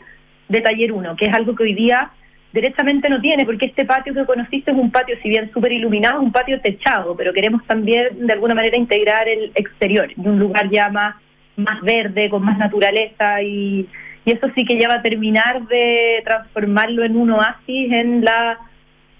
de 0.47 0.61
Taller 0.61 0.91
1, 0.91 1.15
que 1.15 1.25
es 1.25 1.33
algo 1.33 1.55
que 1.55 1.63
hoy 1.63 1.73
día 1.73 2.11
directamente 2.51 3.09
no 3.09 3.19
tiene, 3.19 3.45
porque 3.45 3.65
este 3.65 3.83
patio 3.83 4.13
que 4.13 4.25
conociste 4.25 4.71
es 4.71 4.77
un 4.77 4.91
patio, 4.91 5.15
si 5.23 5.29
bien 5.29 5.51
súper 5.51 5.71
iluminado, 5.71 6.21
un 6.21 6.31
patio 6.31 6.61
techado, 6.61 7.15
pero 7.15 7.33
queremos 7.33 7.65
también 7.65 8.27
de 8.27 8.33
alguna 8.33 8.53
manera 8.53 8.77
integrar 8.77 9.27
el 9.27 9.51
exterior 9.55 10.11
y 10.15 10.27
un 10.27 10.37
lugar 10.37 10.69
ya 10.69 10.89
más, 10.89 11.15
más 11.55 11.81
verde, 11.81 12.29
con 12.29 12.45
más 12.45 12.59
naturaleza 12.59 13.41
y, 13.41 13.87
y 14.23 14.31
eso 14.31 14.47
sí 14.53 14.65
que 14.65 14.79
ya 14.79 14.87
va 14.87 14.95
a 14.95 15.01
terminar 15.01 15.67
de 15.67 16.21
transformarlo 16.23 17.03
en 17.03 17.17
un 17.17 17.31
oasis 17.31 17.91
en 17.91 18.23
la 18.23 18.59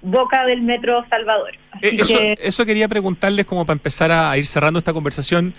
boca 0.03 0.45
del 0.45 0.61
Metro 0.61 1.03
Salvador. 1.09 1.53
Eh, 1.81 1.97
eso, 1.97 2.19
eso, 2.37 2.65
quería 2.65 2.87
preguntarles 2.87 3.45
como 3.45 3.65
para 3.65 3.77
empezar 3.77 4.11
a, 4.11 4.37
ir 4.37 4.45
cerrando 4.45 4.79
esta 4.79 4.93
conversación. 4.93 5.53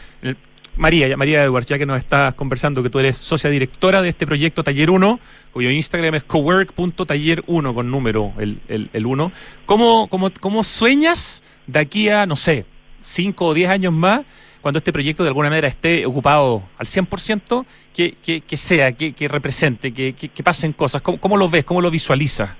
María, 0.76 1.16
María 1.16 1.44
Edwards, 1.44 1.68
ya 1.68 1.78
que 1.78 1.86
nos 1.86 1.98
estás 1.98 2.34
conversando, 2.34 2.82
que 2.82 2.90
tú 2.90 2.98
eres 2.98 3.16
socia 3.16 3.48
directora 3.48 4.02
de 4.02 4.08
este 4.08 4.26
proyecto 4.26 4.64
Taller 4.64 4.90
1, 4.90 5.20
cuyo 5.52 5.70
Instagram 5.70 6.16
es 6.16 6.26
cowork.taller1 6.26 7.74
con 7.74 7.90
número 7.90 8.32
el, 8.38 8.60
el, 8.68 9.06
1. 9.06 9.32
¿Cómo, 9.66 10.08
cómo, 10.08 10.30
¿Cómo 10.40 10.64
sueñas 10.64 11.44
de 11.66 11.78
aquí 11.78 12.08
a, 12.08 12.26
no 12.26 12.36
sé, 12.36 12.66
5 13.00 13.46
o 13.46 13.54
10 13.54 13.70
años 13.70 13.92
más, 13.92 14.22
cuando 14.62 14.78
este 14.78 14.92
proyecto 14.92 15.22
de 15.22 15.28
alguna 15.28 15.48
manera 15.48 15.68
esté 15.68 16.06
ocupado 16.06 16.64
al 16.76 16.86
100%, 16.86 17.64
que, 17.94 18.16
que, 18.20 18.40
que 18.40 18.56
sea, 18.56 18.92
que, 18.92 19.12
que 19.12 19.28
represente, 19.28 19.92
que, 19.92 20.14
que, 20.14 20.42
pasen 20.42 20.72
cosas? 20.72 21.02
¿Cómo, 21.02 21.18
¿Cómo 21.20 21.36
lo 21.36 21.48
ves? 21.48 21.64
¿Cómo 21.64 21.80
lo 21.80 21.90
visualizas? 21.90 22.50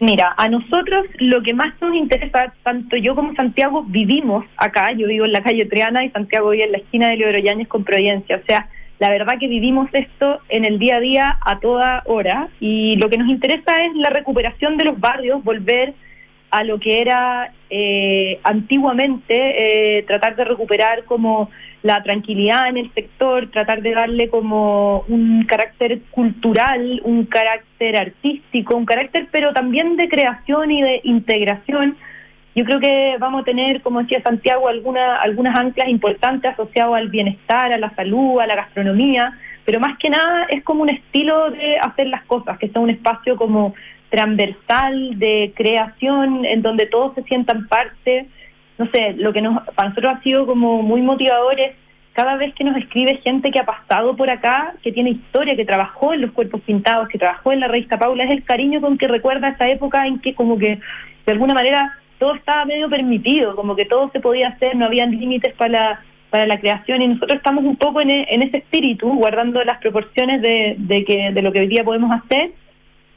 Mira, 0.00 0.32
a 0.36 0.48
nosotros 0.48 1.06
lo 1.18 1.42
que 1.42 1.54
más 1.54 1.74
nos 1.80 1.96
interesa, 1.96 2.54
tanto 2.62 2.96
yo 2.96 3.16
como 3.16 3.34
Santiago 3.34 3.82
vivimos 3.82 4.44
acá, 4.56 4.92
yo 4.92 5.08
vivo 5.08 5.24
en 5.24 5.32
la 5.32 5.42
calle 5.42 5.66
Triana 5.66 6.04
y 6.04 6.10
Santiago 6.10 6.50
vive 6.50 6.64
en 6.64 6.72
la 6.72 6.78
esquina 6.78 7.08
de 7.08 7.16
Leodoro 7.16 7.68
con 7.68 7.82
Providencia, 7.82 8.36
o 8.36 8.46
sea, 8.46 8.68
la 9.00 9.10
verdad 9.10 9.38
que 9.38 9.48
vivimos 9.48 9.88
esto 9.92 10.40
en 10.48 10.64
el 10.64 10.78
día 10.78 10.96
a 10.96 11.00
día 11.00 11.38
a 11.40 11.58
toda 11.60 12.02
hora 12.06 12.48
y 12.60 12.96
lo 12.96 13.08
que 13.08 13.18
nos 13.18 13.28
interesa 13.28 13.84
es 13.84 13.94
la 13.94 14.10
recuperación 14.10 14.76
de 14.76 14.84
los 14.84 14.98
barrios, 15.00 15.42
volver 15.42 15.94
a 16.50 16.64
lo 16.64 16.78
que 16.78 17.00
era 17.00 17.52
eh, 17.70 18.40
antiguamente, 18.42 19.98
eh, 19.98 20.02
tratar 20.04 20.34
de 20.36 20.44
recuperar 20.44 21.04
como 21.04 21.50
la 21.82 22.02
tranquilidad 22.02 22.68
en 22.68 22.76
el 22.76 22.92
sector, 22.92 23.50
tratar 23.50 23.82
de 23.82 23.92
darle 23.92 24.28
como 24.28 25.04
un 25.08 25.44
carácter 25.44 26.00
cultural, 26.10 27.00
un 27.04 27.24
carácter 27.26 27.96
artístico, 27.96 28.76
un 28.76 28.84
carácter 28.84 29.28
pero 29.30 29.52
también 29.52 29.96
de 29.96 30.08
creación 30.08 30.70
y 30.70 30.82
de 30.82 31.00
integración. 31.04 31.96
Yo 32.54 32.64
creo 32.64 32.80
que 32.80 33.16
vamos 33.20 33.42
a 33.42 33.44
tener, 33.44 33.82
como 33.82 34.02
decía 34.02 34.20
Santiago, 34.22 34.66
alguna, 34.66 35.16
algunas 35.16 35.56
anclas 35.56 35.88
importantes 35.88 36.52
asociadas 36.52 36.94
al 36.94 37.08
bienestar, 37.08 37.72
a 37.72 37.78
la 37.78 37.94
salud, 37.94 38.40
a 38.40 38.46
la 38.48 38.56
gastronomía, 38.56 39.38
pero 39.64 39.78
más 39.78 39.96
que 39.98 40.10
nada 40.10 40.46
es 40.48 40.64
como 40.64 40.82
un 40.82 40.88
estilo 40.88 41.50
de 41.50 41.78
hacer 41.78 42.08
las 42.08 42.24
cosas, 42.24 42.58
que 42.58 42.68
sea 42.68 42.80
un 42.80 42.90
espacio 42.90 43.36
como 43.36 43.74
transversal 44.08 45.18
de 45.18 45.52
creación 45.54 46.44
en 46.44 46.62
donde 46.62 46.86
todos 46.86 47.14
se 47.14 47.22
sientan 47.24 47.68
parte. 47.68 48.26
No 48.78 48.88
sé, 48.92 49.14
lo 49.14 49.32
que 49.32 49.42
nos, 49.42 49.62
para 49.74 49.88
nosotros 49.88 50.14
ha 50.16 50.22
sido 50.22 50.46
como 50.46 50.82
muy 50.82 51.02
motivador 51.02 51.58
es 51.58 51.72
cada 52.12 52.36
vez 52.36 52.52
que 52.54 52.64
nos 52.64 52.76
escribe 52.76 53.20
gente 53.22 53.50
que 53.50 53.60
ha 53.60 53.66
pasado 53.66 54.16
por 54.16 54.28
acá, 54.28 54.74
que 54.82 54.90
tiene 54.90 55.10
historia, 55.10 55.54
que 55.54 55.64
trabajó 55.64 56.12
en 56.14 56.22
los 56.22 56.32
cuerpos 56.32 56.60
pintados, 56.62 57.08
que 57.08 57.18
trabajó 57.18 57.52
en 57.52 57.60
la 57.60 57.68
revista 57.68 57.98
Paula, 57.98 58.24
es 58.24 58.30
el 58.30 58.42
cariño 58.42 58.80
con 58.80 58.98
que 58.98 59.06
recuerda 59.06 59.50
esa 59.50 59.68
época 59.68 60.06
en 60.06 60.18
que 60.18 60.34
como 60.34 60.58
que 60.58 60.80
de 61.26 61.32
alguna 61.32 61.54
manera 61.54 61.96
todo 62.18 62.34
estaba 62.34 62.64
medio 62.64 62.88
permitido, 62.88 63.54
como 63.54 63.76
que 63.76 63.84
todo 63.84 64.10
se 64.12 64.18
podía 64.20 64.48
hacer, 64.48 64.74
no 64.74 64.86
había 64.86 65.06
límites 65.06 65.54
para 65.54 65.70
la, 65.70 66.00
para 66.30 66.46
la 66.46 66.58
creación 66.58 67.02
y 67.02 67.08
nosotros 67.08 67.36
estamos 67.36 67.64
un 67.64 67.76
poco 67.76 68.00
en, 68.00 68.10
en 68.10 68.42
ese 68.42 68.58
espíritu, 68.58 69.08
guardando 69.12 69.62
las 69.62 69.78
proporciones 69.78 70.42
de, 70.42 70.74
de, 70.78 71.04
que, 71.04 71.30
de 71.30 71.42
lo 71.42 71.52
que 71.52 71.60
hoy 71.60 71.68
día 71.68 71.84
podemos 71.84 72.10
hacer 72.10 72.50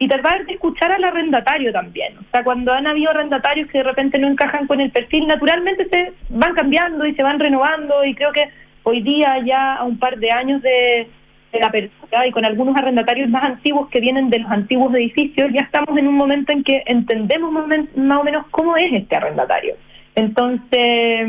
y 0.01 0.07
tratar 0.07 0.47
de 0.47 0.53
escuchar 0.53 0.91
al 0.91 1.03
arrendatario 1.03 1.71
también. 1.71 2.17
O 2.17 2.23
sea, 2.31 2.43
cuando 2.43 2.73
han 2.73 2.87
habido 2.87 3.11
arrendatarios 3.11 3.69
que 3.69 3.77
de 3.77 3.83
repente 3.83 4.17
no 4.17 4.27
encajan 4.27 4.65
con 4.65 4.81
el 4.81 4.89
perfil, 4.89 5.27
naturalmente 5.27 5.87
se 5.91 6.11
van 6.29 6.55
cambiando 6.55 7.05
y 7.05 7.13
se 7.13 7.21
van 7.21 7.39
renovando 7.39 8.03
y 8.03 8.15
creo 8.15 8.31
que 8.31 8.49
hoy 8.81 9.03
día 9.03 9.37
ya 9.45 9.75
a 9.75 9.83
un 9.83 9.99
par 9.99 10.17
de 10.17 10.31
años 10.31 10.59
de, 10.63 11.07
la 11.53 11.67
apertura 11.67 12.25
y 12.25 12.31
con 12.31 12.45
algunos 12.45 12.75
arrendatarios 12.75 13.29
más 13.29 13.43
antiguos 13.43 13.89
que 13.89 13.99
vienen 13.99 14.31
de 14.31 14.39
los 14.39 14.49
antiguos 14.49 14.91
edificios, 14.95 15.51
ya 15.53 15.61
estamos 15.61 15.95
en 15.95 16.07
un 16.07 16.15
momento 16.15 16.51
en 16.51 16.63
que 16.63 16.81
entendemos 16.87 17.51
más 17.51 18.17
o 18.19 18.23
menos 18.23 18.47
cómo 18.49 18.75
es 18.77 18.91
este 18.91 19.17
arrendatario. 19.17 19.75
Entonces, 20.15 21.27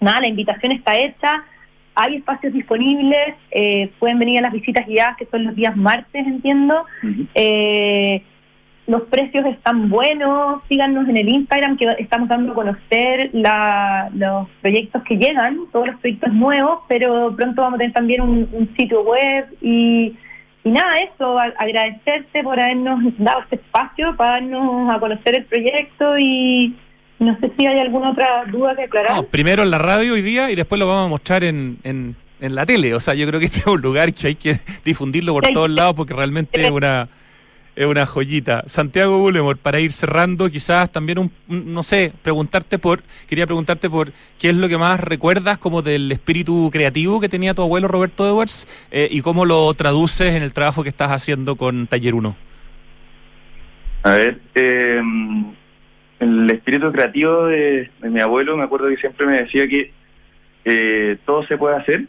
nada, 0.00 0.20
la 0.20 0.28
invitación 0.28 0.72
está 0.72 0.94
hecha 0.94 1.42
hay 1.94 2.16
espacios 2.16 2.52
disponibles, 2.52 3.34
eh, 3.50 3.90
pueden 3.98 4.18
venir 4.18 4.38
a 4.38 4.42
las 4.42 4.52
visitas 4.52 4.86
guiadas, 4.86 5.16
que 5.16 5.26
son 5.26 5.44
los 5.44 5.54
días 5.54 5.76
martes, 5.76 6.26
entiendo. 6.26 6.84
eh, 7.34 8.22
los 8.86 9.02
precios 9.02 9.46
están 9.46 9.88
buenos, 9.88 10.60
síganos 10.68 11.08
en 11.08 11.16
el 11.16 11.28
Instagram, 11.28 11.78
que 11.78 11.86
estamos 11.98 12.28
dando 12.28 12.52
a 12.52 12.54
conocer 12.54 13.30
la, 13.32 14.10
los 14.14 14.46
proyectos 14.60 15.02
que 15.04 15.16
llegan, 15.16 15.58
todos 15.72 15.86
los 15.86 16.00
proyectos 16.00 16.32
nuevos, 16.34 16.80
pero 16.86 17.34
pronto 17.34 17.62
vamos 17.62 17.76
a 17.76 17.78
tener 17.78 17.94
también 17.94 18.20
un, 18.20 18.74
sitio 18.76 19.02
web 19.02 19.46
y, 19.62 20.14
y 20.64 20.70
nada, 20.70 20.98
eso, 20.98 21.38
agradecerte 21.38 22.42
por 22.42 22.60
habernos 22.60 23.00
dado 23.16 23.40
este 23.42 23.56
espacio 23.56 24.14
para 24.16 24.32
darnos 24.32 24.94
a 24.94 25.00
conocer 25.00 25.36
el 25.36 25.44
proyecto 25.46 26.18
y 26.18 26.76
no 27.24 27.38
sé 27.40 27.52
si 27.56 27.66
hay 27.66 27.80
alguna 27.80 28.10
otra 28.10 28.44
duda 28.50 28.76
que 28.76 28.84
aclarar. 28.84 29.24
primero 29.26 29.62
en 29.62 29.70
la 29.70 29.78
radio 29.78 30.14
hoy 30.14 30.22
día 30.22 30.50
y 30.50 30.54
después 30.54 30.78
lo 30.78 30.86
vamos 30.86 31.06
a 31.06 31.08
mostrar 31.08 31.44
en, 31.44 31.78
en, 31.84 32.16
en 32.40 32.54
la 32.54 32.66
tele. 32.66 32.94
O 32.94 33.00
sea, 33.00 33.14
yo 33.14 33.26
creo 33.26 33.40
que 33.40 33.46
este 33.46 33.60
es 33.60 33.66
un 33.66 33.80
lugar 33.80 34.12
que 34.12 34.28
hay 34.28 34.34
que 34.34 34.58
difundirlo 34.84 35.32
por 35.32 35.48
todos 35.48 35.70
lados 35.70 35.94
porque 35.94 36.14
realmente 36.14 36.62
es 36.62 36.70
una 36.70 37.08
es 37.76 37.86
una 37.86 38.06
joyita. 38.06 38.62
Santiago 38.66 39.18
Bullemor, 39.18 39.56
para 39.58 39.80
ir 39.80 39.92
cerrando, 39.92 40.48
quizás 40.48 40.90
también 40.90 41.18
un, 41.18 41.32
no 41.48 41.82
sé, 41.82 42.12
preguntarte 42.22 42.78
por, 42.78 43.02
quería 43.28 43.46
preguntarte 43.46 43.90
por 43.90 44.12
qué 44.38 44.50
es 44.50 44.54
lo 44.54 44.68
que 44.68 44.78
más 44.78 45.00
recuerdas 45.00 45.58
como 45.58 45.82
del 45.82 46.12
espíritu 46.12 46.70
creativo 46.72 47.20
que 47.20 47.28
tenía 47.28 47.54
tu 47.54 47.62
abuelo 47.62 47.88
Roberto 47.88 48.26
Edwards 48.26 48.68
eh, 48.90 49.08
y 49.10 49.22
cómo 49.22 49.44
lo 49.44 49.72
traduces 49.74 50.34
en 50.34 50.42
el 50.42 50.52
trabajo 50.52 50.82
que 50.82 50.88
estás 50.88 51.10
haciendo 51.10 51.56
con 51.56 51.86
Taller 51.86 52.14
1. 52.14 52.36
A 54.04 54.10
ver, 54.10 54.38
eh, 54.54 55.00
el 56.20 56.50
espíritu 56.50 56.92
creativo 56.92 57.46
de, 57.46 57.90
mi 58.02 58.20
abuelo, 58.20 58.56
me 58.56 58.64
acuerdo 58.64 58.88
que 58.88 58.96
siempre 58.96 59.26
me 59.26 59.42
decía 59.42 59.66
que 59.68 59.92
eh, 60.64 61.18
todo 61.24 61.46
se 61.46 61.58
puede 61.58 61.76
hacer, 61.76 62.04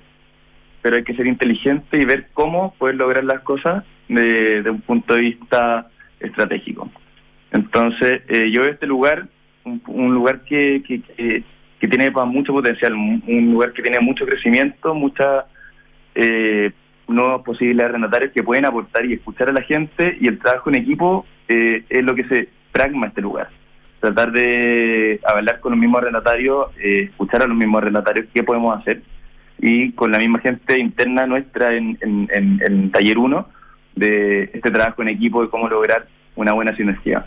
pero 0.82 0.98
hay 0.98 1.04
que 1.04 1.16
ser 1.16 1.28
inteligente 1.28 2.00
y 2.00 2.06
ver 2.06 2.28
cómo 2.34 2.74
poder 2.76 2.96
lograr 2.96 3.24
las 3.24 3.42
cosas 3.42 3.84
de, 4.08 4.64
un 4.70 4.82
punto 4.82 5.16
de 5.16 5.22
vista 5.22 5.88
estratégico. 6.20 6.90
Entonces, 7.52 8.22
eh, 8.28 8.52
yo 8.52 8.64
este 8.66 8.86
lugar, 8.86 9.28
un, 9.64 10.14
lugar 10.14 10.42
que, 10.42 10.84
que, 10.86 11.02
que, 11.80 11.88
tiene 11.88 12.12
mucho 12.12 12.54
potencial, 12.54 12.94
un, 12.94 13.52
lugar 13.52 13.74
que 13.74 13.82
tiene 13.82 14.00
mucho 14.00 14.26
crecimiento, 14.26 14.94
muchas 14.94 15.46
eh, 16.14 16.72
nuevas 17.08 17.42
posibilidades 17.44 17.94
renatarias 17.94 18.32
que 18.32 18.44
pueden 18.44 18.66
aportar 18.66 19.06
y 19.06 19.14
escuchar 19.14 19.50
a 19.50 19.54
la 19.54 19.62
gente, 19.62 20.18
y 20.20 20.28
el 20.28 20.40
trabajo 20.40 20.70
en 20.70 20.76
equipo 20.76 21.26
eh, 21.48 21.84
es 21.90 22.04
lo 22.04 22.16
que 22.16 22.26
se 22.26 22.50
pragma 22.72 23.08
este 23.08 23.22
lugar 23.22 23.50
tratar 24.06 24.32
de 24.32 25.20
hablar 25.26 25.60
con 25.60 25.72
los 25.72 25.80
mismos 25.80 26.02
arrendatarios, 26.02 26.68
eh, 26.78 27.10
escuchar 27.10 27.42
a 27.42 27.48
los 27.48 27.58
mismos 27.58 27.82
arrendatarios 27.82 28.28
qué 28.34 28.44
podemos 28.44 28.78
hacer 28.80 29.02
y 29.60 29.92
con 29.94 30.12
la 30.12 30.20
misma 30.20 30.40
gente 30.40 30.78
interna 30.80 31.26
nuestra 31.26 31.74
en, 31.74 31.98
en, 32.02 32.92
Taller 32.92 33.18
1 33.18 33.48
de 33.96 34.44
este 34.54 34.70
trabajo 34.70 35.02
en 35.02 35.10
equipo 35.10 35.42
de 35.42 35.50
cómo 35.50 35.68
lograr 35.68 36.08
una 36.36 36.54
buena 36.54 36.76
sinergia. 36.76 37.26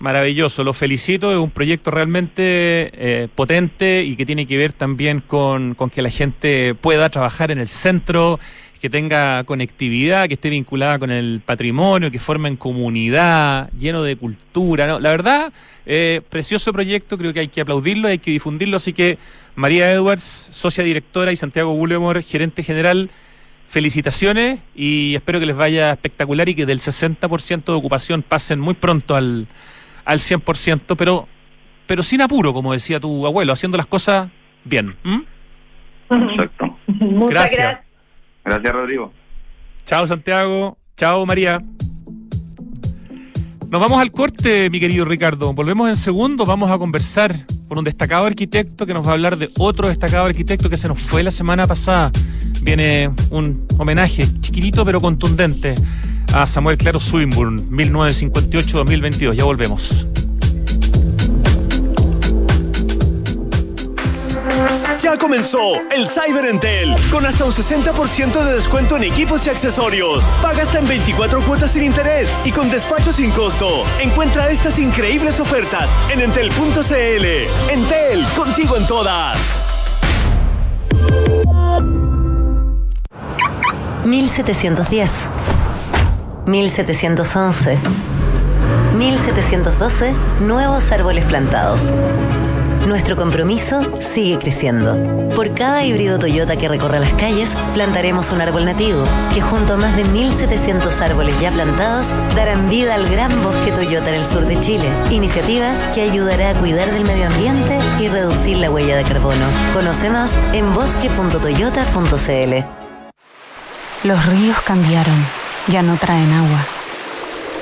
Maravilloso, 0.00 0.64
lo 0.64 0.72
felicito, 0.72 1.30
es 1.30 1.38
un 1.38 1.50
proyecto 1.50 1.90
realmente 1.90 2.42
eh, 2.42 3.28
potente 3.34 4.02
y 4.02 4.16
que 4.16 4.26
tiene 4.26 4.46
que 4.46 4.56
ver 4.56 4.72
también 4.72 5.20
con, 5.20 5.74
con 5.74 5.90
que 5.90 6.02
la 6.02 6.10
gente 6.10 6.74
pueda 6.74 7.10
trabajar 7.10 7.50
en 7.50 7.58
el 7.58 7.68
centro, 7.68 8.38
que 8.80 8.88
tenga 8.88 9.44
conectividad, 9.44 10.26
que 10.26 10.34
esté 10.34 10.48
vinculada 10.48 10.98
con 10.98 11.10
el 11.10 11.42
patrimonio, 11.44 12.10
que 12.10 12.18
formen 12.18 12.56
comunidad, 12.56 13.70
lleno 13.78 14.02
de 14.02 14.16
cultura. 14.16 14.86
¿no? 14.86 14.98
La 15.00 15.10
verdad, 15.10 15.52
eh, 15.84 16.22
precioso 16.30 16.72
proyecto, 16.72 17.18
creo 17.18 17.34
que 17.34 17.40
hay 17.40 17.48
que 17.48 17.60
aplaudirlo, 17.60 18.08
hay 18.08 18.18
que 18.18 18.30
difundirlo. 18.30 18.78
Así 18.78 18.94
que 18.94 19.18
María 19.54 19.92
Edwards, 19.92 20.22
socia 20.22 20.82
directora, 20.82 21.30
y 21.30 21.36
Santiago 21.36 21.74
Bullemor, 21.74 22.22
gerente 22.22 22.62
general, 22.62 23.10
felicitaciones 23.70 24.58
y 24.74 25.14
espero 25.14 25.38
que 25.38 25.46
les 25.46 25.56
vaya 25.56 25.92
espectacular 25.92 26.48
y 26.48 26.56
que 26.56 26.66
del 26.66 26.80
60% 26.80 27.64
de 27.64 27.72
ocupación 27.72 28.22
pasen 28.22 28.58
muy 28.58 28.74
pronto 28.74 29.14
al, 29.14 29.46
al 30.04 30.18
100%, 30.18 30.96
pero, 30.96 31.28
pero 31.86 32.02
sin 32.02 32.20
apuro, 32.20 32.52
como 32.52 32.72
decía 32.72 32.98
tu 32.98 33.26
abuelo, 33.26 33.52
haciendo 33.52 33.76
las 33.76 33.86
cosas 33.86 34.28
bien. 34.64 34.96
Exacto. 36.10 36.76
Muchas 36.88 37.30
gracias. 37.30 37.58
Gracias, 37.60 37.89
Rodrigo. 38.44 39.12
Chao, 39.86 40.06
Santiago. 40.06 40.78
Chao, 40.96 41.24
María. 41.26 41.62
Nos 43.68 43.80
vamos 43.80 44.00
al 44.00 44.10
corte, 44.10 44.68
mi 44.68 44.80
querido 44.80 45.04
Ricardo. 45.04 45.52
Volvemos 45.52 45.88
en 45.88 45.96
segundo. 45.96 46.44
Vamos 46.44 46.70
a 46.70 46.78
conversar 46.78 47.46
con 47.68 47.78
un 47.78 47.84
destacado 47.84 48.26
arquitecto 48.26 48.84
que 48.84 48.92
nos 48.92 49.06
va 49.06 49.10
a 49.10 49.14
hablar 49.14 49.36
de 49.36 49.48
otro 49.58 49.88
destacado 49.88 50.26
arquitecto 50.26 50.68
que 50.68 50.76
se 50.76 50.88
nos 50.88 51.00
fue 51.00 51.22
la 51.22 51.30
semana 51.30 51.66
pasada. 51.68 52.10
Viene 52.62 53.10
un 53.30 53.66
homenaje 53.78 54.26
chiquitito 54.40 54.84
pero 54.84 55.00
contundente 55.00 55.76
a 56.32 56.46
Samuel 56.46 56.78
Claro 56.78 56.98
Swinburne, 56.98 57.62
1958-2022. 57.62 59.34
Ya 59.34 59.44
volvemos. 59.44 60.06
Ya 65.02 65.16
comenzó 65.16 65.76
el 65.90 66.06
Cyber 66.08 66.44
Entel 66.44 66.94
con 67.10 67.24
hasta 67.24 67.46
un 67.46 67.52
60% 67.52 68.44
de 68.44 68.52
descuento 68.52 68.96
en 68.96 69.04
equipos 69.04 69.46
y 69.46 69.48
accesorios. 69.48 70.26
Paga 70.42 70.62
hasta 70.62 70.78
en 70.78 70.86
24 70.86 71.40
cuotas 71.40 71.70
sin 71.70 71.84
interés 71.84 72.30
y 72.44 72.52
con 72.52 72.70
despacho 72.70 73.10
sin 73.10 73.30
costo. 73.30 73.84
Encuentra 73.98 74.50
estas 74.50 74.78
increíbles 74.78 75.40
ofertas 75.40 75.88
en 76.10 76.20
entel.cl. 76.20 77.24
Entel, 77.70 78.26
contigo 78.36 78.76
en 78.76 78.86
todas. 78.86 79.38
1710 84.04 85.10
1711 86.46 87.78
1712 88.98 90.14
Nuevos 90.40 90.92
árboles 90.92 91.24
plantados 91.24 91.80
nuestro 92.86 93.16
compromiso 93.16 93.96
sigue 94.00 94.38
creciendo. 94.38 94.96
Por 95.34 95.54
cada 95.54 95.84
híbrido 95.84 96.18
Toyota 96.18 96.56
que 96.56 96.68
recorra 96.68 96.98
las 96.98 97.12
calles, 97.14 97.50
plantaremos 97.74 98.32
un 98.32 98.40
árbol 98.40 98.64
nativo, 98.64 99.04
que 99.32 99.40
junto 99.40 99.74
a 99.74 99.76
más 99.76 99.96
de 99.96 100.04
1.700 100.04 101.00
árboles 101.00 101.38
ya 101.40 101.50
plantados, 101.50 102.08
darán 102.34 102.68
vida 102.68 102.94
al 102.94 103.08
gran 103.08 103.42
bosque 103.42 103.72
Toyota 103.72 104.08
en 104.08 104.16
el 104.16 104.24
sur 104.24 104.46
de 104.46 104.58
Chile. 104.60 104.88
Iniciativa 105.10 105.76
que 105.94 106.02
ayudará 106.02 106.50
a 106.50 106.54
cuidar 106.54 106.90
del 106.90 107.04
medio 107.04 107.26
ambiente 107.26 107.78
y 107.98 108.08
reducir 108.08 108.58
la 108.58 108.70
huella 108.70 108.96
de 108.96 109.04
carbono. 109.04 109.46
Conoce 109.72 110.10
más 110.10 110.32
en 110.52 110.72
bosque.toyota.cl. 110.74 112.64
Los 114.02 114.26
ríos 114.26 114.60
cambiaron, 114.62 115.26
ya 115.68 115.82
no 115.82 115.96
traen 115.96 116.32
agua. 116.32 116.64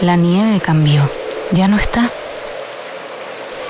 La 0.00 0.16
nieve 0.16 0.60
cambió, 0.60 1.10
ya 1.50 1.66
no 1.66 1.76
está. 1.76 2.08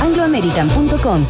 angloamerican.com. 0.00 1.26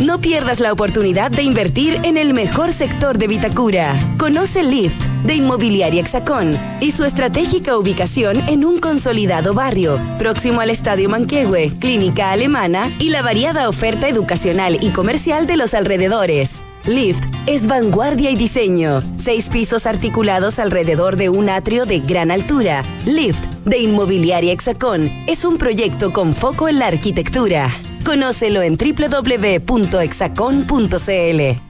No 0.00 0.18
pierdas 0.18 0.60
la 0.60 0.72
oportunidad 0.72 1.30
de 1.30 1.42
invertir 1.42 2.00
en 2.04 2.16
el 2.16 2.32
mejor 2.32 2.72
sector 2.72 3.18
de 3.18 3.28
Vitacura. 3.28 3.94
Conoce 4.18 4.62
Lift 4.62 5.04
de 5.24 5.34
Inmobiliaria 5.34 6.00
Hexacón 6.00 6.58
y 6.80 6.92
su 6.92 7.04
estratégica 7.04 7.76
ubicación 7.76 8.40
en 8.48 8.64
un 8.64 8.80
consolidado 8.80 9.52
barrio, 9.52 10.00
próximo 10.18 10.62
al 10.62 10.70
Estadio 10.70 11.10
Manquehue, 11.10 11.76
Clínica 11.78 12.30
Alemana 12.30 12.90
y 12.98 13.10
la 13.10 13.20
variada 13.20 13.68
oferta 13.68 14.08
educacional 14.08 14.78
y 14.80 14.90
comercial 14.90 15.46
de 15.46 15.58
los 15.58 15.74
alrededores. 15.74 16.62
Lift 16.86 17.29
es 17.50 17.66
vanguardia 17.66 18.30
y 18.30 18.36
diseño. 18.36 19.00
Seis 19.16 19.48
pisos 19.48 19.86
articulados 19.86 20.60
alrededor 20.60 21.16
de 21.16 21.30
un 21.30 21.48
atrio 21.48 21.84
de 21.84 21.98
gran 21.98 22.30
altura. 22.30 22.84
Lift 23.06 23.46
de 23.64 23.78
Inmobiliaria 23.78 24.52
Hexacón 24.52 25.10
es 25.26 25.44
un 25.44 25.58
proyecto 25.58 26.12
con 26.12 26.32
foco 26.32 26.68
en 26.68 26.78
la 26.78 26.86
arquitectura. 26.86 27.68
Conócelo 28.04 28.62
en 28.62 28.76
www.exacon.cl. 28.76 31.69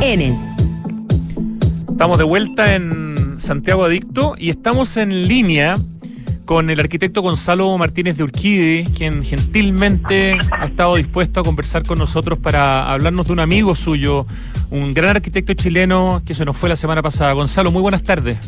Enel. 0.00 0.34
Estamos 1.90 2.18
de 2.18 2.24
vuelta 2.24 2.74
en 2.74 3.40
Santiago 3.40 3.84
Adicto 3.84 4.34
y 4.38 4.50
estamos 4.50 4.96
en 4.96 5.26
línea 5.28 5.74
con 6.44 6.70
el 6.70 6.80
arquitecto 6.80 7.20
Gonzalo 7.20 7.76
Martínez 7.76 8.16
de 8.16 8.24
Urquide, 8.24 8.84
quien 8.96 9.22
gentilmente 9.24 10.38
ha 10.50 10.64
estado 10.64 10.96
dispuesto 10.96 11.40
a 11.40 11.42
conversar 11.42 11.84
con 11.84 11.98
nosotros 11.98 12.38
para 12.38 12.90
hablarnos 12.90 13.26
de 13.26 13.34
un 13.34 13.40
amigo 13.40 13.74
suyo, 13.74 14.26
un 14.70 14.94
gran 14.94 15.16
arquitecto 15.16 15.52
chileno 15.54 16.22
que 16.24 16.34
se 16.34 16.44
nos 16.44 16.56
fue 16.56 16.68
la 16.68 16.76
semana 16.76 17.02
pasada. 17.02 17.32
Gonzalo, 17.32 17.70
muy 17.70 17.82
buenas 17.82 18.02
tardes. 18.02 18.38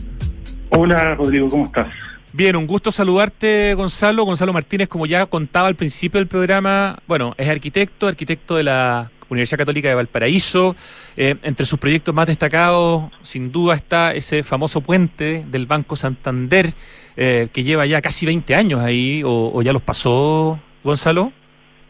Hola 0.70 1.14
Rodrigo, 1.14 1.48
¿cómo 1.48 1.66
estás? 1.66 1.88
Bien, 2.32 2.54
un 2.56 2.66
gusto 2.66 2.92
saludarte, 2.92 3.74
Gonzalo. 3.74 4.24
Gonzalo 4.24 4.52
Martínez, 4.52 4.88
como 4.88 5.04
ya 5.04 5.26
contaba 5.26 5.66
al 5.66 5.74
principio 5.74 6.20
del 6.20 6.28
programa, 6.28 7.00
bueno, 7.08 7.34
es 7.36 7.48
arquitecto, 7.48 8.06
arquitecto 8.06 8.54
de 8.54 8.62
la 8.62 9.10
Universidad 9.30 9.58
Católica 9.58 9.88
de 9.88 9.94
Valparaíso. 9.94 10.76
Eh, 11.16 11.36
entre 11.42 11.64
sus 11.64 11.78
proyectos 11.78 12.14
más 12.14 12.26
destacados, 12.26 13.10
sin 13.22 13.52
duda, 13.52 13.74
está 13.74 14.12
ese 14.12 14.42
famoso 14.42 14.80
puente 14.80 15.44
del 15.50 15.66
Banco 15.66 15.96
Santander, 15.96 16.74
eh, 17.16 17.48
que 17.52 17.62
lleva 17.62 17.86
ya 17.86 18.00
casi 18.00 18.26
20 18.26 18.54
años 18.54 18.80
ahí, 18.80 19.22
o, 19.24 19.62
ya 19.62 19.72
los 19.72 19.82
pasó, 19.82 20.60
Gonzalo. 20.82 21.32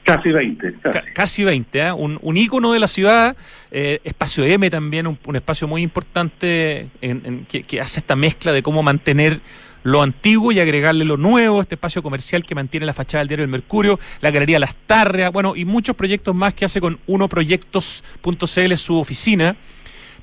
Casi 0.04 0.30
20. 0.30 0.74
Casi, 1.14 1.44
20, 1.44 1.78
¿eh? 1.78 1.92
un, 1.92 2.18
un, 2.22 2.36
ícono 2.36 2.72
de 2.72 2.80
la 2.80 2.88
ciudad, 2.88 3.36
eh, 3.70 4.00
espacio 4.02 4.44
M 4.44 4.68
también, 4.70 5.06
un, 5.06 5.36
espacio 5.36 5.68
muy 5.68 5.82
importante 5.82 6.88
en, 7.00 7.46
que, 7.46 7.80
hace 7.80 8.00
esta 8.00 8.16
mezcla 8.16 8.52
de 8.52 8.62
cómo 8.62 8.82
mantener 8.82 9.40
lo 9.82 10.02
antiguo 10.02 10.52
y 10.52 10.60
agregarle 10.60 11.04
lo 11.04 11.16
nuevo, 11.16 11.60
este 11.60 11.74
espacio 11.74 12.02
comercial 12.02 12.44
que 12.44 12.54
mantiene 12.54 12.86
la 12.86 12.94
fachada 12.94 13.20
del 13.20 13.28
diario 13.28 13.44
El 13.44 13.50
Mercurio, 13.50 13.98
la 14.20 14.30
Galería 14.30 14.58
Las 14.58 14.74
Tarreas, 14.86 15.32
bueno, 15.32 15.54
y 15.56 15.64
muchos 15.64 15.96
proyectos 15.96 16.34
más 16.34 16.54
que 16.54 16.64
hace 16.64 16.80
con 16.80 16.98
unoproyectos.cl 17.06 18.76
su 18.76 18.96
oficina. 18.96 19.56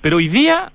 Pero 0.01 0.17
hoy 0.17 0.27
día 0.27 0.71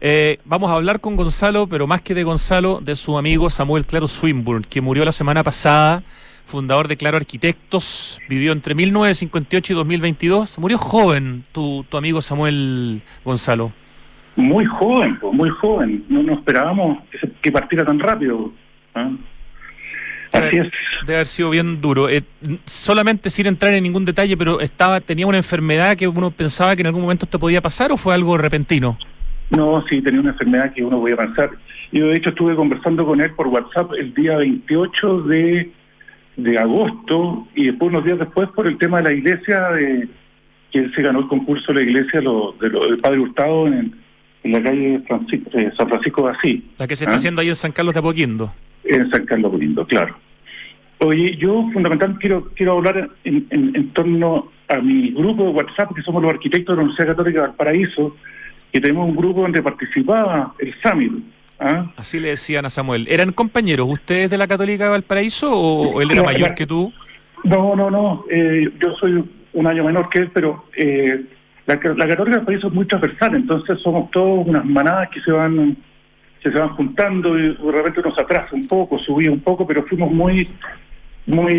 eh, 0.00 0.38
vamos 0.44 0.70
a 0.70 0.74
hablar 0.74 1.00
con 1.00 1.16
Gonzalo, 1.16 1.66
pero 1.66 1.86
más 1.86 2.02
que 2.02 2.14
de 2.14 2.24
Gonzalo, 2.24 2.80
de 2.82 2.96
su 2.96 3.16
amigo 3.16 3.48
Samuel 3.48 3.86
Claro 3.86 4.08
Swinburne, 4.08 4.66
que 4.68 4.80
murió 4.80 5.04
la 5.04 5.12
semana 5.12 5.42
pasada, 5.42 6.02
fundador 6.44 6.88
de 6.88 6.96
Claro 6.96 7.16
Arquitectos, 7.16 8.20
vivió 8.28 8.52
entre 8.52 8.74
1958 8.74 9.72
y 9.72 9.76
2022, 9.76 10.58
murió 10.58 10.78
joven 10.78 11.44
tu, 11.52 11.84
tu 11.88 11.96
amigo 11.96 12.20
Samuel 12.20 13.02
Gonzalo. 13.24 13.72
Muy 14.36 14.66
joven, 14.66 15.18
pues, 15.18 15.32
muy 15.32 15.50
joven. 15.50 16.04
No 16.08 16.22
nos 16.22 16.38
esperábamos 16.38 16.98
que, 17.40 17.50
partiera 17.50 17.84
tan 17.84 17.98
rápido. 17.98 18.52
¿ah? 18.94 19.10
Así 20.32 20.58
es. 20.58 20.70
Debe 21.06 21.14
haber 21.14 21.26
sido 21.26 21.50
bien 21.50 21.80
duro. 21.80 22.08
Eh, 22.08 22.22
solamente 22.64 23.30
sin 23.30 23.46
entrar 23.46 23.72
en 23.72 23.82
ningún 23.82 24.04
detalle, 24.04 24.36
pero 24.36 24.60
estaba 24.60 25.00
tenía 25.00 25.26
una 25.26 25.38
enfermedad 25.38 25.96
que 25.96 26.06
uno 26.06 26.30
pensaba 26.30 26.76
que 26.76 26.82
en 26.82 26.88
algún 26.88 27.02
momento 27.02 27.24
esto 27.24 27.38
podía 27.38 27.60
pasar 27.60 27.92
o 27.92 27.96
fue 27.96 28.14
algo 28.14 28.36
repentino. 28.36 28.98
No, 29.50 29.84
sí, 29.88 30.02
tenía 30.02 30.20
una 30.20 30.30
enfermedad 30.30 30.72
que 30.74 30.84
uno 30.84 31.00
podía 31.00 31.16
pensar. 31.16 31.50
Yo 31.92 32.08
de 32.08 32.16
hecho 32.16 32.30
estuve 32.30 32.56
conversando 32.56 33.06
con 33.06 33.20
él 33.20 33.30
por 33.34 33.46
WhatsApp 33.46 33.92
el 33.98 34.12
día 34.12 34.36
28 34.38 35.22
de, 35.22 35.70
de 36.36 36.58
agosto 36.58 37.46
y 37.54 37.66
después 37.66 37.90
unos 37.90 38.04
días 38.04 38.18
después 38.18 38.48
por 38.50 38.66
el 38.66 38.76
tema 38.78 38.98
de 38.98 39.04
la 39.04 39.12
iglesia 39.12 39.68
de 39.70 40.08
que 40.72 40.80
él 40.80 40.92
se 40.94 41.02
ganó 41.02 41.20
el 41.20 41.28
concurso 41.28 41.72
de 41.72 41.84
la 41.84 41.90
iglesia 41.90 42.20
lo, 42.20 42.56
de 42.60 42.68
lo, 42.68 42.86
del 42.86 42.98
Padre 42.98 43.20
Hurtado 43.20 43.68
en, 43.68 43.94
en 44.46 44.52
la 44.52 44.62
calle 44.62 45.00
Francisco, 45.06 45.50
eh, 45.58 45.70
San 45.76 45.88
Francisco 45.88 46.26
de 46.26 46.32
Asís. 46.36 46.62
La 46.78 46.86
que 46.86 46.96
se 46.96 47.04
está 47.04 47.12
¿Ah? 47.14 47.16
haciendo 47.16 47.40
ahí 47.42 47.48
en 47.48 47.54
San 47.54 47.72
Carlos 47.72 47.94
de 47.94 48.00
Apoquindo. 48.00 48.52
En 48.84 49.10
San 49.10 49.26
Carlos 49.26 49.52
de 49.52 49.58
Lindo, 49.58 49.86
claro. 49.86 50.16
Oye, 50.98 51.36
yo 51.36 51.68
fundamentalmente 51.72 52.20
quiero 52.22 52.48
quiero 52.54 52.72
hablar 52.78 53.10
en, 53.24 53.46
en- 53.50 53.76
en 53.76 53.88
torno 53.90 54.50
a 54.68 54.78
mi 54.78 55.10
grupo 55.10 55.44
de 55.44 55.50
WhatsApp, 55.50 55.94
que 55.94 56.02
somos 56.02 56.22
los 56.22 56.32
arquitectos 56.32 56.74
de 56.74 56.76
la 56.78 56.82
Universidad 56.84 57.14
Católica 57.16 57.40
de 57.42 57.46
Valparaíso, 57.48 58.16
que 58.72 58.80
tenemos 58.80 59.08
un 59.08 59.14
grupo 59.16 59.42
donde 59.42 59.62
participaba 59.62 60.54
el 60.58 60.74
Summit. 60.82 61.12
¿ah? 61.60 61.92
Así 61.96 62.18
le 62.18 62.28
decían 62.28 62.64
a 62.64 62.70
Samuel. 62.70 63.06
¿Eran 63.10 63.32
compañeros 63.32 63.86
ustedes 63.90 64.30
de 64.30 64.38
la 64.38 64.46
Católica 64.46 64.84
de 64.84 64.90
Valparaíso 64.90 65.52
o, 65.52 65.96
o 65.96 66.00
él 66.02 66.10
era 66.10 66.22
mayor 66.22 66.48
la- 66.50 66.54
que 66.54 66.66
tú? 66.66 66.92
No, 67.44 67.76
no, 67.76 67.90
no. 67.90 68.24
eh, 68.30 68.68
yo 68.82 68.94
soy 68.98 69.22
un 69.52 69.66
año 69.66 69.84
menor 69.84 70.08
que 70.08 70.20
él, 70.20 70.30
pero 70.32 70.64
eh, 70.76 71.24
la, 71.66 71.74
la 71.74 72.08
Católica 72.08 72.36
del 72.36 72.46
país 72.46 72.64
es 72.64 72.72
muy 72.72 72.86
transversal, 72.86 73.34
entonces 73.34 73.78
somos 73.82 74.10
todos 74.10 74.46
unas 74.46 74.64
manadas 74.64 75.08
que 75.10 75.20
se 75.20 75.32
van 75.32 75.76
que 76.42 76.52
se 76.52 76.58
van 76.58 76.68
juntando 76.70 77.36
y 77.38 77.54
de 77.54 77.72
repente 77.72 78.00
uno 78.00 78.14
se 78.14 78.22
atrasa 78.22 78.54
un 78.54 78.68
poco, 78.68 78.98
subía 78.98 79.32
un 79.32 79.40
poco, 79.40 79.66
pero 79.66 79.82
fuimos 79.84 80.12
muy, 80.12 80.48
muy, 81.26 81.52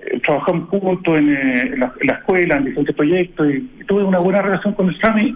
eh, 0.00 0.20
trabajamos 0.22 0.68
juntos 0.68 1.18
en, 1.18 1.30
eh, 1.30 1.60
en 1.72 1.80
la, 1.80 1.92
en 2.00 2.06
la 2.06 2.14
escuela, 2.14 2.56
en 2.56 2.64
diferentes 2.66 2.94
proyectos, 2.94 3.48
y, 3.48 3.70
y 3.80 3.84
tuve 3.86 4.02
una 4.02 4.18
buena 4.18 4.42
relación 4.42 4.74
con 4.74 4.88
el 4.88 5.00
Sami 5.00 5.34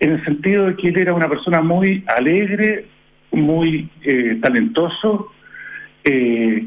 en 0.00 0.12
el 0.12 0.24
sentido 0.24 0.66
de 0.66 0.76
que 0.76 0.88
él 0.88 0.98
era 0.98 1.14
una 1.14 1.28
persona 1.28 1.60
muy 1.60 2.04
alegre, 2.16 2.86
muy 3.30 3.88
eh, 4.02 4.38
talentoso, 4.42 5.30
eh, 6.04 6.64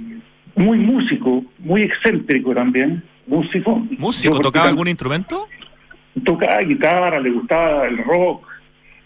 muy 0.55 0.77
músico, 0.77 1.43
muy 1.59 1.83
excéntrico 1.83 2.53
también, 2.53 3.03
músico. 3.27 3.85
¿Músico? 3.97 4.39
¿Tocaba 4.39 4.69
algún 4.69 4.87
instrumento? 4.87 5.47
Tocaba 6.23 6.59
guitarra, 6.61 7.19
le 7.19 7.29
gustaba 7.31 7.87
el 7.87 7.97
rock, 7.97 8.47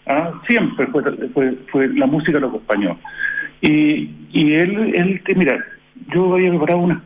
¿ah? 0.06 0.32
siempre 0.46 0.86
fue, 0.88 1.02
fue, 1.34 1.54
fue- 1.70 1.88
la 1.94 2.06
música 2.06 2.38
lo 2.38 2.48
acompañó. 2.48 2.98
Y, 3.62 4.10
él, 4.32 4.92
él, 4.94 5.20
mira, 5.36 5.64
yo 6.14 6.34
había 6.34 6.50
preparado 6.50 6.78
unas, 6.80 7.02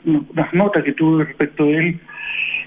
notas 0.52 0.84
que 0.84 0.92
tuve 0.92 1.24
respecto 1.24 1.64
de 1.64 1.78
él. 1.78 2.00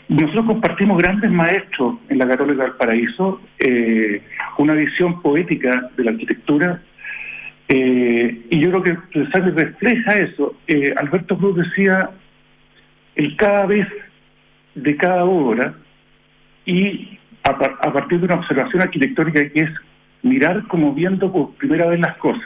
Nosotros 0.10 0.46
compartimos 0.46 0.98
grandes 0.98 1.30
maestros 1.32 1.96
en 2.10 2.18
la 2.20 2.28
Católica 2.28 2.64
del 2.64 2.74
Paraíso, 2.74 3.42
eh, 3.60 4.22
una 4.58 4.74
visión 4.74 5.22
poética 5.22 5.90
de 5.96 6.04
la 6.04 6.12
arquitectura, 6.12 6.82
eh, 7.70 8.46
y 8.50 8.60
yo 8.60 8.70
creo 8.82 8.84
que 8.84 9.28
Sami 9.32 9.52
refleja 9.52 10.18
eso. 10.18 10.56
Eh, 10.68 10.94
Alberto 10.96 11.38
Cruz 11.38 11.58
decía, 11.58 12.10
el 13.16 13.36
cada 13.36 13.66
vez 13.66 13.88
de 14.76 14.96
cada 14.96 15.26
obra, 15.26 15.74
y 16.66 17.17
a, 17.50 17.58
par- 17.58 17.78
a 17.82 17.94
partir 17.94 18.20
de 18.20 18.26
una 18.26 18.36
observación 18.36 18.82
arquitectónica 18.82 19.50
que 19.50 19.60
es 19.62 19.70
mirar 20.24 20.64
como 20.68 20.94
viendo 20.94 21.32
por 21.32 21.52
primera 21.56 21.88
vez 21.88 22.00
las 22.00 22.18
cosas. 22.18 22.44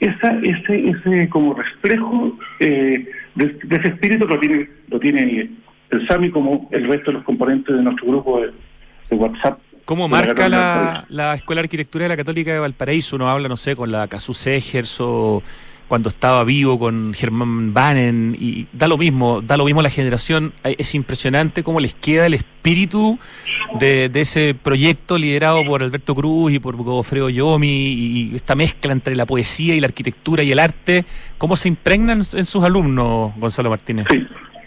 Esa, 0.00 0.32
ese, 0.42 0.88
ese 0.90 1.28
como 1.28 1.54
reflejo 1.54 2.38
eh, 2.58 3.06
de, 3.34 3.46
de 3.62 3.76
ese 3.76 3.88
espíritu 3.88 4.26
lo 4.26 4.38
tiene, 4.40 4.68
lo 4.88 4.98
tiene 4.98 5.50
el 5.90 6.08
SAMI 6.08 6.30
como 6.30 6.68
el 6.70 6.88
resto 6.88 7.10
de 7.10 7.18
los 7.18 7.24
componentes 7.24 7.76
de 7.76 7.82
nuestro 7.82 8.06
grupo 8.06 8.40
de, 8.40 8.52
de 9.10 9.16
WhatsApp. 9.16 9.58
¿Cómo 9.84 10.08
marca 10.08 10.48
la, 10.48 11.04
la 11.08 11.34
Escuela 11.34 11.60
de 11.60 11.66
Arquitectura 11.66 12.04
de 12.04 12.10
la 12.10 12.16
Católica 12.16 12.52
de 12.52 12.60
Valparaíso? 12.60 13.16
Uno 13.16 13.28
habla, 13.28 13.48
no 13.48 13.56
sé, 13.56 13.74
con 13.74 13.90
la 13.90 14.06
Casu 14.06 14.32
Segers 14.32 15.00
o 15.00 15.42
cuando 15.90 16.08
estaba 16.08 16.44
vivo 16.44 16.78
con 16.78 17.12
Germán 17.14 17.74
Bannen 17.74 18.36
y 18.38 18.68
da 18.72 18.86
lo 18.86 18.96
mismo, 18.96 19.40
da 19.40 19.56
lo 19.56 19.64
mismo 19.64 19.82
la 19.82 19.90
generación. 19.90 20.52
Eh, 20.62 20.76
Es 20.78 20.94
impresionante 20.94 21.64
cómo 21.64 21.80
les 21.80 21.94
queda 21.94 22.26
el 22.26 22.34
espíritu 22.34 23.18
de, 23.80 24.08
de 24.08 24.20
ese 24.20 24.54
proyecto 24.54 25.18
liderado 25.18 25.64
por 25.64 25.82
Alberto 25.82 26.14
Cruz 26.14 26.52
y 26.52 26.60
por 26.60 26.76
Godofredo 26.76 27.28
Yomi 27.28 27.66
y 27.68 28.36
esta 28.36 28.54
mezcla 28.54 28.92
entre 28.92 29.16
la 29.16 29.26
poesía 29.26 29.74
y 29.74 29.80
la 29.80 29.88
arquitectura 29.88 30.44
y 30.44 30.52
el 30.52 30.60
arte. 30.60 31.04
¿Cómo 31.38 31.56
se 31.56 31.66
impregnan 31.66 32.18
en 32.18 32.44
sus 32.46 32.62
alumnos, 32.62 33.32
Gonzalo 33.36 33.70
Martínez? 33.70 34.06
Sí, 34.10 34.24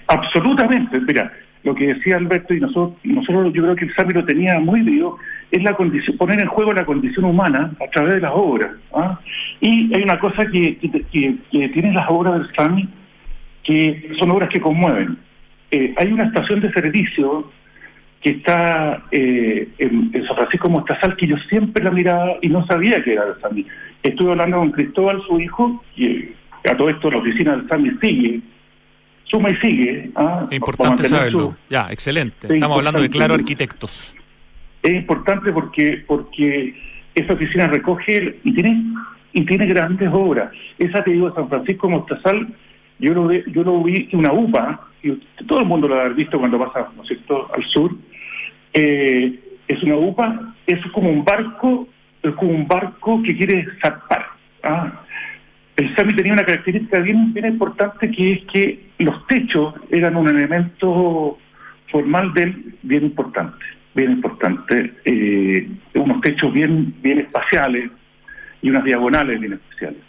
absolutamente. 0.08 1.00
Mira, 1.00 1.32
lo 1.64 1.74
que 1.74 1.94
decía 1.94 2.18
Alberto 2.18 2.54
y 2.54 2.60
nosotros, 2.60 2.98
nosotros 3.06 3.54
yo 3.54 3.64
creo 3.64 3.76
que 3.78 3.86
el 3.86 3.96
SAMI 3.96 4.14
lo 4.14 4.26
tenía 4.26 4.60
muy 4.60 4.82
vivo, 4.82 5.18
es 5.54 5.64
la 5.64 5.74
condición, 5.76 6.18
poner 6.18 6.40
en 6.42 6.48
juego 6.48 6.74
la 6.74 6.84
condición 6.86 7.26
humana 7.26 7.72
a 7.80 7.90
través 7.92 8.16
de 8.16 8.22
las 8.22 8.32
obras. 8.34 8.72
¿ah? 8.94 9.20
Y 9.62 9.94
hay 9.96 10.02
una 10.04 10.20
cosa 10.20 10.46
que, 10.48 10.78
que, 10.78 10.90
que- 11.12 11.36
que 11.52 11.70
tienen 11.70 11.94
las 11.94 12.06
obras 12.10 12.34
del 12.40 12.50
SAMI, 12.56 12.90
que 13.64 14.12
son 14.20 14.32
obras 14.32 14.50
que 14.50 14.60
conmueven. 14.60 15.18
Eh, 15.72 15.94
hay 15.98 16.12
una 16.12 16.26
estación 16.26 16.60
de 16.60 16.72
servicio 16.74 17.52
que 18.22 18.32
está 18.32 19.04
eh, 19.12 19.68
en, 19.78 20.10
en 20.14 20.26
San 20.28 20.36
Francisco 20.38 20.70
Mostazal 20.70 21.16
que 21.18 21.28
yo 21.28 21.36
siempre 21.50 21.84
la 21.84 21.92
miraba 21.92 22.34
y 22.42 22.48
no 22.50 22.66
sabía 22.66 23.04
que 23.04 23.14
era 23.14 23.26
del 23.26 23.40
SAMI. 23.42 23.66
Estuve 24.02 24.32
hablando 24.32 24.58
con 24.58 24.72
Cristóbal, 24.72 25.22
su 25.28 25.40
hijo, 25.40 25.84
y 25.96 26.06
eh, 26.06 26.34
a 26.72 26.76
todo 26.78 26.90
esto 26.90 27.12
la 27.12 27.18
oficina 27.18 27.56
del 27.56 27.68
SAMI 27.68 27.92
sigue, 28.02 28.40
suma 29.26 29.50
y 29.52 29.56
sigue. 29.58 30.10
¿ah? 30.16 30.48
Importante 30.52 31.04
saberlo. 31.04 31.40
su- 31.40 31.56
Ya, 31.70 31.88
excelente. 31.92 32.48
Estamos 32.54 32.78
hablando 32.78 33.02
de. 33.02 33.10
Claro 33.10 33.34
Arquitectos. 33.36 34.16
Es 34.84 34.92
importante 34.92 35.52
porque 35.52 36.04
porque 36.06 36.76
esa 37.16 37.34
oficina 37.34 37.68
recoge 37.68 38.40
y 38.44 38.54
tiene 38.54 38.84
y 39.34 39.46
tiene 39.46 39.66
grandes 39.66 40.10
obras. 40.12 40.52
Esa 40.78 41.04
te 41.04 41.12
digo 41.12 41.30
de 41.30 41.36
San 41.36 41.50
Francisco 41.50 41.90
Mostazal, 41.90 42.48
yo 43.00 43.14
lo 43.14 43.28
ve- 43.28 43.44
yo 43.48 43.64
lo 43.64 43.82
vi 43.84 44.08
una 44.14 44.32
UPA, 44.32 44.80
y 45.02 45.12
todo 45.48 45.60
el 45.62 45.66
mundo 45.66 45.88
lo 45.88 46.00
ha 46.00 46.10
visto 46.10 46.38
cuando 46.38 46.60
pasa, 46.60 46.90
¿no 46.96 47.02
es 47.02 47.08
cierto?, 47.08 47.50
al 47.56 47.64
sur. 47.66 47.92
Eh, 48.74 49.40
es 49.68 49.82
una 49.84 49.96
UPA, 49.96 50.54
es 50.68 50.80
como 50.92 51.10
un 51.10 51.24
barco, 51.26 51.88
es 52.22 52.34
como 52.36 52.52
un 52.52 52.68
barco 52.68 53.22
que 53.24 53.36
quiere 53.36 53.66
zarpar. 53.82 54.26
¿ah? 54.64 54.92
El 55.78 55.96
SAMI 55.96 56.14
tenía 56.16 56.34
una 56.34 56.46
característica 56.46 57.00
bien, 57.00 57.34
bien 57.34 57.48
importante 57.48 58.12
que 58.12 58.34
es 58.34 58.42
que 58.46 58.86
los 59.00 59.26
techos 59.28 59.74
eran 59.90 60.16
un 60.16 60.30
elemento 60.30 61.40
formal 61.92 62.34
de 62.34 62.44
él 62.44 62.76
bien 62.84 63.06
importante, 63.06 63.66
bien 63.94 64.12
importante. 64.12 64.94
Eh, 65.06 65.70
unos 65.96 66.22
techos 66.22 66.54
bien, 66.54 66.94
bien 67.02 67.20
espaciales 67.20 67.90
y 68.62 68.70
unas 68.70 68.84
diagonales 68.84 69.40
bien 69.40 69.54
especiales. 69.54 70.00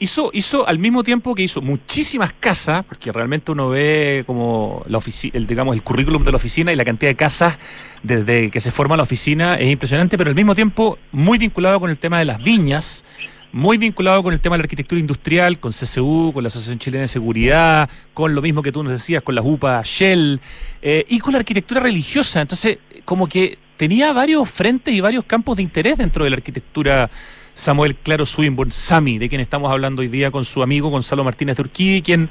Hizo, 0.00 0.30
hizo 0.32 0.66
al 0.68 0.78
mismo 0.78 1.02
tiempo 1.02 1.34
que 1.34 1.42
hizo 1.42 1.60
muchísimas 1.60 2.32
casas, 2.32 2.84
porque 2.84 3.10
realmente 3.10 3.50
uno 3.50 3.68
ve 3.70 4.22
como 4.26 4.84
la 4.86 5.00
el, 5.32 5.46
digamos, 5.46 5.74
el 5.74 5.82
currículum 5.82 6.22
de 6.22 6.30
la 6.30 6.36
oficina 6.36 6.72
y 6.72 6.76
la 6.76 6.84
cantidad 6.84 7.10
de 7.10 7.16
casas 7.16 7.58
desde 8.04 8.48
que 8.50 8.60
se 8.60 8.70
forma 8.70 8.96
la 8.96 9.02
oficina 9.02 9.56
es 9.56 9.72
impresionante, 9.72 10.16
pero 10.16 10.30
al 10.30 10.36
mismo 10.36 10.54
tiempo 10.54 10.98
muy 11.10 11.36
vinculado 11.36 11.80
con 11.80 11.90
el 11.90 11.98
tema 11.98 12.20
de 12.20 12.26
las 12.26 12.40
viñas, 12.40 13.04
muy 13.52 13.78
vinculado 13.78 14.22
con 14.22 14.32
el 14.32 14.40
tema 14.40 14.54
de 14.54 14.58
la 14.58 14.64
arquitectura 14.64 15.00
industrial, 15.00 15.58
con 15.58 15.72
CCU, 15.72 16.32
con 16.32 16.42
la 16.42 16.48
Asociación 16.48 16.78
Chilena 16.78 17.02
de 17.02 17.08
Seguridad, 17.08 17.88
con 18.14 18.34
lo 18.34 18.42
mismo 18.42 18.62
que 18.62 18.72
tú 18.72 18.82
nos 18.82 18.92
decías, 18.92 19.22
con 19.22 19.34
la 19.34 19.42
UPA 19.42 19.82
Shell, 19.84 20.40
eh, 20.82 21.04
y 21.08 21.18
con 21.18 21.32
la 21.32 21.40
arquitectura 21.40 21.80
religiosa. 21.80 22.40
Entonces, 22.40 22.78
como 23.08 23.26
que 23.26 23.56
tenía 23.78 24.12
varios 24.12 24.50
frentes 24.50 24.92
y 24.92 25.00
varios 25.00 25.24
campos 25.24 25.56
de 25.56 25.62
interés 25.62 25.96
dentro 25.96 26.24
de 26.24 26.30
la 26.30 26.36
arquitectura 26.36 27.08
Samuel 27.54 27.94
Claro 27.94 28.26
Swinburne, 28.26 28.70
Sami, 28.70 29.16
de 29.16 29.30
quien 29.30 29.40
estamos 29.40 29.72
hablando 29.72 30.02
hoy 30.02 30.08
día 30.08 30.30
con 30.30 30.44
su 30.44 30.62
amigo 30.62 30.90
Gonzalo 30.90 31.24
Martínez 31.24 31.56
de 31.56 31.62
Urquí, 31.62 32.02
quien 32.04 32.28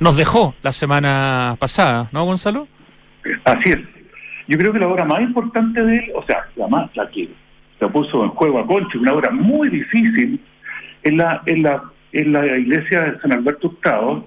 nos 0.00 0.16
dejó 0.16 0.56
la 0.64 0.72
semana 0.72 1.54
pasada, 1.60 2.08
¿no, 2.10 2.24
Gonzalo? 2.24 2.66
Así 3.44 3.70
es. 3.70 3.78
Yo 4.48 4.58
creo 4.58 4.72
que 4.72 4.80
la 4.80 4.88
obra 4.88 5.04
más 5.04 5.20
importante 5.20 5.80
de 5.80 5.98
él, 5.98 6.10
o 6.16 6.26
sea, 6.26 6.44
la 6.56 6.66
más, 6.66 6.90
la 6.96 7.08
que 7.08 7.28
se 7.78 7.86
puso 7.86 8.24
en 8.24 8.30
juego 8.30 8.58
a 8.58 8.66
Conchi, 8.66 8.98
una 8.98 9.12
obra 9.12 9.30
muy 9.30 9.68
difícil, 9.68 10.40
es 11.04 11.12
la, 11.12 11.40
en 11.46 11.62
la, 11.62 11.84
en 12.10 12.32
la 12.32 12.58
iglesia 12.58 13.02
de 13.02 13.20
San 13.20 13.32
Alberto 13.32 13.68
Hurtado, 13.68 14.26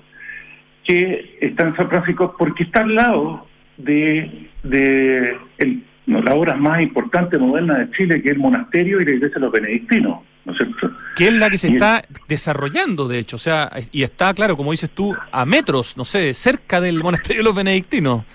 que 0.85 1.37
está 1.41 1.63
en 1.63 1.75
San 1.75 1.89
Francisco, 1.89 2.33
porque 2.39 2.63
está 2.63 2.83
al 2.83 2.95
lado 2.95 3.47
de, 3.77 4.49
de 4.63 5.37
el- 5.57 5.83
no, 6.05 6.21
la 6.21 6.35
obra 6.35 6.55
más 6.55 6.81
importante 6.81 7.37
moderna 7.37 7.77
de 7.79 7.91
Chile, 7.91 8.21
que 8.21 8.29
es 8.29 8.33
el 8.33 8.39
monasterio 8.39 8.99
y 8.99 9.05
la 9.05 9.11
iglesia 9.11 9.35
de 9.35 9.39
los 9.41 9.51
benedictinos, 9.53 10.19
¿no 10.43 10.51
es 10.51 10.57
cierto? 10.57 10.91
Que 11.15 11.27
es 11.27 11.33
la 11.33 11.49
que 11.49 11.57
se 11.57 11.69
Y- 11.69 11.73
está 11.75 12.03
desarrollando, 12.27 13.07
de 13.07 13.19
hecho, 13.19 13.37
o 13.37 13.39
sea, 13.39 13.71
y 13.91 14.03
está, 14.03 14.33
claro, 14.33 14.57
como 14.57 14.71
dices 14.71 14.89
tú, 14.89 15.15
a 15.31 15.45
metros, 15.45 15.95
no 15.95 16.03
sé, 16.03 16.33
cerca 16.33 16.81
del 16.81 17.01
monasterio 17.01 17.41
de 17.41 17.45
los 17.45 17.55
benedictinos. 17.55 18.25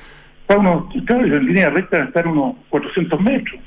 Está 0.40 0.56
uno, 0.58 0.88
claro, 1.06 1.24
en 1.26 1.44
línea 1.44 1.68
recta 1.68 2.02
estar 2.04 2.26
unos 2.26 2.56
400 2.70 3.20
metros. 3.20 3.60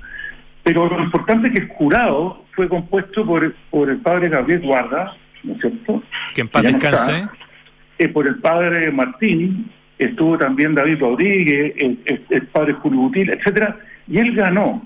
Pero 0.64 0.88
lo 0.90 1.04
importante 1.04 1.48
es 1.50 1.54
que 1.54 1.62
el 1.62 1.68
jurado 1.70 2.44
fue 2.56 2.68
compuesto 2.70 3.24
por, 3.26 3.54
por 3.70 3.88
el 3.90 3.98
padre 3.98 4.30
Gabriel 4.30 4.62
Guarda, 4.62 5.16
¿no 5.44 5.54
es 5.54 5.62
cierto? 5.62 6.02
Que 6.34 6.42
en 6.42 6.48
paz 6.48 6.64
no 6.64 6.70
descanse. 6.72 7.18
está. 7.20 7.32
Eh, 8.00 8.10
por 8.10 8.26
el 8.28 8.36
padre 8.40 8.92
Martín, 8.92 9.70
estuvo 10.06 10.38
también 10.38 10.76
David 10.76 11.00
Rodríguez, 11.00 11.74
el, 11.78 12.48
padre 12.48 12.74
Julio 12.74 13.02
Butil, 13.02 13.30
etcétera, 13.30 13.78
y 14.08 14.18
él 14.18 14.34
ganó. 14.36 14.82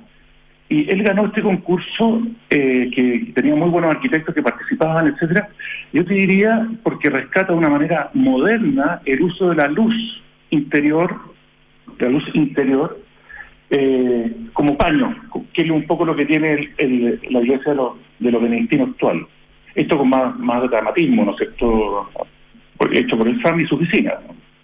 Y 0.67 0.89
él 0.89 1.03
ganó 1.03 1.27
este 1.27 1.41
concurso 1.41 2.23
eh, 2.49 2.89
que 2.93 3.31
tenía 3.35 3.55
muy 3.55 3.69
buenos 3.69 3.95
arquitectos 3.95 4.33
que 4.33 4.41
participaban, 4.41 5.07
etcétera. 5.07 5.49
Yo 5.93 6.03
te 6.03 6.13
diría 6.13 6.67
porque 6.81 7.09
rescata 7.09 7.53
de 7.53 7.59
una 7.59 7.69
manera 7.69 8.09
moderna 8.13 9.01
el 9.05 9.21
uso 9.21 9.49
de 9.49 9.55
la 9.55 9.67
luz 9.67 9.93
interior, 10.49 11.15
la 11.99 12.09
luz 12.09 12.23
interior, 12.33 12.99
eh, 13.69 14.31
como 14.53 14.77
paño, 14.77 15.15
que 15.53 15.63
es 15.63 15.69
un 15.69 15.85
poco 15.85 16.05
lo 16.05 16.15
que 16.15 16.25
tiene 16.25 16.69
el, 16.77 17.19
la 17.29 17.41
iglesia 17.41 17.71
de 17.71 17.77
los, 17.77 17.93
de 18.19 18.31
los 18.31 18.41
benedictinos 18.41 18.89
actual. 18.89 19.27
Esto 19.75 19.97
con 19.97 20.09
más, 20.09 20.69
dramatismo, 20.69 21.25
¿no 21.25 21.31
es 21.31 21.37
cierto? 21.37 22.09
Hecho 22.91 23.17
por 23.17 23.27
el 23.27 23.41
SAM 23.41 23.59
y 23.59 23.67
su 23.67 23.75
oficina. 23.75 24.13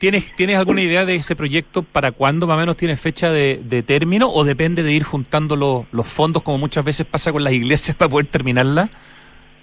¿Tienes, 0.01 0.35
¿Tienes 0.35 0.57
alguna 0.57 0.81
idea 0.81 1.05
de 1.05 1.13
ese 1.13 1.35
proyecto 1.35 1.83
para 1.83 2.11
cuándo 2.11 2.47
más 2.47 2.57
o 2.57 2.59
menos 2.59 2.75
tiene 2.75 2.95
fecha 2.95 3.31
de, 3.31 3.61
de 3.63 3.83
término 3.83 4.31
o 4.31 4.43
depende 4.43 4.81
de 4.81 4.91
ir 4.93 5.03
juntando 5.03 5.55
los 5.55 6.07
fondos 6.07 6.41
como 6.41 6.57
muchas 6.57 6.83
veces 6.83 7.05
pasa 7.05 7.31
con 7.31 7.43
las 7.43 7.53
iglesias 7.53 7.95
para 7.99 8.09
poder 8.09 8.25
terminarla? 8.25 8.89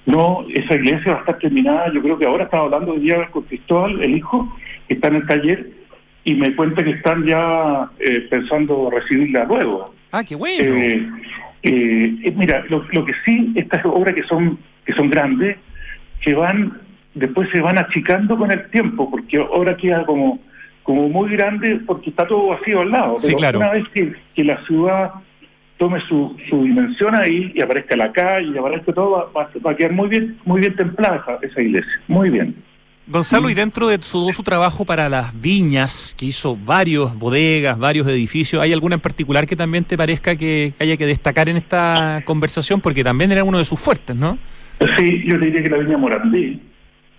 No, 0.06 0.46
esa 0.54 0.76
iglesia 0.76 1.10
va 1.10 1.16
a 1.16 1.20
estar 1.22 1.38
terminada, 1.38 1.92
yo 1.92 2.00
creo 2.00 2.16
que 2.16 2.24
ahora 2.24 2.44
estaba 2.44 2.66
hablando 2.66 2.92
hoy 2.92 3.00
día 3.00 3.26
con 3.32 3.42
Cristóbal, 3.42 4.00
el 4.00 4.16
hijo, 4.16 4.56
que 4.86 4.94
está 4.94 5.08
en 5.08 5.16
el 5.16 5.26
taller, 5.26 5.70
y 6.22 6.34
me 6.34 6.54
cuenta 6.54 6.84
que 6.84 6.90
están 6.90 7.26
ya 7.26 7.90
eh, 7.98 8.20
pensando 8.30 8.90
recibirla 8.90 9.44
luego. 9.44 9.92
Ah, 10.12 10.22
qué 10.22 10.36
bueno. 10.36 10.72
Eh, 10.76 11.04
eh, 11.64 12.32
mira, 12.36 12.64
lo, 12.68 12.84
lo, 12.92 13.04
que 13.04 13.12
sí, 13.26 13.52
estas 13.56 13.84
obras 13.84 14.14
que 14.14 14.22
son 14.22 14.56
que 14.86 14.92
son 14.92 15.10
grandes, 15.10 15.56
que 16.20 16.32
van, 16.32 16.78
después 17.18 17.48
se 17.52 17.60
van 17.60 17.78
achicando 17.78 18.36
con 18.36 18.50
el 18.50 18.70
tiempo, 18.70 19.10
porque 19.10 19.38
ahora 19.38 19.76
queda 19.76 20.04
como 20.04 20.40
como 20.88 21.06
muy 21.06 21.28
grande 21.36 21.80
porque 21.86 22.08
está 22.08 22.26
todo 22.26 22.46
vacío 22.46 22.80
al 22.80 22.90
lado. 22.90 23.18
Sí, 23.18 23.34
claro. 23.34 23.58
Una 23.58 23.72
vez 23.72 23.84
que, 23.92 24.10
que 24.34 24.42
la 24.42 24.64
ciudad 24.64 25.10
tome 25.76 26.00
su, 26.08 26.34
su 26.48 26.62
dimensión 26.64 27.14
ahí 27.14 27.52
y 27.54 27.60
aparezca 27.60 27.94
la 27.94 28.10
calle 28.10 28.52
y 28.54 28.56
aparezca 28.56 28.94
todo, 28.94 29.10
va, 29.10 29.50
va, 29.64 29.70
a 29.70 29.76
quedar 29.76 29.92
muy 29.92 30.08
bien, 30.08 30.38
muy 30.46 30.60
bien 30.60 30.74
templada 30.76 31.16
esa, 31.16 31.46
esa 31.46 31.60
iglesia, 31.60 31.92
muy 32.08 32.30
bien. 32.30 32.56
Gonzalo, 33.06 33.48
y 33.48 33.54
dentro 33.54 33.88
de 33.88 34.00
su, 34.02 34.32
su 34.32 34.42
trabajo 34.42 34.86
para 34.86 35.10
las 35.10 35.38
viñas, 35.38 36.14
que 36.18 36.24
hizo 36.24 36.56
varios 36.56 37.14
bodegas, 37.18 37.78
varios 37.78 38.06
edificios, 38.06 38.62
¿hay 38.62 38.72
alguna 38.72 38.96
en 38.96 39.00
particular 39.00 39.46
que 39.46 39.56
también 39.56 39.84
te 39.84 39.96
parezca 39.96 40.36
que 40.36 40.74
haya 40.78 40.96
que 40.96 41.04
destacar 41.06 41.50
en 41.50 41.58
esta 41.58 42.22
conversación? 42.24 42.80
Porque 42.80 43.04
también 43.04 43.30
era 43.30 43.44
uno 43.44 43.58
de 43.58 43.64
sus 43.64 43.78
fuertes, 43.78 44.16
¿no? 44.16 44.38
Sí, 44.96 45.22
yo 45.26 45.38
diría 45.38 45.62
que 45.62 45.70
la 45.70 45.78
viña 45.78 45.96
Morandé. 45.96 46.58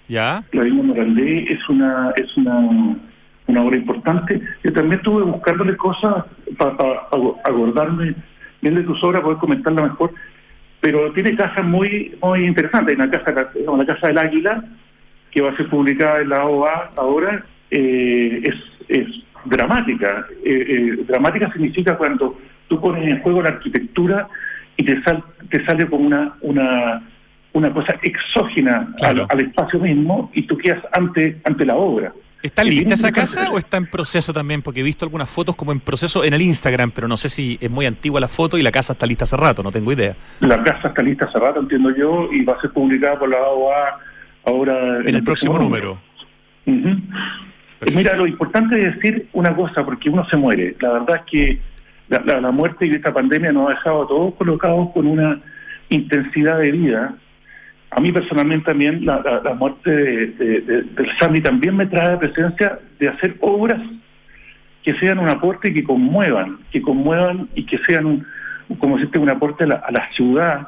¿Ya? 0.10 0.44
La 0.52 0.64
viña 0.64 0.82
Morandé 0.82 1.46
es 1.48 1.70
una, 1.70 2.12
es 2.16 2.36
una, 2.36 2.98
una 3.46 3.64
obra 3.64 3.78
importante. 3.78 4.42
Yo 4.64 4.74
también 4.74 5.00
estuve 5.00 5.24
buscándole 5.24 5.78
cosas 5.78 6.26
para 6.58 6.76
pa, 6.76 7.10
acordarme 7.46 8.16
bien 8.62 8.76
de 8.76 8.84
tus 8.84 9.02
obras, 9.04 9.22
poder 9.22 9.38
comentarla 9.38 9.84
mejor. 9.84 10.12
Pero 10.82 11.12
tiene 11.14 11.36
casas 11.36 11.64
muy 11.64 12.18
muy 12.24 12.46
interesantes. 12.46 12.96
Una 12.96 13.12
casa, 13.12 13.32
la 13.32 13.86
Casa 13.86 14.08
del 14.08 14.18
Águila, 14.18 14.64
que 15.30 15.42
va 15.42 15.52
a 15.52 15.58
ser 15.58 15.70
publicada 15.70 16.22
en 16.22 16.30
la 16.30 16.46
OA 16.46 16.92
ahora, 16.96 17.46
eh, 17.70 18.42
es, 18.44 18.56
es 18.88 19.08
dramática. 19.46 20.26
Eh, 20.44 20.66
eh, 20.68 21.04
dramática 21.08 21.52
significa 21.52 21.96
cuando 21.98 22.36
tú 22.68 22.82
pones 22.82 23.08
en 23.08 23.22
juego 23.22 23.44
la 23.44 23.50
arquitectura 23.50 24.28
y 24.76 24.86
te, 24.86 25.02
sal, 25.04 25.24
te 25.52 25.64
sale 25.66 25.86
como 25.86 26.08
una, 26.08 26.34
una, 26.42 27.04
una 27.54 27.74
cosa 27.74 27.96
exógena 28.02 28.88
Claro. 28.98 29.28
al, 29.30 29.40
al 29.40 29.46
espacio 29.48 29.80
mismo 29.80 30.30
y 30.34 30.44
tú 30.44 30.58
quedas 30.58 30.84
ante, 30.92 31.38
ante 31.44 31.66
la 31.66 31.76
obra. 31.76 32.14
¿Está 32.42 32.64
lista 32.64 32.94
esa 32.94 33.12
casa 33.12 33.52
o 33.52 33.58
está 33.58 33.76
en 33.76 33.88
proceso 33.88 34.32
también? 34.32 34.62
Porque 34.62 34.80
he 34.80 34.84
visto 34.84 35.04
algunas 35.04 35.30
fotos 35.30 35.58
como 35.58 35.74
en 35.74 35.82
proceso 35.82 36.24
en 36.24 36.34
el 36.34 36.42
Instagram, 36.42 36.92
pero 36.92 37.06
no 37.08 37.18
sé 37.18 37.28
si 37.28 37.58
es 37.60 37.70
muy 37.70 37.86
antigua 37.86 38.22
la 38.22 38.30
foto 38.30 38.58
y 38.58 38.62
la 38.62 38.72
casa 38.72 38.94
está 38.94 39.06
lista 39.06 39.26
hace 39.26 39.36
rato, 39.36 39.62
no 39.62 39.72
tengo 39.74 39.92
idea. 39.92 40.16
La 40.40 40.64
casa 40.64 40.88
está 40.88 41.02
lista 41.04 41.26
hace 41.26 41.38
rato, 41.38 41.60
entiendo 41.60 41.94
yo, 41.94 42.30
y 42.32 42.46
va 42.46 42.54
a 42.54 42.62
ser 42.62 42.70
publicada 42.72 43.20
por 43.20 43.28
la 43.30 43.42
OA 43.42 44.00
ahora 44.46 45.00
En 45.06 45.16
el 45.16 45.24
próximo 45.24 45.58
número. 45.60 46.00
Mira, 47.94 48.16
lo 48.16 48.28
importante 48.28 48.86
es 48.88 48.96
decir 48.96 49.28
una 49.34 49.56
cosa, 49.56 49.86
porque 49.86 50.10
uno 50.10 50.26
se 50.30 50.38
muere. 50.38 50.76
La 50.82 50.92
verdad 50.94 51.18
es 51.18 51.22
que 51.32 51.60
la, 52.10 52.22
la- 52.26 52.42
la 52.42 52.52
muerte 52.52 52.86
y 52.86 52.92
esta 52.92 53.14
pandemia 53.14 53.52
nos 53.52 53.68
ha 53.68 53.76
dejado 53.76 54.04
a 54.04 54.08
todos 54.08 54.34
colocados 54.36 54.90
con 54.94 55.08
una 55.08 55.40
intensidad 55.90 56.60
de 56.60 56.72
vida. 56.72 57.16
A 57.92 58.00
mí 58.02 58.12
personalmente 58.12 58.66
también 58.66 59.06
la, 59.06 59.20
la- 59.22 59.42
la 59.44 59.54
muerte 59.56 59.90
de- 59.90 60.28
de- 60.28 60.62
de- 60.62 60.82
del 60.84 61.18
Sami 61.18 61.42
también 61.42 61.76
me 61.76 61.86
trae 61.88 62.18
presencia 62.18 62.80
de 63.00 63.08
hacer 63.10 63.36
obras 63.42 63.82
que 64.84 64.94
sean 65.00 65.20
un 65.20 65.30
aporte 65.30 65.70
y 65.70 65.74
que 65.74 65.84
conmuevan, 65.84 66.58
que 66.72 66.82
conmuevan 66.82 67.50
y 67.56 67.64
que 67.66 67.78
sean, 67.80 68.06
un, 68.06 68.26
como 68.78 68.96
decirte, 68.98 69.20
un 69.20 69.30
aporte 69.30 69.64
a 69.64 69.68
la, 69.68 69.76
a 69.76 69.92
la 69.92 70.10
ciudad 70.14 70.68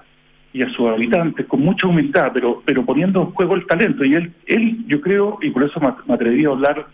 y 0.54 0.64
a 0.64 0.70
sus 0.72 0.90
habitantes 0.90 1.46
con 1.46 1.62
mucha 1.62 1.88
humildad, 1.88 2.32
pero 2.34 2.62
pero 2.66 2.84
poniendo 2.86 3.22
en 3.22 3.28
juego 3.32 3.56
el 3.56 3.66
talento. 3.68 4.04
Y 4.04 4.14
él, 4.16 4.34
él 4.48 4.78
yo 4.88 5.00
creo, 5.00 5.38
y 5.42 5.50
por 5.52 5.64
eso 5.64 5.80
me, 5.80 6.14
atreví 6.14 6.44
a 6.46 6.50
hablar 6.50 6.88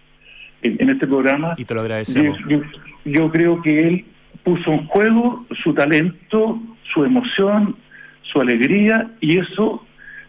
en, 0.61 0.75
en 0.79 0.89
este 0.89 1.07
programa, 1.07 1.55
Y 1.57 1.65
te 1.65 1.73
lo 1.73 1.79
yo, 1.79 1.85
agradecemos. 1.85 2.37
yo, 2.47 2.61
yo 3.05 3.31
creo 3.31 3.61
que 3.63 3.87
él 3.87 4.05
puso 4.43 4.71
en 4.73 4.85
juego 4.87 5.45
su 5.63 5.73
talento, 5.73 6.59
su 6.93 7.03
emoción, 7.03 7.75
su 8.21 8.39
alegría, 8.41 9.09
y 9.21 9.39
eso 9.39 9.83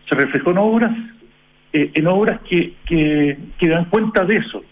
se 0.09 0.14
reflejó 0.14 0.50
en 0.50 0.59
obras, 0.59 0.96
eh, 1.72 1.90
en 1.94 2.06
obras 2.06 2.40
que, 2.48 2.74
que, 2.86 3.38
que 3.59 3.68
dan 3.68 3.86
cuenta 3.86 4.24
de 4.24 4.36
eso. 4.36 4.62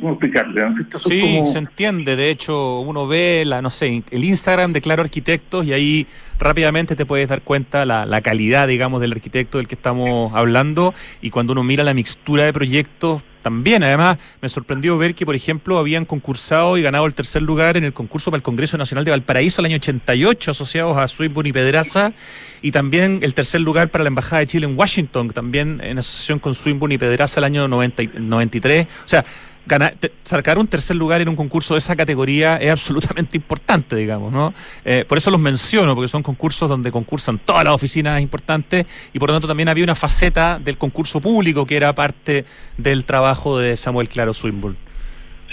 ¿Cómo 0.00 0.12
explicarle? 0.12 0.62
Sí, 1.04 1.20
como- 1.20 1.46
se 1.52 1.58
entiende. 1.58 2.16
De 2.16 2.30
hecho, 2.30 2.80
uno 2.80 3.06
ve 3.06 3.44
la, 3.46 3.60
no 3.60 3.68
sé, 3.70 4.02
el 4.10 4.24
Instagram 4.24 4.72
de 4.72 4.80
Claro 4.80 5.02
Arquitectos 5.02 5.66
y 5.66 5.72
ahí 5.74 6.06
rápidamente 6.38 6.96
te 6.96 7.04
puedes 7.04 7.28
dar 7.28 7.42
cuenta 7.42 7.84
la, 7.84 8.06
la 8.06 8.20
calidad, 8.22 8.66
digamos, 8.68 9.00
del 9.02 9.12
arquitecto 9.12 9.58
del 9.58 9.68
que 9.68 9.74
estamos 9.74 10.32
hablando. 10.34 10.94
Y 11.20 11.28
cuando 11.30 11.52
uno 11.52 11.62
mira 11.62 11.84
la 11.84 11.92
mixtura 11.94 12.44
de 12.44 12.52
proyectos, 12.52 13.22
también. 13.42 13.82
Además, 13.82 14.18
me 14.40 14.48
sorprendió 14.48 14.96
ver 14.96 15.16
que, 15.16 15.26
por 15.26 15.34
ejemplo, 15.34 15.76
habían 15.78 16.04
concursado 16.04 16.78
y 16.78 16.82
ganado 16.82 17.06
el 17.06 17.12
tercer 17.14 17.42
lugar 17.42 17.76
en 17.76 17.82
el 17.82 17.92
concurso 17.92 18.30
para 18.30 18.36
el 18.38 18.42
Congreso 18.44 18.78
Nacional 18.78 19.04
de 19.04 19.10
Valparaíso 19.10 19.60
el 19.60 19.66
año 19.66 19.76
88, 19.76 20.52
asociados 20.52 20.96
a 20.96 21.08
Swinburne 21.08 21.48
y 21.50 21.52
Pedraza, 21.52 22.12
y 22.62 22.70
también 22.70 23.18
el 23.22 23.34
tercer 23.34 23.60
lugar 23.60 23.88
para 23.88 24.04
la 24.04 24.08
Embajada 24.08 24.38
de 24.40 24.46
Chile 24.46 24.66
en 24.68 24.78
Washington, 24.78 25.30
también 25.30 25.80
en 25.82 25.98
asociación 25.98 26.38
con 26.38 26.54
Swinburne 26.54 26.94
y 26.94 26.98
Pedraza 26.98 27.40
el 27.40 27.44
año 27.44 27.66
90 27.66 28.04
y- 28.04 28.10
93. 28.16 28.86
O 29.04 29.08
sea, 29.08 29.24
ganar, 29.66 29.92
sacar 30.22 30.58
un 30.58 30.66
tercer 30.66 30.96
lugar 30.96 31.20
en 31.20 31.28
un 31.28 31.36
concurso 31.36 31.74
de 31.74 31.78
esa 31.78 31.96
categoría 31.96 32.56
es 32.56 32.70
absolutamente 32.70 33.36
importante, 33.36 33.96
digamos, 33.96 34.32
¿no? 34.32 34.52
Eh, 34.84 35.04
por 35.08 35.18
eso 35.18 35.30
los 35.30 35.40
menciono, 35.40 35.94
porque 35.94 36.08
son 36.08 36.22
concursos 36.22 36.68
donde 36.68 36.90
concursan 36.90 37.38
todas 37.38 37.64
las 37.64 37.74
oficinas 37.74 38.20
importantes 38.20 38.86
y 39.12 39.18
por 39.18 39.28
lo 39.28 39.34
tanto 39.34 39.48
también 39.48 39.68
había 39.68 39.84
una 39.84 39.94
faceta 39.94 40.58
del 40.58 40.78
concurso 40.78 41.20
público 41.20 41.66
que 41.66 41.76
era 41.76 41.94
parte 41.94 42.44
del 42.76 43.04
trabajo 43.04 43.58
de 43.58 43.76
Samuel 43.76 44.08
Claro 44.08 44.32
Swinburne. 44.32 44.76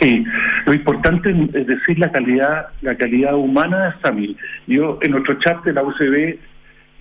Sí, 0.02 0.24
lo 0.66 0.74
importante 0.74 1.30
es 1.54 1.68
decir 1.68 2.00
la 2.00 2.12
calidad, 2.12 2.68
la 2.82 2.96
calidad 2.96 3.36
humana 3.36 3.88
de 3.88 4.02
Samil. 4.02 4.38
Yo 4.66 4.98
en 5.02 5.12
nuestro 5.12 5.38
chat 5.40 5.62
de 5.66 5.74
la 5.74 5.84
UCB 5.84 6.40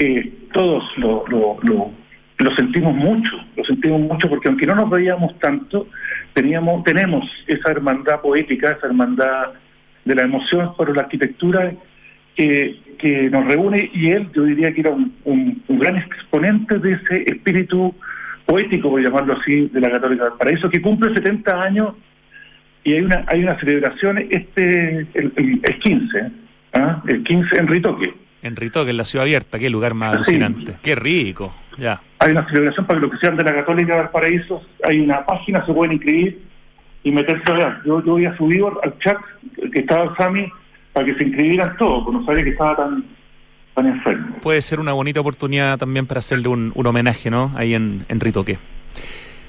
eh, 0.00 0.32
todos 0.52 0.84
lo, 0.96 1.24
lo, 1.28 1.58
lo 2.38 2.56
sentimos 2.56 2.94
mucho, 2.94 3.32
lo 3.56 3.64
sentimos 3.64 4.00
mucho 4.00 4.28
porque 4.28 4.48
aunque 4.48 4.66
no 4.66 4.74
nos 4.74 4.90
veíamos 4.90 5.38
tanto, 5.38 5.88
teníamos, 6.42 6.84
tenemos 6.84 7.24
esa 7.46 7.70
hermandad 7.70 8.20
poética, 8.20 8.72
esa 8.72 8.86
hermandad 8.86 9.52
de 10.04 10.14
la 10.14 10.22
emoción 10.22 10.74
por 10.76 10.94
la 10.94 11.02
arquitectura 11.02 11.72
que, 12.36 12.78
que 12.98 13.28
nos 13.30 13.44
reúne 13.46 13.90
y 13.92 14.10
él 14.10 14.28
yo 14.34 14.44
diría 14.44 14.72
que 14.72 14.80
era 14.82 14.90
un, 14.90 15.12
un, 15.24 15.62
un 15.66 15.78
gran 15.78 15.96
exponente 15.96 16.78
de 16.78 16.92
ese 16.92 17.24
espíritu 17.26 17.94
poético, 18.46 18.90
por 18.90 19.02
llamarlo 19.02 19.36
así, 19.38 19.68
de 19.68 19.80
la 19.80 19.90
Católica 19.90 20.24
del 20.24 20.32
Paraíso, 20.38 20.70
que 20.70 20.80
cumple 20.80 21.12
70 21.14 21.62
años 21.62 21.94
y 22.84 22.92
hay 22.94 23.00
una 23.02 23.24
hay 23.26 23.42
una 23.42 23.58
celebración 23.58 24.18
este 24.30 24.98
el, 25.14 25.32
el, 25.36 25.60
el 25.62 25.78
15 25.80 26.30
¿ah? 26.74 27.02
el 27.08 27.22
15 27.24 27.58
en 27.58 27.66
Ritoque 27.66 28.14
En 28.42 28.54
Ritoque, 28.56 28.90
en 28.92 28.96
la 28.96 29.04
ciudad 29.04 29.24
abierta, 29.24 29.58
qué 29.58 29.68
lugar 29.68 29.94
más 29.94 30.12
Sí. 30.12 30.16
alucinante. 30.36 30.74
Qué 30.82 30.94
rico, 30.94 31.54
ya. 31.76 32.00
Hay 32.20 32.32
una 32.32 32.46
celebración 32.48 32.86
para 32.86 32.98
que 33.00 33.06
los 33.06 33.12
que 33.14 33.18
sean 33.26 33.36
de 33.36 33.44
la 33.44 33.54
Católica 33.54 33.96
del 33.96 34.08
Paraíso 34.08 34.62
hay 34.84 35.00
una 35.00 35.24
página 35.24 35.64
se 35.66 35.72
pueden 35.72 35.92
inscribir 35.92 36.40
y 37.04 37.10
meterse 37.12 37.52
allá 37.52 37.80
yo, 37.86 38.04
yo 38.04 38.14
había 38.14 38.36
subido 38.36 38.80
al 38.82 38.98
chat 38.98 39.16
que 39.72 39.80
estaba 39.80 40.14
Sami 40.16 40.50
para 40.92 41.06
que 41.06 41.14
se 41.14 41.24
inscribieran 41.24 41.76
todos 41.76 42.04
porque 42.04 42.18
no 42.18 42.26
sabía 42.26 42.44
que 42.44 42.50
estaba 42.50 42.76
tan 42.76 43.04
tan 43.74 43.86
enfermo 43.86 44.36
Puede 44.42 44.60
ser 44.62 44.80
una 44.80 44.92
bonita 44.92 45.20
oportunidad 45.20 45.78
también 45.78 46.06
para 46.06 46.18
hacerle 46.18 46.48
un, 46.48 46.72
un 46.74 46.86
homenaje, 46.86 47.30
¿no? 47.30 47.52
Ahí 47.56 47.74
en, 47.74 48.04
en 48.08 48.18
Ritoque. 48.20 48.58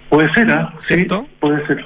puede 0.09 0.32
ser 0.34 0.51
¿ah? 0.51 0.74
sí 0.78 0.93
¿Cierto? 0.95 1.28
puede 1.39 1.65
ser 1.65 1.86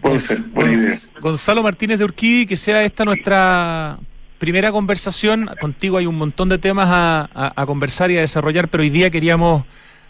puede 0.00 0.18
ser 0.18 0.38
buena 0.52 0.72
idea 0.72 0.94
Gonzalo 1.20 1.62
Martínez 1.62 1.98
de 1.98 2.04
Urquidi, 2.04 2.44
que 2.46 2.56
sea 2.56 2.82
esta 2.84 3.04
nuestra 3.04 3.98
primera 4.38 4.70
conversación. 4.72 5.48
Contigo 5.60 5.96
hay 5.96 6.06
un 6.06 6.16
montón 6.16 6.48
de 6.50 6.58
temas 6.58 6.88
a, 6.90 7.30
a- 7.32 7.62
a 7.62 7.66
conversar 7.66 8.10
y 8.10 8.18
a 8.18 8.20
desarrollar, 8.20 8.68
pero 8.68 8.82
hoy 8.82 8.90
día 8.90 9.08
queríamos 9.08 9.64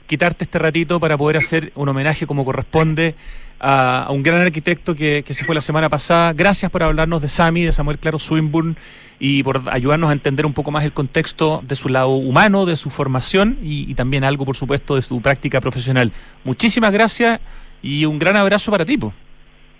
quitarte 0.06 0.44
este 0.44 0.58
ratito 0.58 1.00
para 1.00 1.16
poder 1.16 1.36
hacer 1.38 1.72
un 1.74 1.88
homenaje 1.88 2.26
como 2.26 2.44
corresponde 2.44 3.14
a, 3.60 4.04
a 4.04 4.10
un 4.10 4.22
gran 4.22 4.40
arquitecto 4.40 4.94
que, 4.94 5.22
que 5.26 5.34
se 5.34 5.44
fue 5.44 5.54
la 5.54 5.60
semana 5.60 5.88
pasada. 5.88 6.32
Gracias 6.32 6.70
por 6.70 6.82
hablarnos 6.82 7.22
de 7.22 7.28
Sami, 7.28 7.62
de 7.62 7.72
Samuel 7.72 7.98
Claro 7.98 8.18
Swinburne 8.18 8.76
y 9.18 9.42
por 9.42 9.62
ayudarnos 9.70 10.10
a 10.10 10.12
entender 10.12 10.44
un 10.46 10.52
poco 10.52 10.70
más 10.70 10.84
el 10.84 10.92
contexto 10.92 11.62
de 11.66 11.74
su 11.74 11.88
lado 11.88 12.10
humano, 12.10 12.66
de 12.66 12.76
su 12.76 12.90
formación 12.90 13.58
y, 13.62 13.90
y 13.90 13.94
también 13.94 14.24
algo, 14.24 14.44
por 14.44 14.56
supuesto, 14.56 14.96
de 14.96 15.02
su 15.02 15.20
práctica 15.22 15.60
profesional. 15.60 16.12
Muchísimas 16.44 16.92
gracias 16.92 17.40
y 17.82 18.04
un 18.04 18.18
gran 18.18 18.36
abrazo 18.36 18.70
para 18.70 18.84
ti. 18.84 18.96
po. 18.98 19.12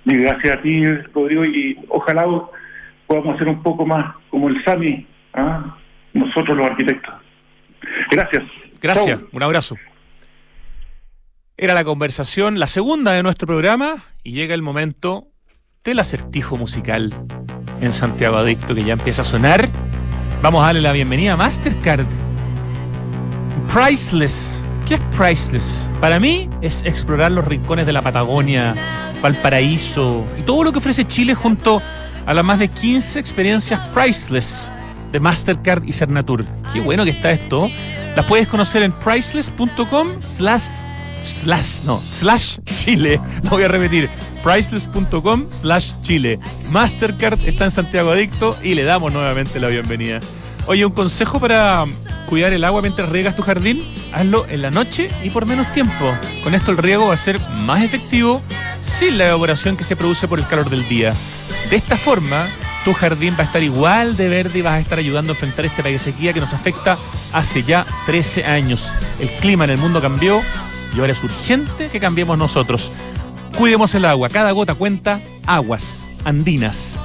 Y 0.05 0.17
gracias 0.19 0.59
a 0.59 0.63
ti, 0.63 0.85
Rodrigo, 1.15 1.45
y 1.45 1.79
ojalá 1.89 2.27
podamos 3.07 3.35
hacer 3.35 3.49
un 3.49 3.63
poco 3.63 3.87
más 3.87 4.15
como 4.31 4.49
el 4.49 4.63
SAMI, 4.65 5.07
¿ah? 5.35 5.77
nosotros 6.13 6.57
los 6.57 6.67
arquitectos. 6.67 7.15
Gracias. 8.11 8.43
Gracias, 8.81 9.21
un 9.33 9.43
abrazo. 9.43 9.77
Era 11.57 11.73
la 11.75 11.85
conversación, 11.85 12.59
la 12.59 12.67
segunda 12.67 13.13
de 13.13 13.23
nuestro 13.23 13.47
programa, 13.47 14.03
y 14.25 14.33
llega 14.33 14.55
el 14.55 14.63
momento 14.63 15.29
del 15.85 16.01
acertijo 16.01 16.57
musical 16.57 17.15
en 17.81 17.93
Santiago 17.93 18.39
Adicto, 18.39 18.75
que 18.75 18.83
ya 18.83 18.95
empieza 18.95 19.23
a 19.23 19.25
sonar. 19.25 19.69
Vamos 20.43 20.65
a 20.65 20.67
darle 20.67 20.81
la 20.81 20.91
bienvenida 20.91 21.35
a 21.35 21.37
Mastercard. 21.37 22.07
Priceless. 23.73 24.61
¿Qué 24.85 24.95
es 24.95 25.01
Priceless? 25.17 25.89
Para 26.01 26.19
mí 26.19 26.51
es 26.61 26.83
explorar 26.83 27.31
los 27.31 27.45
rincones 27.45 27.87
de 27.87 27.93
la 27.93 28.03
Patagonia, 28.03 28.75
Valparaíso 29.23 30.27
y 30.37 30.43
todo 30.43 30.65
lo 30.65 30.73
que 30.73 30.79
ofrece 30.79 31.07
Chile 31.07 31.37
junto 31.37 31.81
a 32.27 32.35
las 32.35 32.45
más 32.45 32.59
de 32.59 32.67
15 32.67 33.21
experiencias 33.21 33.79
Priceless 33.95 34.73
de 35.13 35.21
Mastercard 35.21 35.85
y 35.85 35.93
Cernatur. 35.93 36.45
Qué 36.73 36.81
bueno 36.81 37.05
que 37.05 37.11
está 37.11 37.31
esto. 37.31 37.69
Las 38.17 38.27
puedes 38.27 38.49
conocer 38.49 38.83
en 38.83 38.91
priceless.com 38.91 40.21
slash 40.21 40.83
slash, 41.25 41.83
no, 41.85 42.01
slash 42.01 42.59
Chile. 42.77 43.21
No 43.43 43.51
voy 43.51 43.65
a 43.65 43.69
repetir. 43.69 44.09
Priceless.com 44.43 45.47
slash 45.51 45.93
Chile. 46.03 46.39
Mastercard 46.71 47.39
está 47.47 47.65
en 47.65 47.71
Santiago 47.71 48.11
Adicto 48.11 48.57
y 48.63 48.75
le 48.75 48.85
damos 48.85 49.13
nuevamente 49.13 49.59
la 49.59 49.69
bienvenida. 49.69 50.21
Oye, 50.67 50.85
un 50.85 50.93
consejo 50.93 51.39
para 51.39 51.85
cuidar 52.29 52.53
el 52.53 52.65
agua 52.65 52.83
mientras 52.83 53.09
riegas 53.11 53.37
tu 53.37 53.43
jardín, 53.43 53.83
hazlo 54.13 54.47
en 54.49 54.63
la 54.63 54.71
noche 54.71 55.11
y 55.23 55.31
por 55.31 55.47
menos 55.47 55.73
tiempo. 55.73 56.17
Con 56.43 56.55
esto 56.55 56.71
el 56.71 56.79
riego 56.79 57.09
va 57.09 57.15
a 57.15 57.19
ser 57.19 57.39
más 57.65 57.83
efectivo 57.83 58.43
sin 58.83 59.19
la 59.19 59.29
evaporación 59.29 59.77
que 59.77 59.85
se 59.85 59.97
produce 59.97 60.29
por 60.29 60.39
el 60.39 60.47
calor 60.47 60.71
del 60.71 60.87
día. 60.89 61.15
De 61.71 61.77
esta 61.77 61.97
forma, 61.97 62.47
tu 62.85 62.93
jardín 62.93 63.35
va 63.39 63.43
a 63.43 63.47
estar 63.47 63.63
igual 63.63 64.17
de 64.17 64.29
verde 64.29 64.59
y 64.59 64.63
vas 64.63 64.75
a 64.75 64.81
estar 64.81 64.99
ayudando 64.99 65.33
a 65.33 65.35
enfrentar 65.35 65.65
esta 65.65 65.83
sequía 65.99 66.33
que 66.33 66.41
nos 66.41 66.53
afecta 66.53 66.99
hace 67.33 67.63
ya 67.63 67.87
13 68.07 68.45
años. 68.45 68.91
El 69.21 69.29
clima 69.41 69.65
en 69.65 69.71
el 69.71 69.79
mundo 69.79 70.01
cambió 70.01 70.41
y 70.95 71.01
ahora 71.01 71.13
es 71.13 71.23
urgente 71.23 71.89
que 71.89 72.01
cambiemos 72.01 72.39
nosotros. 72.39 72.93
Cuidemos 73.57 73.95
el 73.95 74.05
agua, 74.05 74.29
cada 74.29 74.53
gota 74.53 74.75
cuenta, 74.75 75.21
aguas 75.47 76.09
andinas. 76.25 76.97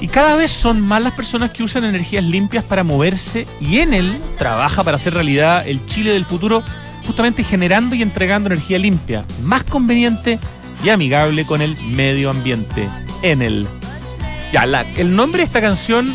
Y 0.00 0.08
cada 0.08 0.36
vez 0.36 0.50
son 0.50 0.80
más 0.80 1.02
las 1.02 1.14
personas 1.14 1.50
que 1.50 1.62
usan 1.62 1.84
energías 1.84 2.24
limpias 2.24 2.64
para 2.64 2.84
moverse 2.84 3.46
y 3.60 3.78
en 3.78 3.94
él 3.94 4.12
trabaja 4.36 4.82
para 4.84 4.96
hacer 4.96 5.14
realidad 5.14 5.66
el 5.66 5.84
Chile 5.86 6.10
del 6.10 6.24
futuro, 6.24 6.62
justamente 7.06 7.42
generando 7.42 7.94
y 7.94 8.02
entregando 8.02 8.48
energía 8.48 8.78
limpia, 8.78 9.24
más 9.42 9.64
conveniente 9.64 10.38
y 10.82 10.90
amigable 10.90 11.46
con 11.46 11.62
el 11.62 11.76
medio 11.86 12.30
ambiente. 12.30 12.88
En 13.22 13.40
el. 13.40 13.66
Ya, 14.52 14.66
la, 14.66 14.82
el 14.96 15.16
nombre 15.16 15.40
de 15.40 15.46
esta 15.46 15.60
canción 15.60 16.14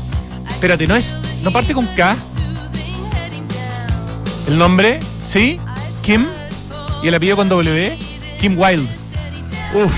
espérate, 0.49 0.87
no 0.87 0.97
es, 0.97 1.19
no 1.43 1.53
parte 1.53 1.75
con 1.75 1.87
K. 1.95 2.17
El 4.49 4.57
nombre, 4.57 5.01
¿sí? 5.23 5.61
Kim. 6.03 6.27
Y 7.03 7.09
el 7.09 7.15
apellido 7.15 7.37
con 7.37 7.51
W. 7.51 7.99
Kim 8.41 8.59
Wild. 8.59 8.89
Uf, 9.75 9.93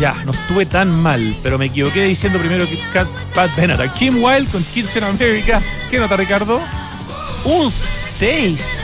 ya, 0.00 0.16
no 0.24 0.32
estuve 0.32 0.66
tan 0.66 0.90
mal, 0.90 1.36
pero 1.40 1.56
me 1.56 1.66
equivoqué 1.66 2.04
diciendo 2.04 2.40
primero 2.40 2.66
que 2.68 2.76
Pat 3.32 3.54
Benatar. 3.56 3.88
Kim 3.90 4.22
Wild 4.22 4.50
con 4.50 4.64
Kids 4.64 4.96
in 4.96 5.04
America. 5.04 5.60
¿Qué 5.88 6.00
nota, 6.00 6.16
Ricardo? 6.16 6.60
Un 7.44 7.70
6. 7.70 8.82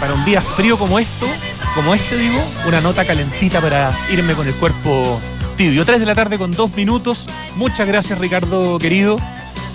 Para 0.00 0.14
un 0.14 0.24
día 0.24 0.40
frío 0.40 0.76
como 0.76 0.98
esto, 0.98 1.28
como 1.76 1.94
este 1.94 2.18
digo, 2.18 2.42
una 2.66 2.80
nota 2.80 3.04
calentita 3.04 3.60
para 3.60 3.96
irme 4.10 4.34
con 4.34 4.48
el 4.48 4.54
cuerpo 4.54 5.20
tibio. 5.54 5.84
3 5.84 6.00
de 6.00 6.06
la 6.06 6.14
tarde 6.14 6.38
con 6.38 6.52
2 6.52 6.76
minutos. 6.76 7.26
Muchas 7.56 7.86
gracias, 7.86 8.18
Ricardo 8.18 8.78
querido. 8.78 9.18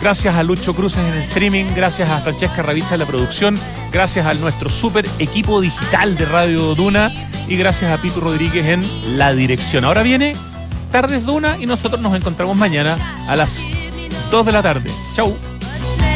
Gracias 0.02 0.34
a 0.36 0.44
Lucho 0.44 0.74
Cruces 0.74 1.04
en 1.04 1.14
el 1.14 1.20
streaming, 1.20 1.66
gracias 1.76 2.10
a 2.10 2.20
Francesca 2.20 2.62
Ravisa 2.62 2.96
en 2.96 3.02
la 3.02 3.06
producción, 3.06 3.60
gracias 3.92 4.26
a 4.26 4.34
nuestro 4.36 4.70
super 4.70 5.06
equipo 5.20 5.60
digital 5.60 6.16
de 6.16 6.24
Radio 6.24 6.74
Duna 6.74 7.12
y 7.50 7.58
gracias 7.58 7.92
a 7.92 8.02
Pitu 8.02 8.22
Rodríguez 8.22 8.66
en 8.66 9.18
la 9.18 9.34
dirección. 9.34 9.84
Ahora 9.84 10.02
viene 10.02 10.38
Tardes 10.94 11.26
Duna 11.26 11.58
y 11.60 11.66
nosotros 11.66 12.00
nos 12.02 12.16
encontramos 12.16 12.56
mañana 12.56 12.96
a 13.28 13.36
las 13.36 13.62
2 14.32 14.46
de 14.46 14.52
la 14.54 14.64
tarde. 14.64 14.90
Chau. 15.16 15.59